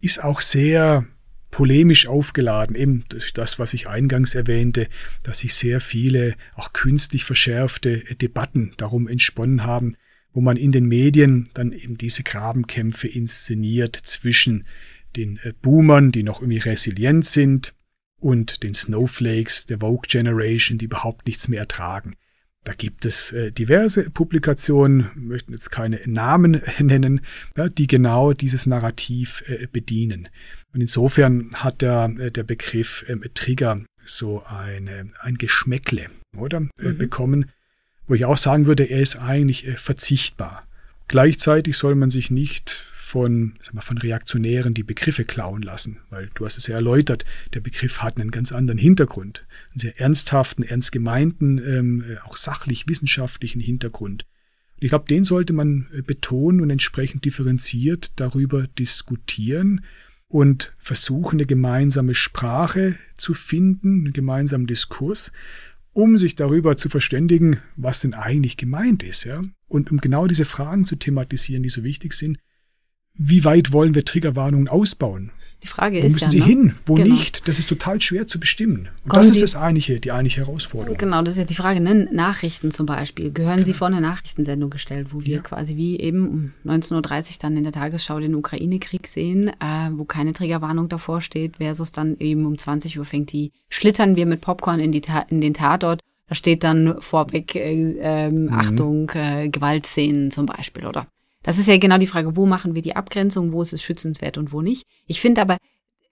ist 0.00 0.22
auch 0.22 0.40
sehr 0.40 1.06
polemisch 1.52 2.08
aufgeladen, 2.08 2.74
eben 2.74 3.04
das, 3.34 3.60
was 3.60 3.74
ich 3.74 3.86
eingangs 3.86 4.34
erwähnte, 4.34 4.88
dass 5.22 5.40
sich 5.40 5.54
sehr 5.54 5.80
viele 5.80 6.34
auch 6.54 6.72
künstlich 6.72 7.24
verschärfte 7.24 7.98
Debatten 8.16 8.72
darum 8.78 9.06
entsponnen 9.06 9.62
haben, 9.62 9.94
wo 10.32 10.40
man 10.40 10.56
in 10.56 10.72
den 10.72 10.86
Medien 10.86 11.50
dann 11.54 11.70
eben 11.72 11.98
diese 11.98 12.22
Grabenkämpfe 12.24 13.06
inszeniert 13.06 13.94
zwischen 13.94 14.64
den 15.14 15.38
äh, 15.42 15.52
Boomern, 15.60 16.10
die 16.10 16.22
noch 16.22 16.40
irgendwie 16.40 16.58
resilient 16.58 17.26
sind, 17.26 17.74
und 18.18 18.62
den 18.62 18.72
Snowflakes 18.72 19.66
der 19.66 19.80
Vogue 19.80 20.06
Generation, 20.08 20.78
die 20.78 20.84
überhaupt 20.84 21.26
nichts 21.26 21.48
mehr 21.48 21.60
ertragen. 21.60 22.14
Da 22.64 22.74
gibt 22.74 23.04
es 23.04 23.32
äh, 23.32 23.50
diverse 23.50 24.08
Publikationen, 24.10 25.10
möchten 25.16 25.52
jetzt 25.52 25.70
keine 25.70 26.00
Namen 26.06 26.62
nennen, 26.78 27.20
die 27.76 27.88
genau 27.88 28.32
dieses 28.32 28.66
Narrativ 28.66 29.42
äh, 29.48 29.66
bedienen. 29.66 30.28
Und 30.72 30.80
insofern 30.80 31.50
hat 31.54 31.82
der, 31.82 32.14
äh, 32.18 32.30
der 32.30 32.44
Begriff 32.44 33.04
ähm, 33.08 33.24
Trigger 33.34 33.82
so 34.04 34.44
eine, 34.44 35.08
ein 35.20 35.38
Geschmäckle, 35.38 36.08
oder? 36.36 36.68
Äh, 36.78 36.92
bekommen, 36.92 37.50
wo 38.06 38.14
ich 38.14 38.24
auch 38.24 38.36
sagen 38.36 38.66
würde, 38.66 38.84
er 38.84 39.00
ist 39.00 39.16
eigentlich 39.16 39.68
verzichtbar. 39.76 40.66
Gleichzeitig 41.08 41.76
soll 41.76 41.94
man 41.94 42.10
sich 42.10 42.30
nicht 42.30 42.80
von, 43.12 43.52
sag 43.60 43.74
mal, 43.74 43.82
von 43.82 43.98
Reaktionären 43.98 44.72
die 44.72 44.84
Begriffe 44.84 45.26
klauen 45.26 45.60
lassen, 45.60 45.98
weil 46.08 46.30
du 46.34 46.46
hast 46.46 46.56
es 46.56 46.66
ja 46.66 46.76
erläutert, 46.76 47.26
der 47.52 47.60
Begriff 47.60 47.98
hat 47.98 48.18
einen 48.18 48.30
ganz 48.30 48.52
anderen 48.52 48.78
Hintergrund, 48.78 49.46
einen 49.72 49.80
sehr 49.80 50.00
ernsthaften, 50.00 50.62
ernst 50.62 50.92
gemeinten, 50.92 51.58
ähm, 51.58 52.04
äh, 52.08 52.16
auch 52.20 52.38
sachlich 52.38 52.88
wissenschaftlichen 52.88 53.60
Hintergrund. 53.60 54.24
Und 54.76 54.82
ich 54.82 54.88
glaube, 54.88 55.04
den 55.10 55.24
sollte 55.24 55.52
man 55.52 55.88
äh, 55.92 56.00
betonen 56.00 56.62
und 56.62 56.70
entsprechend 56.70 57.26
differenziert 57.26 58.12
darüber 58.16 58.66
diskutieren 58.66 59.84
und 60.26 60.74
versuchen, 60.78 61.36
eine 61.36 61.46
gemeinsame 61.46 62.14
Sprache 62.14 62.96
zu 63.18 63.34
finden, 63.34 64.06
einen 64.06 64.14
gemeinsamen 64.14 64.66
Diskurs, 64.66 65.32
um 65.92 66.16
sich 66.16 66.34
darüber 66.34 66.78
zu 66.78 66.88
verständigen, 66.88 67.58
was 67.76 68.00
denn 68.00 68.14
eigentlich 68.14 68.56
gemeint 68.56 69.02
ist, 69.02 69.24
ja. 69.24 69.42
Und 69.68 69.92
um 69.92 69.98
genau 69.98 70.26
diese 70.26 70.46
Fragen 70.46 70.86
zu 70.86 70.96
thematisieren, 70.96 71.62
die 71.62 71.68
so 71.68 71.84
wichtig 71.84 72.14
sind, 72.14 72.38
wie 73.14 73.44
weit 73.44 73.72
wollen 73.72 73.94
wir 73.94 74.04
Triggerwarnungen 74.04 74.68
ausbauen? 74.68 75.30
Die 75.62 75.68
Frage 75.68 76.02
wo 76.02 76.06
ist 76.06 76.14
müssen 76.14 76.24
ja, 76.24 76.30
sie 76.30 76.40
ne? 76.40 76.44
hin? 76.44 76.74
Wo 76.86 76.94
Genau. 76.94 77.12
nicht? 77.14 77.46
Das 77.46 77.60
ist 77.60 77.68
total 77.68 78.00
schwer 78.00 78.26
zu 78.26 78.40
bestimmen. 78.40 78.88
Und 79.04 79.10
Kommen 79.10 79.22
das 79.22 79.28
ist 79.30 79.42
das 79.42 79.54
eigentliche, 79.54 80.00
die 80.00 80.10
eigentliche 80.10 80.40
Herausforderung. 80.40 80.98
Genau, 80.98 81.22
das 81.22 81.34
ist 81.34 81.38
ja 81.38 81.44
die 81.44 81.54
Frage, 81.54 81.80
ne? 81.80 82.08
Nachrichten 82.10 82.72
zum 82.72 82.84
Beispiel. 82.84 83.30
Gehören 83.30 83.64
Sie 83.64 83.72
vor 83.72 83.86
eine 83.86 84.00
Nachrichtensendung 84.00 84.70
gestellt, 84.70 85.08
wo 85.12 85.20
wir 85.20 85.24
Genau. 85.24 85.36
Ja. 85.36 85.42
quasi 85.42 85.76
wie 85.76 86.00
eben 86.00 86.26
um 86.28 86.52
19.30 86.68 86.94
Uhr 87.34 87.36
dann 87.42 87.56
in 87.56 87.62
der 87.62 87.72
Tagesschau 87.72 88.18
den 88.18 88.34
Ukraine-Krieg 88.34 89.06
sehen, 89.06 89.50
äh, 89.60 89.90
wo 89.92 90.04
keine 90.04 90.32
Triggerwarnung 90.32 90.88
davor 90.88 91.20
steht, 91.20 91.58
versus 91.58 91.92
dann 91.92 92.16
eben 92.18 92.44
um 92.44 92.58
20 92.58 92.98
Uhr 92.98 93.04
fängt 93.04 93.30
die, 93.30 93.52
schlittern 93.68 94.16
wir 94.16 94.26
mit 94.26 94.40
Popcorn 94.40 94.80
in, 94.80 94.90
die 94.90 95.00
Ta 95.00 95.20
in 95.30 95.40
den 95.40 95.54
Tatort. 95.54 96.00
Da 96.28 96.34
steht 96.34 96.64
dann 96.64 96.96
vorweg, 97.00 97.54
äh, 97.54 97.94
ähm, 98.00 98.46
Mhm. 98.46 98.52
Achtung, 98.52 99.10
äh, 99.14 99.48
Gewaltszenen 99.48 100.32
zum 100.32 100.46
Beispiel, 100.46 100.86
oder? 100.86 101.06
Das 101.42 101.58
ist 101.58 101.68
ja 101.68 101.76
genau 101.76 101.98
die 101.98 102.06
Frage, 102.06 102.36
wo 102.36 102.46
machen 102.46 102.74
wir 102.74 102.82
die 102.82 102.96
Abgrenzung, 102.96 103.52
wo 103.52 103.62
ist 103.62 103.72
es 103.72 103.82
schützenswert 103.82 104.38
und 104.38 104.52
wo 104.52 104.62
nicht. 104.62 104.86
Ich 105.06 105.20
finde 105.20 105.42
aber 105.42 105.58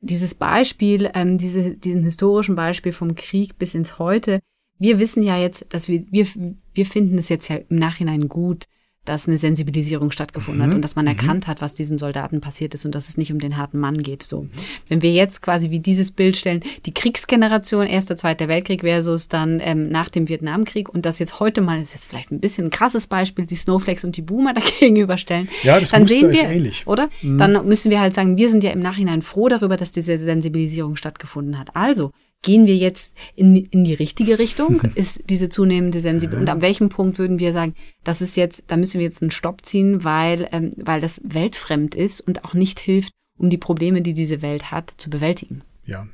dieses 0.00 0.34
Beispiel, 0.34 1.10
ähm, 1.14 1.38
diese, 1.38 1.76
diesen 1.76 2.02
historischen 2.02 2.56
Beispiel 2.56 2.92
vom 2.92 3.14
Krieg 3.14 3.58
bis 3.58 3.74
ins 3.74 3.98
Heute, 3.98 4.40
wir 4.78 4.98
wissen 4.98 5.22
ja 5.22 5.36
jetzt, 5.36 5.66
dass 5.68 5.88
wir, 5.88 6.04
wir, 6.10 6.26
wir 6.72 6.86
finden 6.86 7.18
es 7.18 7.28
jetzt 7.28 7.48
ja 7.48 7.56
im 7.56 7.76
Nachhinein 7.76 8.28
gut, 8.28 8.64
dass 9.06 9.26
eine 9.26 9.38
Sensibilisierung 9.38 10.10
stattgefunden 10.10 10.62
hat 10.62 10.74
und 10.74 10.82
dass 10.82 10.94
man 10.94 11.06
erkannt 11.06 11.46
hat, 11.46 11.62
was 11.62 11.74
diesen 11.74 11.96
Soldaten 11.96 12.40
passiert 12.40 12.74
ist 12.74 12.84
und 12.84 12.94
dass 12.94 13.08
es 13.08 13.16
nicht 13.16 13.32
um 13.32 13.38
den 13.38 13.56
harten 13.56 13.78
Mann 13.78 13.98
geht. 13.98 14.22
So, 14.22 14.46
wenn 14.88 15.00
wir 15.00 15.12
jetzt 15.12 15.40
quasi 15.40 15.70
wie 15.70 15.80
dieses 15.80 16.12
Bild 16.12 16.36
stellen, 16.36 16.62
die 16.84 16.92
Kriegsgeneration 16.92 17.86
Erster, 17.86 18.16
Zweiter 18.16 18.46
Weltkrieg 18.48 18.82
versus 18.82 19.28
dann 19.28 19.58
ähm, 19.60 19.88
nach 19.88 20.10
dem 20.10 20.28
Vietnamkrieg 20.28 20.88
und 20.88 21.06
das 21.06 21.18
jetzt 21.18 21.40
heute 21.40 21.62
mal 21.62 21.80
ist 21.80 21.94
jetzt 21.94 22.06
vielleicht 22.06 22.30
ein 22.30 22.40
bisschen 22.40 22.66
ein 22.66 22.70
krasses 22.70 23.06
Beispiel, 23.06 23.46
die 23.46 23.54
Snowflakes 23.54 24.04
und 24.04 24.16
die 24.16 24.22
Boomer 24.22 24.52
dagegenüberstellen, 24.80 25.48
Ja, 25.62 25.80
das 25.80 25.90
dann 25.90 26.02
Muster 26.02 26.18
sehen 26.20 26.30
ist 26.30 26.42
wir, 26.42 26.50
ähnlich. 26.50 26.86
oder? 26.86 27.08
Dann 27.22 27.66
müssen 27.66 27.90
wir 27.90 28.00
halt 28.00 28.12
sagen, 28.14 28.36
wir 28.36 28.50
sind 28.50 28.62
ja 28.64 28.70
im 28.70 28.80
Nachhinein 28.80 29.22
froh 29.22 29.48
darüber, 29.48 29.76
dass 29.76 29.92
diese 29.92 30.16
Sensibilisierung 30.18 30.96
stattgefunden 30.96 31.58
hat. 31.58 31.74
Also 31.74 32.12
gehen 32.42 32.66
wir 32.66 32.76
jetzt 32.76 33.14
in, 33.34 33.54
in 33.56 33.84
die 33.84 33.94
richtige 33.94 34.38
Richtung? 34.38 34.80
Ist 34.94 35.28
diese 35.28 35.48
zunehmende 35.48 36.00
Sensibilisierung? 36.00 36.42
Und 36.42 36.50
an 36.50 36.62
welchem 36.62 36.88
Punkt 36.88 37.18
würden 37.18 37.38
wir 37.38 37.52
sagen, 37.52 37.74
das 38.04 38.22
ist 38.22 38.36
jetzt, 38.36 38.64
da 38.68 38.76
müssen 38.76 38.98
wir 38.98 39.06
jetzt 39.06 39.22
einen 39.22 39.30
Stopp 39.30 39.64
ziehen, 39.64 40.04
weil, 40.04 40.48
ähm, 40.52 40.72
weil 40.76 41.00
das 41.00 41.20
weltfremd 41.24 41.94
ist 41.94 42.20
und 42.20 42.44
auch 42.44 42.54
nicht 42.54 42.80
hilft, 42.80 43.12
um 43.38 43.50
die 43.50 43.58
Probleme, 43.58 44.02
die 44.02 44.12
diese 44.12 44.42
Welt 44.42 44.70
hat, 44.70 44.92
zu 44.96 45.10
bewältigen? 45.10 45.62
Ja. 45.84 46.06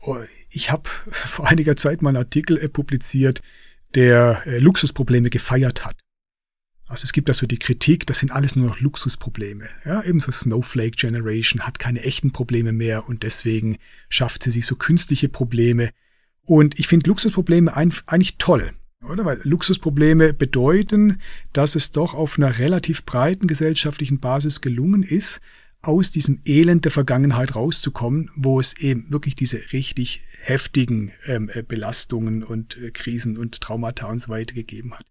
Oh, 0.00 0.18
Ich 0.50 0.70
habe 0.70 0.88
vor 1.10 1.46
einiger 1.46 1.76
Zeit 1.76 2.02
mal 2.02 2.10
einen 2.10 2.18
Artikel 2.18 2.58
äh, 2.58 2.68
publiziert, 2.68 3.40
der 3.94 4.42
äh, 4.46 4.58
Luxusprobleme 4.58 5.30
gefeiert 5.30 5.84
hat. 5.86 5.96
Also 6.88 7.04
es 7.04 7.12
gibt 7.12 7.28
da 7.28 7.34
so 7.34 7.46
die 7.46 7.58
Kritik, 7.58 8.06
das 8.06 8.20
sind 8.20 8.30
alles 8.30 8.54
nur 8.54 8.68
noch 8.68 8.80
Luxusprobleme. 8.80 9.68
Ja, 9.84 10.02
ebenso 10.04 10.30
Snowflake 10.30 10.92
Generation 10.92 11.62
hat 11.62 11.78
keine 11.80 12.02
echten 12.02 12.30
Probleme 12.30 12.72
mehr 12.72 13.08
und 13.08 13.24
deswegen 13.24 13.76
schafft 14.08 14.44
sie 14.44 14.52
sich 14.52 14.66
so 14.66 14.76
künstliche 14.76 15.28
Probleme. 15.28 15.90
Und 16.42 16.78
ich 16.78 16.86
finde 16.86 17.08
Luxusprobleme 17.08 17.74
eigentlich 17.74 18.36
toll, 18.38 18.72
oder? 19.08 19.24
Weil 19.24 19.40
Luxusprobleme 19.42 20.32
bedeuten, 20.32 21.20
dass 21.52 21.74
es 21.74 21.90
doch 21.90 22.14
auf 22.14 22.38
einer 22.38 22.58
relativ 22.58 23.04
breiten 23.04 23.48
gesellschaftlichen 23.48 24.20
Basis 24.20 24.60
gelungen 24.60 25.02
ist, 25.02 25.40
aus 25.82 26.10
diesem 26.10 26.40
Elend 26.44 26.84
der 26.84 26.92
Vergangenheit 26.92 27.54
rauszukommen, 27.54 28.30
wo 28.34 28.60
es 28.60 28.76
eben 28.76 29.12
wirklich 29.12 29.34
diese 29.36 29.72
richtig 29.72 30.22
heftigen 30.40 31.12
ähm, 31.26 31.50
äh, 31.52 31.62
Belastungen 31.62 32.42
und 32.42 32.76
äh, 32.78 32.90
Krisen 32.90 33.36
und 33.36 33.60
Traumata 33.60 34.06
und 34.06 34.20
so 34.20 34.28
weiter 34.28 34.54
gegeben 34.54 34.94
hat. 34.94 35.04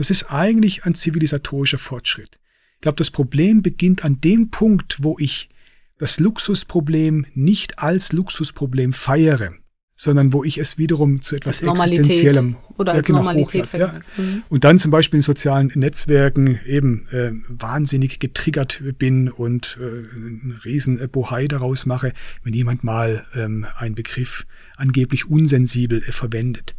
Das 0.00 0.08
ist 0.08 0.32
eigentlich 0.32 0.86
ein 0.86 0.94
zivilisatorischer 0.94 1.76
Fortschritt. 1.76 2.40
Ich 2.76 2.80
glaube, 2.80 2.96
das 2.96 3.10
Problem 3.10 3.60
beginnt 3.60 4.02
an 4.02 4.18
dem 4.18 4.50
Punkt, 4.50 5.02
wo 5.02 5.18
ich 5.18 5.50
das 5.98 6.18
Luxusproblem 6.18 7.26
nicht 7.34 7.80
als 7.80 8.14
Luxusproblem 8.14 8.94
feiere, 8.94 9.52
sondern 9.96 10.32
wo 10.32 10.42
ich 10.42 10.56
es 10.56 10.78
wiederum 10.78 11.20
zu 11.20 11.36
etwas 11.36 11.62
Existenziellem 11.62 12.56
oder 12.78 12.94
als 12.94 13.06
genau, 13.06 13.18
Normalität 13.18 13.70
ja. 13.74 14.00
Mhm. 14.16 14.42
Und 14.48 14.64
dann 14.64 14.78
zum 14.78 14.90
Beispiel 14.90 15.18
in 15.18 15.22
sozialen 15.22 15.70
Netzwerken 15.74 16.58
eben 16.64 17.06
äh, 17.10 17.32
wahnsinnig 17.48 18.18
getriggert 18.20 18.82
bin 18.96 19.28
und 19.28 19.76
äh, 19.78 19.84
einen 19.84 20.58
riesen 20.64 20.98
äh, 20.98 21.08
Bohai 21.08 21.46
daraus 21.46 21.84
mache, 21.84 22.14
wenn 22.42 22.54
jemand 22.54 22.84
mal 22.84 23.26
ähm, 23.34 23.66
einen 23.76 23.94
Begriff 23.94 24.46
angeblich 24.76 25.28
unsensibel 25.28 26.02
äh, 26.02 26.12
verwendet. 26.12 26.74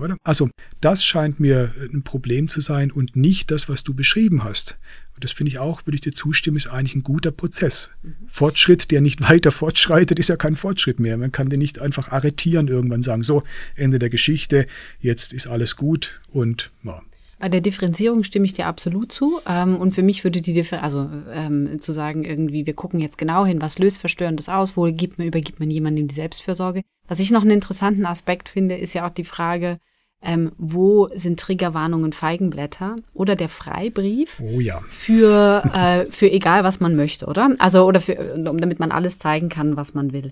Oder? 0.00 0.16
Also 0.24 0.48
das 0.80 1.04
scheint 1.04 1.40
mir 1.40 1.72
äh, 1.78 1.84
ein 1.92 2.02
Problem 2.02 2.48
zu 2.48 2.60
sein 2.60 2.90
und 2.90 3.16
nicht 3.16 3.50
das, 3.50 3.68
was 3.68 3.82
du 3.82 3.94
beschrieben 3.94 4.44
hast. 4.44 4.78
Und 5.14 5.24
das 5.24 5.32
finde 5.32 5.50
ich 5.50 5.58
auch, 5.58 5.86
würde 5.86 5.96
ich 5.96 6.00
dir 6.00 6.12
zustimmen, 6.12 6.56
ist 6.56 6.68
eigentlich 6.68 6.94
ein 6.94 7.02
guter 7.02 7.30
Prozess. 7.30 7.90
Fortschritt, 8.26 8.90
der 8.90 9.00
nicht 9.00 9.20
weiter 9.28 9.50
fortschreitet, 9.50 10.18
ist 10.18 10.28
ja 10.28 10.36
kein 10.36 10.56
Fortschritt 10.56 11.00
mehr. 11.00 11.16
Man 11.16 11.32
kann 11.32 11.48
den 11.48 11.58
nicht 11.58 11.80
einfach 11.80 12.08
arretieren, 12.08 12.68
irgendwann 12.68 13.02
sagen, 13.02 13.22
so, 13.22 13.42
Ende 13.76 13.98
der 13.98 14.10
Geschichte, 14.10 14.66
jetzt 15.00 15.32
ist 15.32 15.46
alles 15.46 15.76
gut 15.76 16.20
und 16.30 16.70
ja. 16.82 17.02
Bei 17.40 17.48
der 17.48 17.62
Differenzierung 17.62 18.22
stimme 18.22 18.44
ich 18.44 18.52
dir 18.52 18.66
absolut 18.66 19.12
zu. 19.12 19.40
Ähm, 19.46 19.76
und 19.76 19.92
für 19.92 20.02
mich 20.02 20.24
würde 20.24 20.42
die 20.42 20.52
Differ 20.52 20.82
also 20.82 21.08
ähm, 21.32 21.78
zu 21.78 21.92
sagen, 21.92 22.24
irgendwie, 22.24 22.66
wir 22.66 22.74
gucken 22.74 23.00
jetzt 23.00 23.16
genau 23.16 23.46
hin, 23.46 23.62
was 23.62 23.78
löst 23.78 23.96
Verstörendes 23.96 24.50
aus, 24.50 24.76
wo 24.76 24.84
gibt 24.92 25.16
man, 25.16 25.26
übergibt 25.26 25.58
man 25.58 25.70
jemandem 25.70 26.06
die 26.06 26.14
Selbstfürsorge. 26.14 26.82
Was 27.08 27.18
ich 27.18 27.30
noch 27.30 27.40
einen 27.40 27.52
interessanten 27.52 28.04
Aspekt 28.04 28.50
finde, 28.50 28.76
ist 28.76 28.92
ja 28.92 29.06
auch 29.06 29.12
die 29.12 29.24
Frage, 29.24 29.78
ähm, 30.22 30.52
wo 30.58 31.08
sind 31.14 31.40
Triggerwarnungen 31.40 32.12
Feigenblätter 32.12 32.96
oder 33.14 33.36
der 33.36 33.48
Freibrief 33.48 34.40
Oh 34.40 34.60
ja. 34.60 34.80
für, 34.88 35.62
äh, 35.74 36.06
für 36.10 36.30
egal, 36.30 36.64
was 36.64 36.80
man 36.80 36.96
möchte, 36.96 37.26
oder? 37.26 37.54
Also, 37.58 37.84
oder 37.86 38.00
für, 38.00 38.14
damit 38.36 38.80
man 38.80 38.92
alles 38.92 39.18
zeigen 39.18 39.48
kann, 39.48 39.76
was 39.76 39.94
man 39.94 40.12
will. 40.12 40.30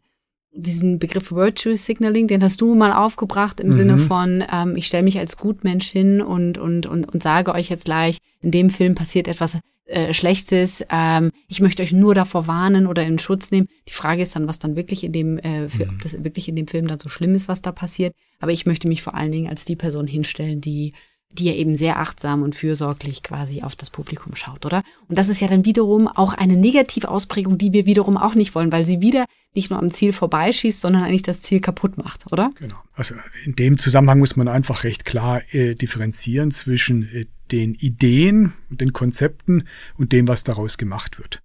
Diesen 0.53 0.99
Begriff 0.99 1.31
Virtue 1.31 1.77
Signaling, 1.77 2.27
den 2.27 2.43
hast 2.43 2.61
du 2.61 2.75
mal 2.75 2.93
aufgebracht 2.93 3.61
im 3.61 3.73
Sinne 3.73 3.99
von, 3.99 4.43
ähm, 4.53 4.77
ich 4.77 4.87
stelle 4.87 5.03
mich 5.05 5.19
als 5.19 5.37
Gutmensch 5.37 5.89
hin 5.89 6.21
und, 6.21 6.59
und, 6.59 6.87
und, 6.87 7.07
und 7.07 7.23
sage 7.23 7.53
euch 7.53 7.69
jetzt 7.69 7.85
gleich, 7.85 8.19
in 8.41 8.51
dem 8.51 8.71
Film 8.71 8.95
passiert 8.95 9.29
etwas 9.29 9.59
äh, 9.89 10.13
Schlechtes, 10.15 10.85
ähm, 10.91 11.31
ich 11.49 11.61
möchte 11.61 11.83
euch 11.83 11.93
nur 11.93 12.15
davor 12.15 12.47
warnen 12.47 12.87
oder 12.87 13.05
in 13.05 13.19
Schutz 13.19 13.51
nehmen. 13.51 13.69
Die 13.89 13.93
Frage 13.93 14.23
ist 14.23 14.37
dann, 14.37 14.47
was 14.47 14.59
dann 14.59 14.77
wirklich 14.77 15.03
in 15.03 15.13
dem, 15.13 15.39
äh, 15.39 15.69
für, 15.69 15.85
ob 15.85 16.01
das 16.03 16.23
wirklich 16.23 16.49
in 16.49 16.57
dem 16.57 16.69
Film 16.69 16.87
dann 16.87 16.99
so 16.99 17.09
schlimm 17.09 17.35
ist, 17.35 17.49
was 17.49 17.63
da 17.63 17.73
passiert. 17.73 18.15
Aber 18.39 18.53
ich 18.53 18.67
möchte 18.67 18.87
mich 18.87 19.03
vor 19.03 19.15
allen 19.15 19.33
Dingen 19.33 19.49
als 19.49 19.65
die 19.65 19.77
Person 19.77 20.07
hinstellen, 20.07 20.61
die 20.61 20.93
die 21.31 21.45
ja 21.45 21.53
eben 21.53 21.77
sehr 21.77 21.99
achtsam 21.99 22.43
und 22.43 22.55
fürsorglich 22.55 23.23
quasi 23.23 23.63
auf 23.63 23.77
das 23.77 23.91
Publikum 23.91 24.35
schaut, 24.35 24.65
oder? 24.65 24.83
Und 25.09 25.19
das 25.19 25.29
ist 25.29 25.41
ja 25.41 25.49
dann 25.49 25.65
wiederum 25.65 26.09
auch 26.09 26.33
eine 26.33 26.57
negative 26.57 27.09
Ausprägung, 27.09 27.59
die 27.59 27.73
wir 27.73 27.85
wiederum 27.85 28.17
auch 28.17 28.35
nicht 28.35 28.55
wollen, 28.55 28.73
weil 28.73 28.87
sie 28.87 29.01
wieder 29.01 29.27
nicht 29.55 29.71
nur 29.71 29.79
am 29.79 29.91
Ziel 29.91 30.13
vorbeischießt, 30.13 30.81
sondern 30.81 31.05
eigentlich 31.05 31.23
das 31.23 31.41
Ziel 31.41 31.61
kaputt 31.61 31.99
macht, 31.99 32.33
oder? 32.33 32.53
Genau. 32.59 32.77
Also 32.95 33.15
in 33.45 33.55
dem 33.57 33.79
Zusammenhang 33.79 34.19
muss 34.19 34.37
man 34.37 34.49
einfach 34.49 34.85
recht 34.85 35.05
klar 35.05 35.43
äh, 35.53 35.75
differenzieren 35.75 36.51
zwischen 36.51 37.03
äh, 37.13 37.27
den 37.53 37.75
Ideen, 37.75 38.53
den 38.71 38.93
Konzepten 38.93 39.65
und 39.97 40.13
dem, 40.13 40.29
was 40.29 40.45
daraus 40.45 40.79
gemacht 40.79 41.19
wird. 41.19 41.43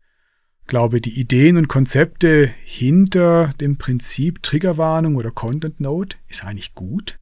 Ich 0.61 0.67
glaube, 0.67 1.01
die 1.01 1.19
Ideen 1.19 1.57
und 1.57 1.67
Konzepte 1.67 2.49
hinter 2.63 3.49
dem 3.59 3.77
Prinzip 3.77 4.41
Triggerwarnung 4.43 5.15
oder 5.15 5.31
Content 5.31 5.79
Note 5.81 6.15
ist 6.29 6.45
eigentlich 6.45 6.73
gut. 6.73 7.19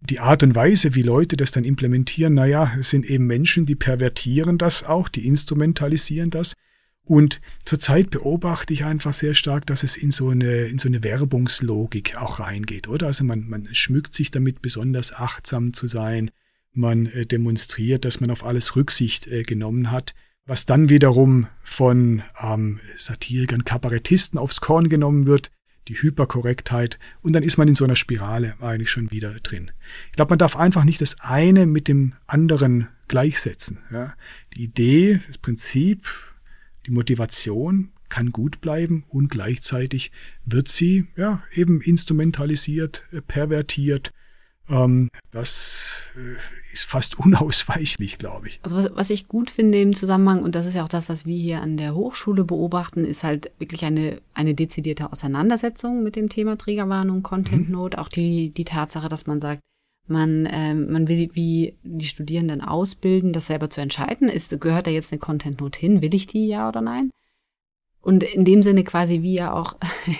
Die 0.00 0.20
Art 0.20 0.42
und 0.42 0.54
Weise, 0.54 0.94
wie 0.94 1.02
Leute 1.02 1.36
das 1.36 1.50
dann 1.50 1.64
implementieren, 1.64 2.34
naja, 2.34 2.76
es 2.78 2.90
sind 2.90 3.06
eben 3.06 3.26
Menschen, 3.26 3.64
die 3.64 3.74
pervertieren 3.74 4.58
das 4.58 4.84
auch, 4.84 5.08
die 5.08 5.26
instrumentalisieren 5.26 6.30
das. 6.30 6.52
Und 7.02 7.40
zurzeit 7.64 8.10
beobachte 8.10 8.72
ich 8.72 8.84
einfach 8.84 9.12
sehr 9.12 9.34
stark, 9.34 9.64
dass 9.66 9.82
es 9.82 9.96
in 9.96 10.10
so 10.10 10.28
eine, 10.28 10.66
in 10.66 10.78
so 10.78 10.88
eine 10.88 11.02
Werbungslogik 11.02 12.16
auch 12.16 12.40
reingeht, 12.40 12.88
oder? 12.88 13.06
Also 13.06 13.24
man, 13.24 13.48
man 13.48 13.72
schmückt 13.72 14.12
sich 14.12 14.32
damit, 14.32 14.60
besonders 14.60 15.14
achtsam 15.14 15.72
zu 15.72 15.86
sein. 15.86 16.30
Man 16.76 17.06
äh, 17.06 17.26
demonstriert, 17.26 18.04
dass 18.04 18.20
man 18.20 18.30
auf 18.30 18.44
alles 18.44 18.76
Rücksicht 18.76 19.26
äh, 19.26 19.42
genommen 19.42 19.90
hat, 19.90 20.14
was 20.46 20.66
dann 20.66 20.88
wiederum 20.88 21.48
von 21.62 22.22
ähm, 22.40 22.80
Satirikern, 22.94 23.64
Kabarettisten 23.64 24.38
aufs 24.38 24.60
Korn 24.60 24.88
genommen 24.88 25.26
wird, 25.26 25.50
die 25.88 25.94
Hyperkorrektheit, 25.94 26.98
und 27.22 27.32
dann 27.32 27.42
ist 27.42 27.56
man 27.56 27.68
in 27.68 27.74
so 27.74 27.84
einer 27.84 27.96
Spirale 27.96 28.54
eigentlich 28.60 28.90
schon 28.90 29.10
wieder 29.10 29.32
drin. 29.40 29.70
Ich 30.10 30.16
glaube, 30.16 30.30
man 30.30 30.38
darf 30.38 30.56
einfach 30.56 30.84
nicht 30.84 31.00
das 31.00 31.20
eine 31.20 31.66
mit 31.66 31.88
dem 31.88 32.14
anderen 32.26 32.88
gleichsetzen. 33.08 33.78
Ja? 33.90 34.14
Die 34.54 34.64
Idee, 34.64 35.20
das 35.26 35.38
Prinzip, 35.38 36.06
die 36.86 36.90
Motivation 36.90 37.92
kann 38.08 38.30
gut 38.30 38.60
bleiben 38.60 39.04
und 39.08 39.30
gleichzeitig 39.30 40.12
wird 40.44 40.68
sie 40.68 41.08
ja 41.16 41.42
eben 41.52 41.80
instrumentalisiert, 41.80 43.04
äh, 43.12 43.20
pervertiert. 43.20 44.12
Ähm, 44.68 45.10
das 45.30 46.02
äh, 46.16 46.36
ist 46.76 46.84
fast 46.84 47.18
unausweichlich, 47.24 48.18
glaube 48.18 48.48
ich. 48.48 48.60
Also 48.62 48.76
was, 48.76 48.90
was 48.94 49.10
ich 49.10 49.28
gut 49.28 49.50
finde 49.50 49.80
im 49.80 49.94
Zusammenhang, 49.94 50.42
und 50.42 50.54
das 50.54 50.66
ist 50.66 50.74
ja 50.74 50.84
auch 50.84 50.88
das, 50.88 51.08
was 51.08 51.26
wir 51.26 51.36
hier 51.36 51.60
an 51.62 51.76
der 51.76 51.94
Hochschule 51.94 52.44
beobachten, 52.44 53.04
ist 53.04 53.24
halt 53.24 53.50
wirklich 53.58 53.84
eine, 53.84 54.20
eine 54.34 54.54
dezidierte 54.54 55.10
Auseinandersetzung 55.12 56.02
mit 56.02 56.16
dem 56.16 56.28
Thema 56.28 56.56
Trägerwarnung, 56.56 57.22
Content 57.22 57.70
Note, 57.70 57.96
mhm. 57.96 58.02
auch 58.02 58.08
die, 58.08 58.50
die 58.50 58.64
Tatsache, 58.64 59.08
dass 59.08 59.26
man 59.26 59.40
sagt, 59.40 59.60
man, 60.08 60.48
ähm, 60.50 60.92
man 60.92 61.08
will 61.08 61.30
wie 61.32 61.74
die 61.82 62.06
Studierenden 62.06 62.60
ausbilden, 62.60 63.32
das 63.32 63.46
selber 63.46 63.70
zu 63.70 63.80
entscheiden. 63.80 64.28
Ist, 64.28 64.60
gehört 64.60 64.86
da 64.86 64.90
jetzt 64.92 65.12
eine 65.12 65.18
Content 65.18 65.60
Note 65.60 65.80
hin? 65.80 66.00
Will 66.00 66.14
ich 66.14 66.28
die 66.28 66.46
ja 66.46 66.68
oder 66.68 66.80
nein? 66.80 67.10
Und 68.06 68.22
in 68.22 68.44
dem 68.44 68.62
Sinne 68.62 68.84
quasi 68.84 69.22
wie 69.22 69.34
ja 69.34 69.52
auch 69.52 69.74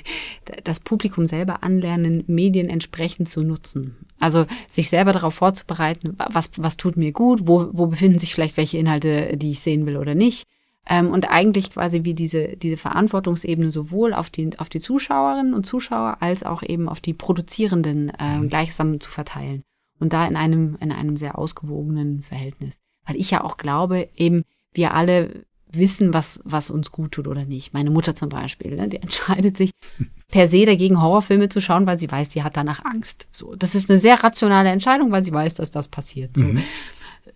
das 0.65 0.81
Publikum 0.81 1.29
selber 1.29 1.63
anlernen, 1.63 2.25
Medien 2.27 2.69
entsprechend 2.69 3.29
zu 3.29 3.43
nutzen. 3.43 3.97
Also 4.19 4.45
sich 4.69 4.91
selber 4.91 5.13
darauf 5.13 5.35
vorzubereiten, 5.35 6.17
was, 6.19 6.51
was 6.57 6.77
tut 6.77 6.97
mir 6.97 7.13
gut, 7.13 7.47
wo, 7.47 7.69
wo 7.71 7.87
befinden 7.87 8.19
sich 8.19 8.35
vielleicht 8.35 8.57
welche 8.57 8.79
Inhalte, 8.79 9.37
die 9.37 9.51
ich 9.51 9.61
sehen 9.61 9.87
will 9.87 9.99
oder 9.99 10.17
nicht. 10.17 10.49
Ähm, 10.85 11.13
und 11.13 11.31
eigentlich 11.31 11.71
quasi 11.71 12.03
wie 12.03 12.15
diese, 12.15 12.57
diese 12.57 12.77
Verantwortungsebene 12.77 13.71
sowohl 13.71 14.15
auf 14.15 14.31
die, 14.31 14.51
auf 14.59 14.69
die 14.69 14.81
Zuschauerinnen 14.81 15.55
und 15.55 15.65
Zuschauer 15.65 16.17
als 16.19 16.43
auch 16.43 16.65
eben 16.65 16.89
auf 16.89 17.01
die 17.01 17.15
Produzierenden 17.15 18.11
äh, 18.19 18.45
gleichsam 18.49 18.99
zu 18.99 19.13
verteilen. 19.13 19.63
Und 20.01 20.13
da 20.13 20.27
in 20.27 20.35
einem, 20.35 20.77
in 20.81 20.91
einem 20.91 21.17
sehr 21.17 21.39
ausgewogenen 21.39 22.25
Verhältnis. 22.25 22.79
Weil 23.05 23.15
ich 23.15 23.31
ja 23.31 23.45
auch 23.45 23.59
glaube, 23.59 24.09
eben 24.17 24.43
wir 24.73 24.93
alle 24.95 25.47
wissen, 25.73 26.15
was, 26.15 26.41
was 26.45 26.71
uns 26.71 26.93
gut 26.93 27.13
tut 27.13 27.29
oder 27.29 27.45
nicht. 27.45 27.75
Meine 27.75 27.91
Mutter 27.91 28.15
zum 28.15 28.29
Beispiel, 28.29 28.77
ne, 28.77 28.89
die 28.89 28.97
entscheidet 29.03 29.57
sich 29.57 29.71
per 30.29 30.49
se 30.49 30.67
dagegen, 30.67 31.01
Horrorfilme 31.01 31.49
zu 31.49 31.61
schauen, 31.61 31.87
weil 31.87 31.99
sie 31.99 32.11
weiß, 32.11 32.31
sie 32.33 32.43
hat 32.43 32.57
danach 32.57 32.85
Angst. 32.85 33.29
So, 33.31 33.55
das 33.55 33.75
ist 33.75 33.91
eine 33.91 33.99
sehr 33.99 34.23
rationale 34.23 34.71
Entscheidung, 34.71 35.13
weil 35.13 35.25
sie 35.25 35.33
weiß, 35.33 35.55
dass 35.55 35.71
das 35.71 35.89
passiert. 35.89 36.37
So. 36.37 36.45
Mhm. 36.45 36.63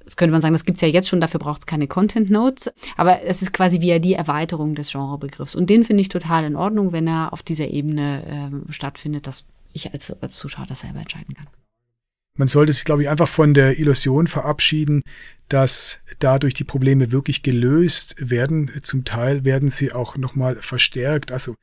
Das 0.05 0.17
könnte 0.17 0.33
man 0.33 0.41
sagen, 0.41 0.55
das 0.55 0.65
gibt's 0.65 0.81
ja 0.81 0.89
jetzt 0.89 1.09
schon, 1.09 1.21
dafür 1.21 1.41
braucht 1.41 1.63
es 1.63 1.67
keine 1.67 1.87
Content 1.87 2.31
Notes. 2.31 2.71
Aber 2.97 3.23
es 3.23 3.43
ist 3.43 3.53
quasi 3.53 3.81
wie 3.81 4.01
die 4.01 4.15
Erweiterung 4.15 4.75
des 4.75 4.91
Genrebegriffs. 4.91 5.55
Und 5.55 5.71
den 5.71 5.85
finde 5.85 6.01
ich 6.01 6.09
total 6.09 6.45
in 6.45 6.57
Ordnung, 6.57 6.93
wenn 6.93 7.07
er 7.07 7.33
auf 7.33 7.43
dieser 7.43 7.69
Ebene 7.69 8.61
äh, 8.69 8.73
stattfindet, 8.73 9.27
dass 9.27 9.45
ich 9.73 9.93
als, 9.93 10.11
als 10.21 10.37
Zuschauer 10.37 10.67
das 10.67 10.81
selber 10.81 11.01
entscheiden 11.01 11.35
kann. 11.35 11.47
Man 12.37 12.49
sollte 12.49 12.73
sich, 12.73 12.85
glaube 12.85 13.03
ich, 13.03 13.09
einfach 13.09 13.29
von 13.29 13.55
der 13.55 13.79
Illusion 13.79 14.27
verabschieden, 14.27 15.03
dass 15.51 16.01
dadurch 16.21 16.55
die 16.55 16.65
Probleme 16.65 17.13
wirklich 17.13 17.43
gelöst 17.43 18.15
werden. 18.19 18.71
Zum 18.83 19.05
Teil 19.05 19.45
werden 19.45 19.69
sie 19.69 19.93
auch 19.93 20.17
nochmal 20.17 20.57
verstärkt. 20.57 21.33
Also 21.33 21.57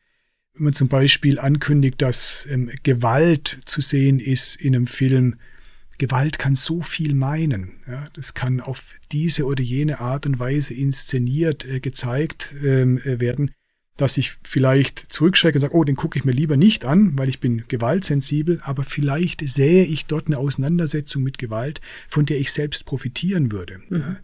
wenn 0.54 0.66
man 0.66 0.74
zum 0.74 0.90
Beispiel 0.90 1.40
ankündigt, 1.40 2.02
dass 2.02 2.46
ähm, 2.52 2.70
Gewalt 2.84 3.60
zu 3.66 3.82
sehen 3.82 4.20
ist 4.20 4.56
in 4.56 4.76
einem 4.76 4.88
Film, 4.88 5.36
Gewalt 5.98 6.38
kann 6.38 6.54
so 6.54 6.82
viel 6.82 7.16
meinen. 7.16 7.80
Ja, 7.88 8.08
das 8.14 8.34
kann 8.34 8.60
auf 8.60 8.96
diese 9.12 9.46
oder 9.46 9.64
jene 9.64 10.00
Art 10.00 10.26
und 10.26 10.38
Weise 10.38 10.74
inszeniert, 10.74 11.66
äh, 11.66 11.80
gezeigt 11.80 12.54
ähm, 12.62 13.00
äh, 13.00 13.20
werden 13.20 13.52
dass 13.98 14.18
ich 14.18 14.38
vielleicht 14.44 15.12
zurückschrecke 15.12 15.58
und 15.58 15.62
sage, 15.62 15.76
oh, 15.76 15.84
den 15.84 15.96
gucke 15.96 16.18
ich 16.18 16.26
mir 16.26 16.32
lieber 16.32 16.56
nicht 16.56 16.86
an, 16.86 17.18
weil 17.18 17.30
ich 17.30 17.40
bin 17.40 17.64
gewaltsensibel, 17.68 18.62
aber 18.64 18.84
vielleicht 18.84 19.42
sähe 19.48 19.84
ich 19.84 20.06
dort 20.06 20.28
eine 20.28 20.38
Auseinandersetzung 20.38 21.24
mit 21.24 21.38
Gewalt, 21.38 21.82
von 22.08 22.26
der 22.26 22.40
ich 22.40 22.52
selbst 22.52 22.86
profitieren 22.86 23.52
würde. 23.52 23.82
Mhm. 23.90 24.18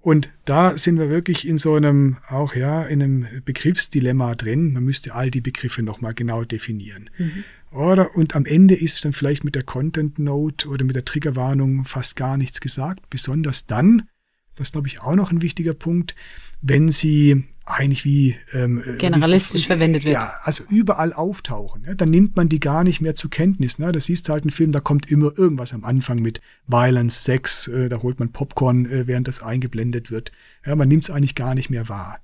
Und 0.00 0.32
da 0.44 0.76
sind 0.76 0.98
wir 0.98 1.08
wirklich 1.08 1.46
in 1.46 1.58
so 1.58 1.76
einem, 1.76 2.16
auch 2.28 2.56
ja, 2.56 2.82
in 2.82 3.00
einem 3.00 3.26
Begriffsdilemma 3.44 4.34
drin. 4.34 4.72
Man 4.72 4.82
müsste 4.82 5.14
all 5.14 5.30
die 5.30 5.40
Begriffe 5.40 5.84
nochmal 5.84 6.12
genau 6.12 6.42
definieren. 6.42 7.08
Mhm. 7.18 7.44
Oder, 7.70 8.16
und 8.16 8.34
am 8.34 8.44
Ende 8.44 8.74
ist 8.74 9.04
dann 9.04 9.12
vielleicht 9.12 9.44
mit 9.44 9.54
der 9.54 9.62
Content 9.62 10.18
Note 10.18 10.68
oder 10.68 10.84
mit 10.84 10.96
der 10.96 11.04
Triggerwarnung 11.04 11.84
fast 11.84 12.16
gar 12.16 12.36
nichts 12.36 12.60
gesagt, 12.60 13.08
besonders 13.08 13.66
dann, 13.66 14.08
das 14.56 14.72
glaube 14.72 14.88
ich 14.88 15.00
auch 15.00 15.14
noch 15.14 15.30
ein 15.30 15.40
wichtiger 15.40 15.72
Punkt, 15.72 16.16
wenn 16.60 16.90
sie 16.90 17.44
eigentlich 17.64 18.04
wie 18.04 18.36
ähm, 18.52 18.82
äh, 18.84 18.96
generalistisch 18.96 19.62
wie, 19.62 19.66
verwendet 19.66 20.04
wird. 20.04 20.14
Ja, 20.14 20.34
also 20.42 20.64
überall 20.68 21.12
auftauchen. 21.12 21.84
Ja, 21.86 21.94
dann 21.94 22.10
nimmt 22.10 22.36
man 22.36 22.48
die 22.48 22.60
gar 22.60 22.84
nicht 22.84 23.00
mehr 23.00 23.14
zur 23.14 23.30
Kenntnis. 23.30 23.78
Ne? 23.78 23.92
Das 23.92 24.06
siehst 24.06 24.28
halt 24.28 24.44
einen 24.44 24.50
Film, 24.50 24.72
da 24.72 24.80
kommt 24.80 25.10
immer 25.10 25.36
irgendwas 25.36 25.72
am 25.72 25.84
Anfang 25.84 26.20
mit 26.20 26.40
Violence, 26.66 27.24
Sex, 27.24 27.68
äh, 27.68 27.88
da 27.88 28.02
holt 28.02 28.18
man 28.18 28.32
Popcorn, 28.32 28.86
äh, 28.86 29.06
während 29.06 29.28
das 29.28 29.42
eingeblendet 29.42 30.10
wird. 30.10 30.32
Ja, 30.66 30.74
man 30.76 30.88
nimmt 30.88 31.04
es 31.04 31.10
eigentlich 31.10 31.34
gar 31.34 31.54
nicht 31.54 31.70
mehr 31.70 31.88
wahr. 31.88 32.18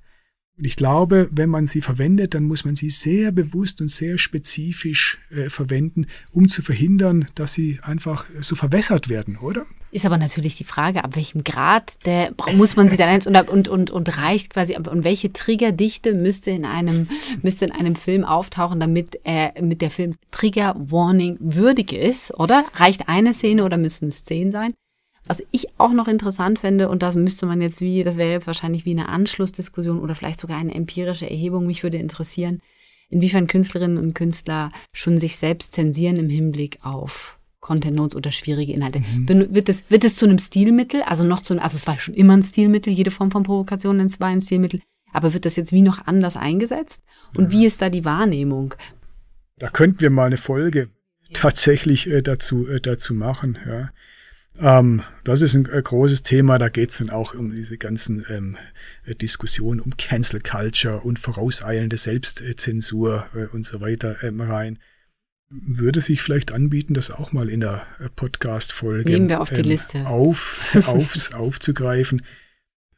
Und 0.59 0.65
ich 0.65 0.75
glaube, 0.75 1.29
wenn 1.31 1.51
man 1.51 1.67
sie 1.67 1.81
verwendet, 1.81 2.35
dann 2.35 2.43
muss 2.43 2.65
man 2.65 2.75
sie 2.75 2.91
sehr 2.91 3.31
bewusst 3.31 3.81
und 3.81 3.89
sehr 3.89 4.19
spezifisch 4.19 5.19
äh, 5.31 5.51
verwenden, 5.51 6.07
um 6.33 6.49
zu 6.49 6.63
verhindern, 6.63 7.29
dass 7.37 7.55
sie 7.55 7.79
einfach 7.83 8.27
so 8.41 8.57
verwässert 8.57 9.09
werden, 9.09 9.37
oder? 9.37 9.67
Ist 9.91 10.05
aber 10.05 10.19
natürlich 10.19 10.57
die 10.57 10.65
Frage, 10.65 11.05
ab 11.05 11.17
welchem 11.17 11.45
Grad 11.45 11.95
der, 12.05 12.35
muss 12.55 12.77
man 12.77 12.91
sie 12.91 12.97
dann 12.97 13.09
eins 13.09 13.27
und, 13.27 13.37
und, 13.49 13.69
und, 13.69 13.91
und 13.91 14.19
reicht 14.19 14.51
quasi, 14.51 14.77
und 14.77 15.05
welche 15.05 15.33
Triggerdichte 15.33 16.15
müsste 16.15 16.51
in 16.51 16.67
einem, 16.67 17.09
müsste 17.43 17.65
in 17.65 17.73
einem 17.73 17.95
Film 17.95 18.25
auftauchen, 18.25 18.81
damit 18.81 19.19
er 19.25 19.55
mit 19.63 19.81
der 19.81 19.91
Film 19.91 20.17
Trigger 20.31 20.75
Warning 20.77 21.37
würdig 21.41 21.93
ist, 21.93 22.35
oder? 22.35 22.65
Reicht 22.75 23.09
eine 23.09 23.33
Szene 23.33 23.65
oder 23.65 23.79
müssen 23.79 24.09
es 24.09 24.25
zehn 24.25 24.51
sein? 24.51 24.75
Was 25.29 25.43
ich 25.51 25.69
auch 25.79 25.93
noch 25.93 26.09
interessant 26.09 26.59
fände, 26.59 26.89
und 26.89 27.03
das 27.03 27.15
müsste 27.15 27.45
man 27.45 27.61
jetzt 27.61 27.83
wie, 27.83 28.03
das 28.03 28.17
wäre 28.17 28.33
jetzt 28.33 28.47
wahrscheinlich 28.47 28.87
wie 28.87 28.93
eine 28.93 29.11
Anschlussdiskussion 29.11 30.01
oder 30.01 30.15
vielleicht 30.15 30.41
sogar 30.41 30.59
eine 30.59 30.75
empirische 30.75 31.29
Erhebung, 31.29 31.67
mich 31.67 31.83
würde 31.83 31.99
interessieren, 31.99 32.63
inwiefern 33.11 33.47
Künstlerinnen 33.47 33.99
und 33.99 34.15
Künstler 34.15 34.73
schon 34.93 35.19
sich 35.19 35.37
selbst 35.37 35.75
zensieren 35.75 36.17
im 36.17 36.31
Hinblick 36.31 36.79
auf 36.83 37.39
Content 37.61 37.97
Notes 37.97 38.17
oder 38.17 38.33
schwierige 38.33 38.73
Inhalte. 38.73 39.01
Mhm. 39.01 39.55
Wird 39.55 39.69
es, 39.69 39.85
wird 39.91 40.05
es 40.05 40.17
zu 40.17 40.25
einem 40.25 40.39
Stilmittel, 40.39 41.03
also 41.03 41.25
noch 41.25 41.43
zu, 41.43 41.61
also 41.61 41.77
es 41.77 41.87
war 41.87 41.99
schon 41.99 42.15
immer 42.15 42.35
ein 42.35 42.43
Stilmittel, 42.43 42.93
jede 42.93 43.11
Form 43.11 43.31
von 43.31 43.43
Provokation 43.43 44.01
es 44.01 44.21
war 44.21 44.29
ein 44.29 44.41
Stilmittel, 44.41 44.81
aber 45.13 45.35
wird 45.35 45.45
das 45.45 45.57
jetzt 45.57 45.73
wie 45.73 45.83
noch 45.83 46.07
anders 46.07 46.37
eingesetzt? 46.37 47.05
Und 47.37 47.47
ja. 47.47 47.51
wie 47.53 47.67
ist 47.67 47.83
da 47.83 47.91
die 47.91 48.07
Wahrnehmung? 48.07 48.75
Da 49.59 49.69
könnten 49.69 50.01
wir 50.01 50.11
mal 50.11 50.27
eine 50.27 50.39
Folge 50.39 50.89
tatsächlich 51.35 52.09
äh, 52.09 52.23
dazu, 52.23 52.67
äh, 52.67 52.81
dazu 52.81 53.13
machen, 53.13 53.59
ja. 53.67 53.91
Ähm, 54.61 55.03
das 55.23 55.43
ist 55.43 55.55
ein 55.55 55.67
äh, 55.67 55.81
großes 55.81 56.25
Thema, 56.25 56.59
da 56.59 56.69
geht 56.69 56.91
es 56.91 56.99
dann 56.99 57.11
auch 57.11 57.35
um 57.35 57.55
diese 57.55 57.79
ganzen 57.79 58.27
ähm, 58.29 58.57
äh, 59.07 59.15
Diskussionen 59.15 59.81
um 59.81 59.97
Cancel 59.97 60.41
Culture 60.41 61.01
und 61.01 61.19
vorauseilende 61.19 61.97
Selbstzensur 61.97 63.27
äh, 63.35 63.45
und 63.55 63.65
so 63.65 63.81
weiter 63.81 64.23
ähm, 64.23 64.41
rein. 64.41 64.79
Würde 65.49 66.01
sich 66.01 66.23
vielleicht 66.23 66.53
anbieten, 66.53 66.93
das 66.93 67.11
auch 67.11 67.33
mal 67.33 67.49
in 67.49 67.61
der 67.61 67.87
äh, 68.01 68.09
Podcast-Folge 68.15 69.11
auf 69.41 69.53
ähm. 69.53 70.07
Auf, 70.07 70.77
auf, 70.87 71.33
aufzugreifen. 71.35 72.23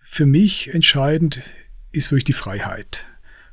Für 0.00 0.26
mich 0.26 0.72
entscheidend 0.74 1.42
ist 1.92 2.10
wirklich 2.10 2.24
die 2.24 2.32
Freiheit. 2.32 3.06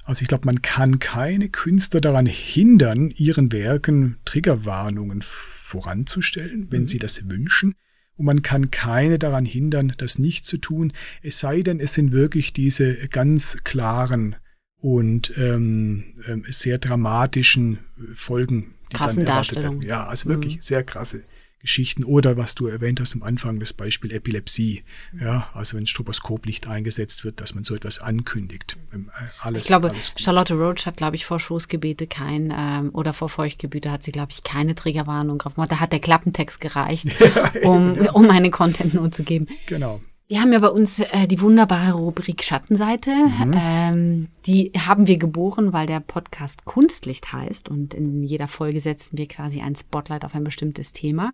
Also 0.05 0.21
ich 0.21 0.29
glaube, 0.29 0.45
man 0.45 0.61
kann 0.61 0.99
keine 0.99 1.49
Künstler 1.49 1.99
daran 1.99 2.25
hindern, 2.25 3.09
ihren 3.09 3.51
Werken 3.51 4.17
Triggerwarnungen 4.23 5.21
voranzustellen, 5.21 6.67
wenn 6.71 6.83
mhm. 6.83 6.87
sie 6.87 6.99
das 6.99 7.29
wünschen 7.29 7.75
und 8.17 8.25
man 8.25 8.41
kann 8.41 8.71
keine 8.71 9.19
daran 9.19 9.45
hindern, 9.45 9.93
das 9.97 10.19
nicht 10.19 10.45
zu 10.45 10.57
tun, 10.57 10.93
es 11.21 11.39
sei 11.39 11.61
denn, 11.61 11.79
es 11.79 11.93
sind 11.93 12.11
wirklich 12.11 12.53
diese 12.53 13.07
ganz 13.07 13.59
klaren 13.63 14.35
und 14.79 15.33
ähm, 15.37 16.13
ähm 16.27 16.43
sehr 16.49 16.77
dramatischen 16.77 17.79
Folgen, 18.13 18.75
die 18.91 18.97
Krassen 18.97 19.25
dann 19.25 19.35
erwartet 19.35 19.63
werden. 19.63 19.81
Ja, 19.81 20.07
also 20.07 20.29
wirklich 20.29 20.57
mhm. 20.57 20.61
sehr 20.61 20.83
krasse 20.83 21.23
Geschichten 21.59 22.03
oder 22.03 22.37
was 22.37 22.55
du 22.55 22.67
erwähnt 22.67 22.99
hast 22.99 23.15
am 23.15 23.23
Anfang, 23.23 23.59
das 23.59 23.73
Beispiel 23.73 24.11
Epilepsie. 24.11 24.83
Ja, 25.19 25.49
also 25.53 25.77
wenn 25.77 25.87
Stroboskoplicht 25.87 26.67
eingesetzt 26.67 27.23
wird, 27.23 27.41
dass 27.41 27.55
man 27.55 27.63
so 27.63 27.75
etwas 27.75 27.99
ankündigt. 27.99 28.77
Ähm, 28.93 29.09
äh, 29.09 29.27
alles, 29.41 29.63
ich 29.63 29.67
glaube, 29.67 29.91
Charlotte 30.17 30.53
Roach 30.53 30.85
hat, 30.85 30.97
glaube 30.97 31.15
ich, 31.15 31.25
vor 31.25 31.39
Stoßgebete 31.39 32.07
kein 32.07 32.53
ähm, 32.55 32.91
oder 32.93 33.13
vor 33.13 33.29
Feuchtgebete 33.29 33.91
hat 33.91 34.03
sie, 34.03 34.11
glaube 34.11 34.31
ich, 34.31 34.43
keine 34.43 34.75
Triggerwarnung 34.75 35.39
drauf 35.39 35.53
Da 35.55 35.79
hat 35.79 35.91
der 35.91 35.99
Klappentext 35.99 36.61
gereicht, 36.61 37.07
um, 37.63 37.97
um 38.13 38.29
eine 38.29 38.51
Content-Note 38.51 39.11
zu 39.11 39.23
geben. 39.23 39.47
Genau. 39.65 40.01
Wir 40.27 40.41
haben 40.41 40.51
ja 40.51 40.59
bei 40.59 40.67
uns 40.69 40.99
äh, 40.99 41.27
die 41.27 41.39
wunderbare 41.39 41.93
Rubrik 41.93 42.43
Schattenseite. 42.43 43.11
Mhm. 43.11 43.53
Ähm, 43.55 44.27
die 44.45 44.71
haben 44.77 45.07
wir 45.07 45.17
geboren, 45.17 45.71
weil 45.71 45.87
der 45.87 46.01
Podcast 46.01 46.65
Kunstlicht 46.65 47.31
heißt 47.31 47.69
und 47.69 47.93
in 47.93 48.23
jeder 48.23 48.49
Folge 48.49 48.81
setzen 48.81 49.17
wir 49.17 49.27
quasi 49.27 49.61
ein 49.61 49.75
Spotlight 49.75 50.25
auf 50.25 50.35
ein 50.35 50.43
bestimmtes 50.43 50.91
Thema 50.91 51.31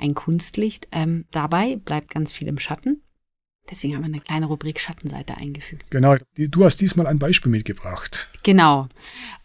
ein 0.00 0.14
Kunstlicht. 0.14 0.88
Ähm, 0.92 1.26
dabei 1.30 1.76
bleibt 1.76 2.10
ganz 2.10 2.32
viel 2.32 2.48
im 2.48 2.58
Schatten. 2.58 3.02
Deswegen 3.68 3.94
haben 3.94 4.02
wir 4.02 4.12
eine 4.12 4.20
kleine 4.20 4.46
Rubrik 4.46 4.80
Schattenseite 4.80 5.36
eingefügt. 5.36 5.90
Genau, 5.90 6.16
du 6.36 6.64
hast 6.64 6.80
diesmal 6.80 7.06
ein 7.06 7.18
Beispiel 7.18 7.52
mitgebracht. 7.52 8.30
Genau. 8.42 8.88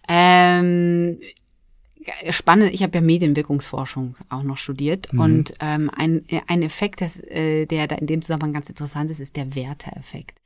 Ähm, 0.08 1.20
spannend, 2.30 2.74
ich 2.74 2.84
habe 2.84 2.98
ja 2.98 3.02
Medienwirkungsforschung 3.02 4.16
auch 4.30 4.44
noch 4.44 4.58
studiert 4.58 5.12
mhm. 5.14 5.20
und 5.20 5.54
ähm, 5.60 5.90
ein, 5.96 6.26
ein 6.48 6.62
Effekt, 6.62 7.02
das, 7.02 7.20
äh, 7.20 7.66
der 7.66 7.88
da 7.88 7.96
in 7.96 8.08
dem 8.08 8.22
Zusammenhang 8.22 8.54
ganz 8.54 8.70
interessant 8.70 9.10
ist, 9.10 9.20
ist 9.20 9.36
der 9.36 9.56
Werteeffekt. 9.56 10.40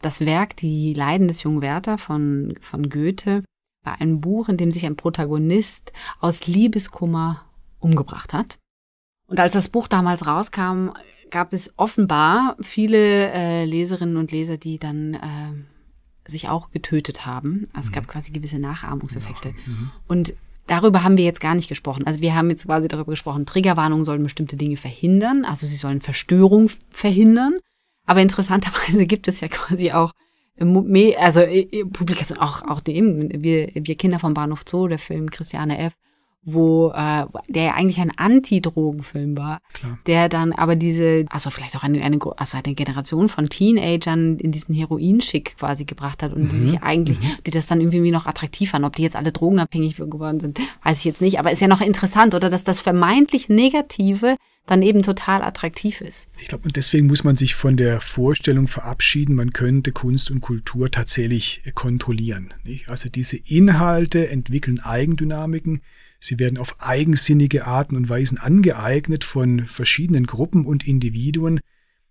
Das 0.00 0.20
Werk 0.20 0.56
Die 0.56 0.92
Leiden 0.92 1.28
des 1.28 1.42
jungen 1.42 1.62
Werther 1.62 1.98
von, 1.98 2.54
von 2.60 2.90
Goethe 2.90 3.42
war 3.84 4.00
ein 4.00 4.20
Buch, 4.20 4.48
in 4.48 4.56
dem 4.56 4.70
sich 4.70 4.86
ein 4.86 4.96
Protagonist 4.96 5.92
aus 6.20 6.46
Liebeskummer 6.46 7.44
umgebracht 7.78 8.32
hat. 8.32 8.58
Und 9.26 9.40
als 9.40 9.52
das 9.54 9.68
Buch 9.68 9.88
damals 9.88 10.26
rauskam, 10.26 10.90
gab 11.30 11.52
es 11.52 11.72
offenbar 11.78 12.56
viele 12.60 13.30
äh, 13.32 13.64
Leserinnen 13.64 14.16
und 14.16 14.30
Leser, 14.30 14.56
die 14.56 14.78
dann 14.78 15.14
äh, 15.14 16.30
sich 16.30 16.48
auch 16.48 16.70
getötet 16.70 17.26
haben. 17.26 17.68
Also 17.72 17.88
es 17.88 17.92
gab 17.92 18.04
mhm. 18.04 18.08
quasi 18.08 18.32
gewisse 18.32 18.58
Nachahmungseffekte. 18.58 19.52
Mhm. 19.66 19.90
Und 20.06 20.34
darüber 20.66 21.04
haben 21.04 21.16
wir 21.16 21.24
jetzt 21.24 21.40
gar 21.40 21.54
nicht 21.54 21.68
gesprochen. 21.68 22.06
Also 22.06 22.20
wir 22.20 22.34
haben 22.34 22.50
jetzt 22.50 22.66
quasi 22.66 22.88
darüber 22.88 23.12
gesprochen, 23.12 23.46
Triggerwarnungen 23.46 24.04
sollen 24.04 24.22
bestimmte 24.22 24.56
Dinge 24.56 24.76
verhindern, 24.76 25.44
also 25.44 25.66
sie 25.66 25.76
sollen 25.76 26.00
Verstörung 26.00 26.70
verhindern. 26.90 27.58
Aber 28.06 28.20
interessanterweise 28.20 29.06
gibt 29.06 29.28
es 29.28 29.40
ja 29.40 29.48
quasi 29.48 29.92
auch 29.92 30.12
also 31.18 31.40
Publikation, 31.92 32.38
auch, 32.38 32.62
auch 32.62 32.80
dem, 32.80 33.28
wir, 33.42 33.70
wir 33.74 33.96
Kinder 33.96 34.20
vom 34.20 34.34
Bahnhof 34.34 34.62
Zoo, 34.68 34.86
der 34.86 35.00
Film 35.00 35.30
Christiane 35.30 35.78
F., 35.78 35.94
wo 36.44 36.90
äh, 36.90 37.24
der 37.48 37.62
ja 37.62 37.74
eigentlich 37.74 38.00
ein 38.00 38.12
Anti-Drogenfilm 38.16 39.36
war, 39.36 39.60
Klar. 39.72 39.98
der 40.06 40.28
dann 40.28 40.52
aber 40.52 40.76
diese, 40.76 41.24
also 41.30 41.50
vielleicht 41.50 41.76
auch 41.76 41.82
eine, 41.82 42.02
eine, 42.02 42.18
also 42.36 42.58
eine 42.62 42.74
Generation 42.74 43.28
von 43.28 43.46
Teenagern 43.46 44.38
in 44.38 44.52
diesen 44.52 44.74
Heroinschick 44.74 45.56
quasi 45.56 45.84
gebracht 45.84 46.22
hat 46.22 46.32
und 46.32 46.44
mhm. 46.44 46.48
die 46.48 46.58
sich 46.58 46.82
eigentlich, 46.82 47.20
mhm. 47.20 47.30
die 47.46 47.50
das 47.50 47.66
dann 47.66 47.80
irgendwie 47.80 48.10
noch 48.10 48.26
attraktiv 48.26 48.70
fanden. 48.70 48.86
Ob 48.86 48.96
die 48.96 49.02
jetzt 49.02 49.16
alle 49.16 49.32
drogenabhängig 49.32 49.96
geworden 49.96 50.40
sind, 50.40 50.58
weiß 50.82 50.98
ich 50.98 51.04
jetzt 51.04 51.22
nicht. 51.22 51.38
Aber 51.38 51.50
ist 51.50 51.60
ja 51.60 51.68
noch 51.68 51.80
interessant, 51.80 52.34
oder 52.34 52.50
dass 52.50 52.64
das 52.64 52.80
vermeintlich 52.80 53.48
Negative 53.48 54.36
dann 54.66 54.82
eben 54.82 55.02
total 55.02 55.42
attraktiv 55.42 56.00
ist. 56.00 56.28
Ich 56.40 56.48
glaube, 56.48 56.64
und 56.64 56.76
deswegen 56.76 57.06
muss 57.06 57.22
man 57.22 57.36
sich 57.36 57.54
von 57.54 57.76
der 57.76 58.00
Vorstellung 58.00 58.66
verabschieden, 58.66 59.34
man 59.34 59.52
könnte 59.52 59.92
Kunst 59.92 60.30
und 60.30 60.40
Kultur 60.40 60.90
tatsächlich 60.90 61.62
kontrollieren. 61.74 62.54
Nicht? 62.64 62.88
Also 62.88 63.08
diese 63.08 63.36
Inhalte 63.36 64.28
entwickeln 64.28 64.80
Eigendynamiken, 64.80 65.82
Sie 66.24 66.38
werden 66.38 66.56
auf 66.56 66.80
eigensinnige 66.80 67.66
Arten 67.66 67.96
und 67.96 68.08
Weisen 68.08 68.38
angeeignet 68.38 69.24
von 69.24 69.66
verschiedenen 69.66 70.24
Gruppen 70.24 70.64
und 70.64 70.88
Individuen. 70.88 71.60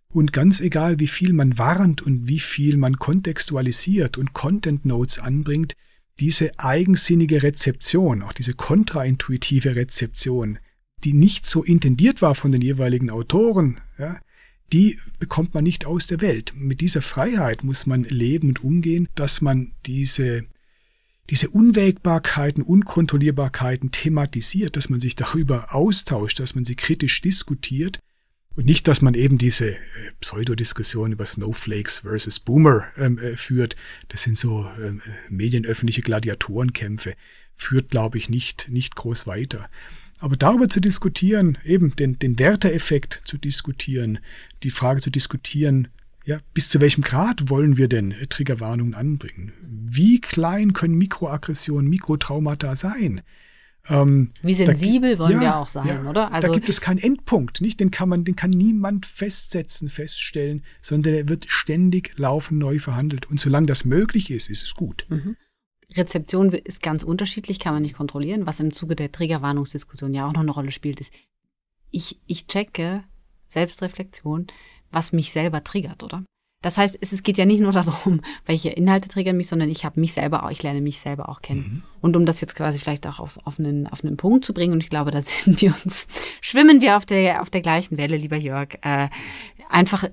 Und 0.08 0.32
ganz 0.32 0.62
egal, 0.62 1.00
wie 1.00 1.08
viel 1.08 1.34
man 1.34 1.58
warnt 1.58 2.04
und 2.04 2.28
wie 2.28 2.40
viel 2.40 2.78
man 2.78 2.98
kontextualisiert 2.98 4.20
und 4.20 4.34
Content 4.34 4.86
Notes 4.86 5.18
anbringt, 5.18 5.74
diese 6.20 6.52
eigensinnige 6.60 7.42
Rezeption, 7.42 8.22
auch 8.22 8.34
diese 8.34 8.54
kontraintuitive 8.54 9.76
Rezeption, 9.76 10.60
die 11.04 11.14
nicht 11.14 11.48
so 11.48 11.64
intendiert 11.64 12.22
war 12.22 12.36
von 12.36 12.52
den 12.52 12.62
jeweiligen 12.62 13.10
Autoren, 13.10 13.82
ja, 13.98 14.20
die 14.72 15.00
bekommt 15.18 15.56
man 15.56 15.64
nicht 15.64 15.88
aus 15.88 16.06
der 16.06 16.22
Welt. 16.22 16.54
Mit 16.56 16.82
dieser 16.82 17.02
Freiheit 17.02 17.64
muss 17.64 17.88
man 17.88 18.04
leben 18.04 18.50
und 18.50 18.64
umgehen, 18.64 19.08
dass 19.16 19.42
man 19.42 19.72
diese 19.88 20.44
diese 21.30 21.50
Unwägbarkeiten, 21.50 22.64
Unkontrollierbarkeiten 22.64 23.92
thematisiert, 23.92 24.76
dass 24.76 24.90
man 24.90 25.00
sich 25.00 25.16
darüber 25.16 25.74
austauscht, 25.74 26.40
dass 26.40 26.56
man 26.56 26.66
sie 26.66 26.76
kritisch 26.76 27.22
diskutiert 27.22 28.00
und 28.56 28.66
nicht, 28.66 28.88
dass 28.88 29.02
man 29.02 29.16
eben 29.16 29.38
diese 29.38 29.72
äh, 29.72 29.80
Pseudodiskussion 30.20 31.12
über 31.12 31.26
Snowflakes 31.26 32.00
versus 32.00 32.40
Boomer 32.40 32.86
ähm, 32.98 33.18
äh, 33.18 33.36
führt. 33.36 33.76
Das 34.10 34.24
sind 34.24 34.38
so 34.38 34.70
ähm, 34.80 35.02
medienöffentliche 35.30 36.02
Gladiatorenkämpfe. 36.02 37.16
Führt, 37.56 37.90
glaube 37.90 38.18
ich, 38.18 38.30
nicht, 38.30 38.70
nicht 38.70 38.96
groß 38.96 39.26
weiter. 39.26 39.70
Aber 40.20 40.38
darüber 40.38 40.70
zu 40.70 40.80
diskutieren, 40.80 41.58
eben 41.64 41.96
den, 41.96 42.20
den 42.20 42.38
Werteeffekt 42.40 43.22
zu 43.26 43.38
diskutieren, 43.38 44.20
die 44.62 44.72
Frage 44.72 45.02
zu 45.02 45.10
diskutieren, 45.10 45.88
ja, 46.26 46.40
bis 46.54 46.70
zu 46.70 46.80
welchem 46.80 47.04
Grad 47.04 47.50
wollen 47.50 47.78
wir 47.78 47.90
denn 47.90 48.14
Triggerwarnungen 48.30 48.94
anbringen? 48.94 49.54
Wie 49.62 50.22
klein 50.22 50.74
können 50.74 50.96
Mikroaggressionen, 50.96 51.90
Mikrotraumata 51.90 52.76
sein? 52.76 53.22
Ähm, 53.90 54.32
Wie 54.42 54.54
sensibel 54.54 55.18
da, 55.18 55.20
wollen 55.20 55.34
ja, 55.34 55.42
wir 55.42 55.56
auch 55.58 55.68
sein, 55.68 55.88
ja, 55.88 56.10
oder? 56.10 56.32
Also, 56.32 56.48
da 56.48 56.54
gibt 56.54 56.70
es 56.70 56.80
keinen 56.80 57.00
Endpunkt, 57.00 57.60
nicht? 57.60 57.82
Den 57.82 57.92
kann 57.92 58.08
man, 58.08 58.24
den 58.24 58.38
kann 58.38 58.50
niemand 58.50 59.06
festsetzen, 59.06 59.90
feststellen, 59.90 60.64
sondern 60.82 61.14
der 61.14 61.28
wird 61.28 61.50
ständig 61.50 62.18
laufend 62.18 62.60
neu 62.60 62.80
verhandelt. 62.80 63.30
Und 63.30 63.42
solange 63.42 63.68
das 63.68 63.84
möglich 63.84 64.32
ist, 64.32 64.50
ist 64.50 64.64
es 64.64 64.76
gut. 64.76 65.06
Mhm. 65.10 65.36
Rezeption 65.92 66.54
ist 66.54 66.82
ganz 66.82 67.04
unterschiedlich, 67.04 67.60
kann 67.60 67.74
man 67.74 67.84
nicht 67.84 67.96
kontrollieren. 67.96 68.46
Was 68.46 68.62
im 68.62 68.72
Zuge 68.72 68.96
der 68.96 69.12
Triggerwarnungsdiskussion 69.12 70.14
ja 70.14 70.28
auch 70.28 70.34
noch 70.34 70.42
eine 70.42 70.52
Rolle 70.52 70.72
spielt, 70.72 71.02
ist, 71.02 71.12
ich, 71.92 72.20
ich 72.26 72.48
checke 72.48 73.04
Selbstreflexion, 73.48 74.48
was 74.94 75.14
mich 75.14 75.32
selber 75.32 75.64
triggert, 75.64 76.04
oder? 76.04 76.24
Das 76.64 76.78
heißt, 76.78 76.98
es, 77.02 77.24
geht 77.24 77.38
ja 77.38 77.46
nicht 77.46 77.60
nur 77.60 77.72
darum, 77.74 78.22
welche 78.46 78.70
Inhalte 78.70 79.10
triggern 79.10 79.38
mich, 79.38 79.50
sondern 79.50 79.70
ich 79.70 79.86
habe 79.86 80.00
mich 80.00 80.14
selber 80.14 80.44
auch, 80.44 80.50
ich 80.50 80.64
lerne 80.64 80.82
mich 80.82 81.00
selber 81.00 81.30
auch 81.30 81.42
kennen. 81.42 81.60
Mhm. 81.60 81.84
Und 82.02 82.16
um 82.16 82.26
das 82.26 82.42
jetzt 82.42 82.56
quasi 82.56 82.80
vielleicht 82.80 83.06
auch 83.06 83.20
auf, 83.20 83.38
auf, 83.46 83.60
einen, 83.60 83.86
auf 83.88 84.04
einen 84.04 84.18
Punkt 84.18 84.46
zu 84.46 84.54
bringen, 84.54 84.74
und 84.74 84.84
ich 84.84 84.90
glaube, 84.90 85.12
da 85.12 85.22
sind 85.22 85.62
wir 85.62 85.76
uns, 85.84 86.08
schwimmen 86.42 86.82
wir 86.82 86.98
auf 86.98 87.06
der, 87.06 87.42
auf 87.42 87.50
der 87.50 87.62
gleichen 87.62 87.98
Welle, 87.98 88.18
lieber 88.18 88.38
Jörg, 88.38 88.76
äh, 88.82 89.10
einfach 89.70 90.06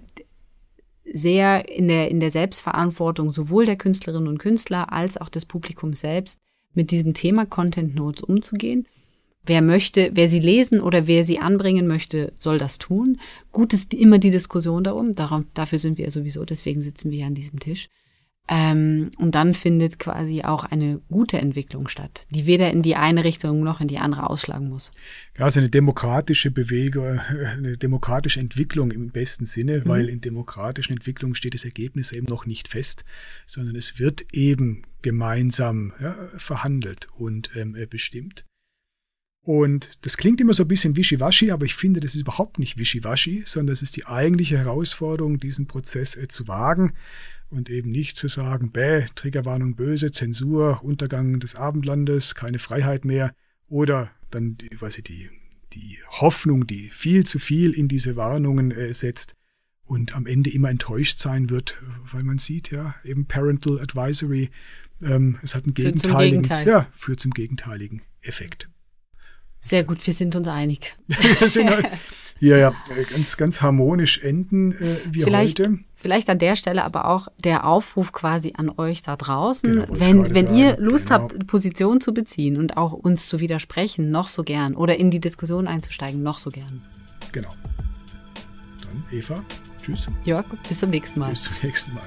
sehr 1.12 1.68
in 1.68 1.89
der, 1.89 2.11
in 2.11 2.20
der 2.20 2.31
Selbstverantwortung 2.31 3.33
sowohl 3.33 3.66
der 3.66 3.76
Künstlerinnen 3.76 4.28
und 4.28 4.39
Künstler 4.39 4.93
als 4.93 5.16
auch 5.16 5.28
des 5.28 5.47
Publikums 5.47 6.01
selbst 6.01 6.41
mit 6.72 6.91
diesem 6.91 7.14
Thema 7.14 7.47
Content 7.47 7.95
Notes 7.95 8.22
umzugehen 8.22 8.87
Wer 9.47 9.62
möchte, 9.62 10.11
wer 10.14 10.28
sie 10.28 10.41
lesen 10.41 10.80
oder 10.80 11.07
wer 11.07 11.24
sie 11.24 11.38
anbringen 11.38 11.86
möchte, 11.86 12.32
soll 12.36 12.59
das 12.59 12.78
tun. 12.78 13.18
Gut 13.53 13.72
ist 13.72 13.95
immer 13.95 14.18
die 14.18 14.30
Diskussion 14.30 14.84
darum. 14.84 15.14
Darum, 15.14 15.47
dafür 15.55 15.78
sind 15.78 15.99
wir 15.99 16.05
ja 16.05 16.11
sowieso, 16.11 16.45
deswegen 16.45 16.82
sitzen 16.82 17.11
wir 17.11 17.20
ja 17.20 17.26
an 17.26 17.34
diesem 17.34 17.59
Tisch. 17.59 17.88
Ähm, 18.53 19.12
und 19.16 19.36
dann 19.36 19.55
findet 19.55 20.01
quasi 20.01 20.43
auch 20.43 20.64
eine 20.64 21.01
gute 21.09 21.38
Entwicklung 21.38 21.86
statt, 21.86 22.26
die 22.30 22.47
weder 22.47 22.68
in 22.72 22.82
die 22.82 22.97
eine 22.97 23.22
Richtung 23.22 23.62
noch 23.62 23.80
in 23.80 23.86
die 23.86 23.99
andere 23.99 24.28
ausschlagen 24.28 24.68
muss. 24.68 24.93
Ja, 25.38 25.45
also 25.45 25.61
eine 25.61 25.70
demokratische 25.70 26.51
Bewegung, 26.51 27.20
eine 27.20 27.76
demokratische 27.76 28.41
Entwicklung 28.41 28.91
im 28.91 29.11
besten 29.11 29.47
Sinne, 29.47 29.78
mhm. 29.78 29.88
weil 29.88 30.09
in 30.09 30.20
demokratischen 30.20 30.95
Entwicklungen 30.95 31.36
steht 31.36 31.55
das 31.55 31.64
Ergebnis 31.64 32.11
eben 32.11 32.26
noch 32.28 32.45
nicht 32.45 32.66
fest, 32.66 33.05
sondern 33.47 33.76
es 33.76 34.01
wird 34.01 34.26
eben 34.32 34.82
gemeinsam 35.01 35.93
ja, 36.01 36.16
verhandelt 36.36 37.07
und 37.16 37.51
ähm, 37.55 37.76
bestimmt. 37.88 38.45
Und 39.43 40.05
das 40.05 40.16
klingt 40.16 40.41
immer 40.41 40.53
so 40.53 40.64
ein 40.64 40.68
bisschen 40.68 40.97
wischiwaschi, 40.97 41.51
aber 41.51 41.64
ich 41.64 41.74
finde, 41.74 42.01
das 42.01 42.14
ist 42.14 42.20
überhaupt 42.22 42.59
nicht 42.59 42.76
wischiwaschi, 42.76 43.45
sondern 43.47 43.72
es 43.72 43.80
ist 43.82 43.97
die 43.97 44.07
eigentliche 44.07 44.59
Herausforderung, 44.59 45.41
diesen 45.41 45.66
Prozess 45.66 46.16
äh, 46.16 46.28
zu 46.28 46.47
wagen 46.47 46.93
und 47.49 47.70
eben 47.70 47.91
nicht 47.91 48.16
zu 48.16 48.28
sagen, 48.28 48.70
bäh, 48.70 49.07
Triggerwarnung 49.14 49.76
böse, 49.76 50.12
Zensur, 50.12 50.80
Untergang 50.82 51.41
des 51.41 51.55
Abendlandes, 51.55 52.34
keine 52.34 52.59
Freiheit 52.59 53.05
mehr 53.05 53.34
oder 53.68 54.11
dann 54.30 54.57
die, 54.59 54.80
weiß 54.80 54.99
ich, 54.99 55.05
die, 55.05 55.30
die 55.72 55.99
Hoffnung, 56.09 56.66
die 56.66 56.91
viel 56.91 57.24
zu 57.24 57.38
viel 57.38 57.72
in 57.72 57.88
diese 57.88 58.16
Warnungen 58.16 58.70
äh, 58.70 58.93
setzt 58.93 59.36
und 59.84 60.14
am 60.14 60.26
Ende 60.26 60.51
immer 60.51 60.68
enttäuscht 60.70 61.18
sein 61.18 61.51
wird, 61.51 61.82
weil 62.12 62.22
man 62.22 62.38
sieht 62.38 62.70
ja 62.70 62.95
eben 63.05 63.26
Parental 63.26 63.80
Advisory, 63.80 64.51
ähm, 65.03 65.38
es 65.43 65.55
hat 65.55 65.64
einen 65.64 65.74
gegenteiligen, 65.74 66.43
Gegenteil. 66.43 66.68
ja, 66.68 66.88
führt 66.93 67.20
zum 67.20 67.32
gegenteiligen 67.32 68.03
Effekt. 68.20 68.68
Sehr 69.61 69.85
gut, 69.85 70.07
wir 70.07 70.15
sind 70.15 70.35
uns 70.37 70.49
einig. 70.49 70.97
wir 71.07 71.49
sind 71.49 71.71
halt 71.71 71.87
hier 72.41 72.57
ja 72.57 72.75
ganz, 73.11 73.37
ganz 73.37 73.61
harmonisch 73.61 74.23
enden 74.25 74.73
äh, 74.73 74.97
wie 75.11 75.23
vielleicht, 75.23 75.61
heute. 75.61 75.79
Vielleicht 75.95 76.31
an 76.31 76.39
der 76.39 76.57
Stelle 76.57 76.85
aber 76.85 77.05
auch 77.05 77.29
der 77.45 77.67
Aufruf 77.67 78.13
quasi 78.13 78.55
an 78.57 78.71
euch 78.71 79.03
da 79.03 79.17
draußen. 79.17 79.85
Genau, 79.85 79.87
wenn 79.91 80.35
wenn 80.35 80.57
ihr 80.57 80.79
Lust 80.79 81.09
genau. 81.09 81.21
habt, 81.21 81.47
Position 81.47 82.01
zu 82.01 82.15
beziehen 82.15 82.57
und 82.57 82.79
auch 82.79 82.93
uns 82.93 83.27
zu 83.27 83.41
widersprechen, 83.41 84.11
noch 84.11 84.29
so 84.29 84.43
gern. 84.43 84.75
Oder 84.75 84.97
in 84.97 85.11
die 85.11 85.21
Diskussion 85.21 85.69
einzusteigen, 85.69 86.23
noch 86.23 86.39
so 86.39 86.49
gern. 86.49 86.83
Genau. 87.33 87.51
Dann 88.81 89.05
Eva, 89.13 89.45
tschüss. 89.83 90.09
Jörg, 90.25 90.47
bis 90.67 90.79
zum 90.79 90.89
nächsten 90.89 91.21
Mal. 91.21 91.31
Bis 91.31 91.43
zum 91.43 91.55
nächsten 91.63 91.95
Mal. 91.95 92.07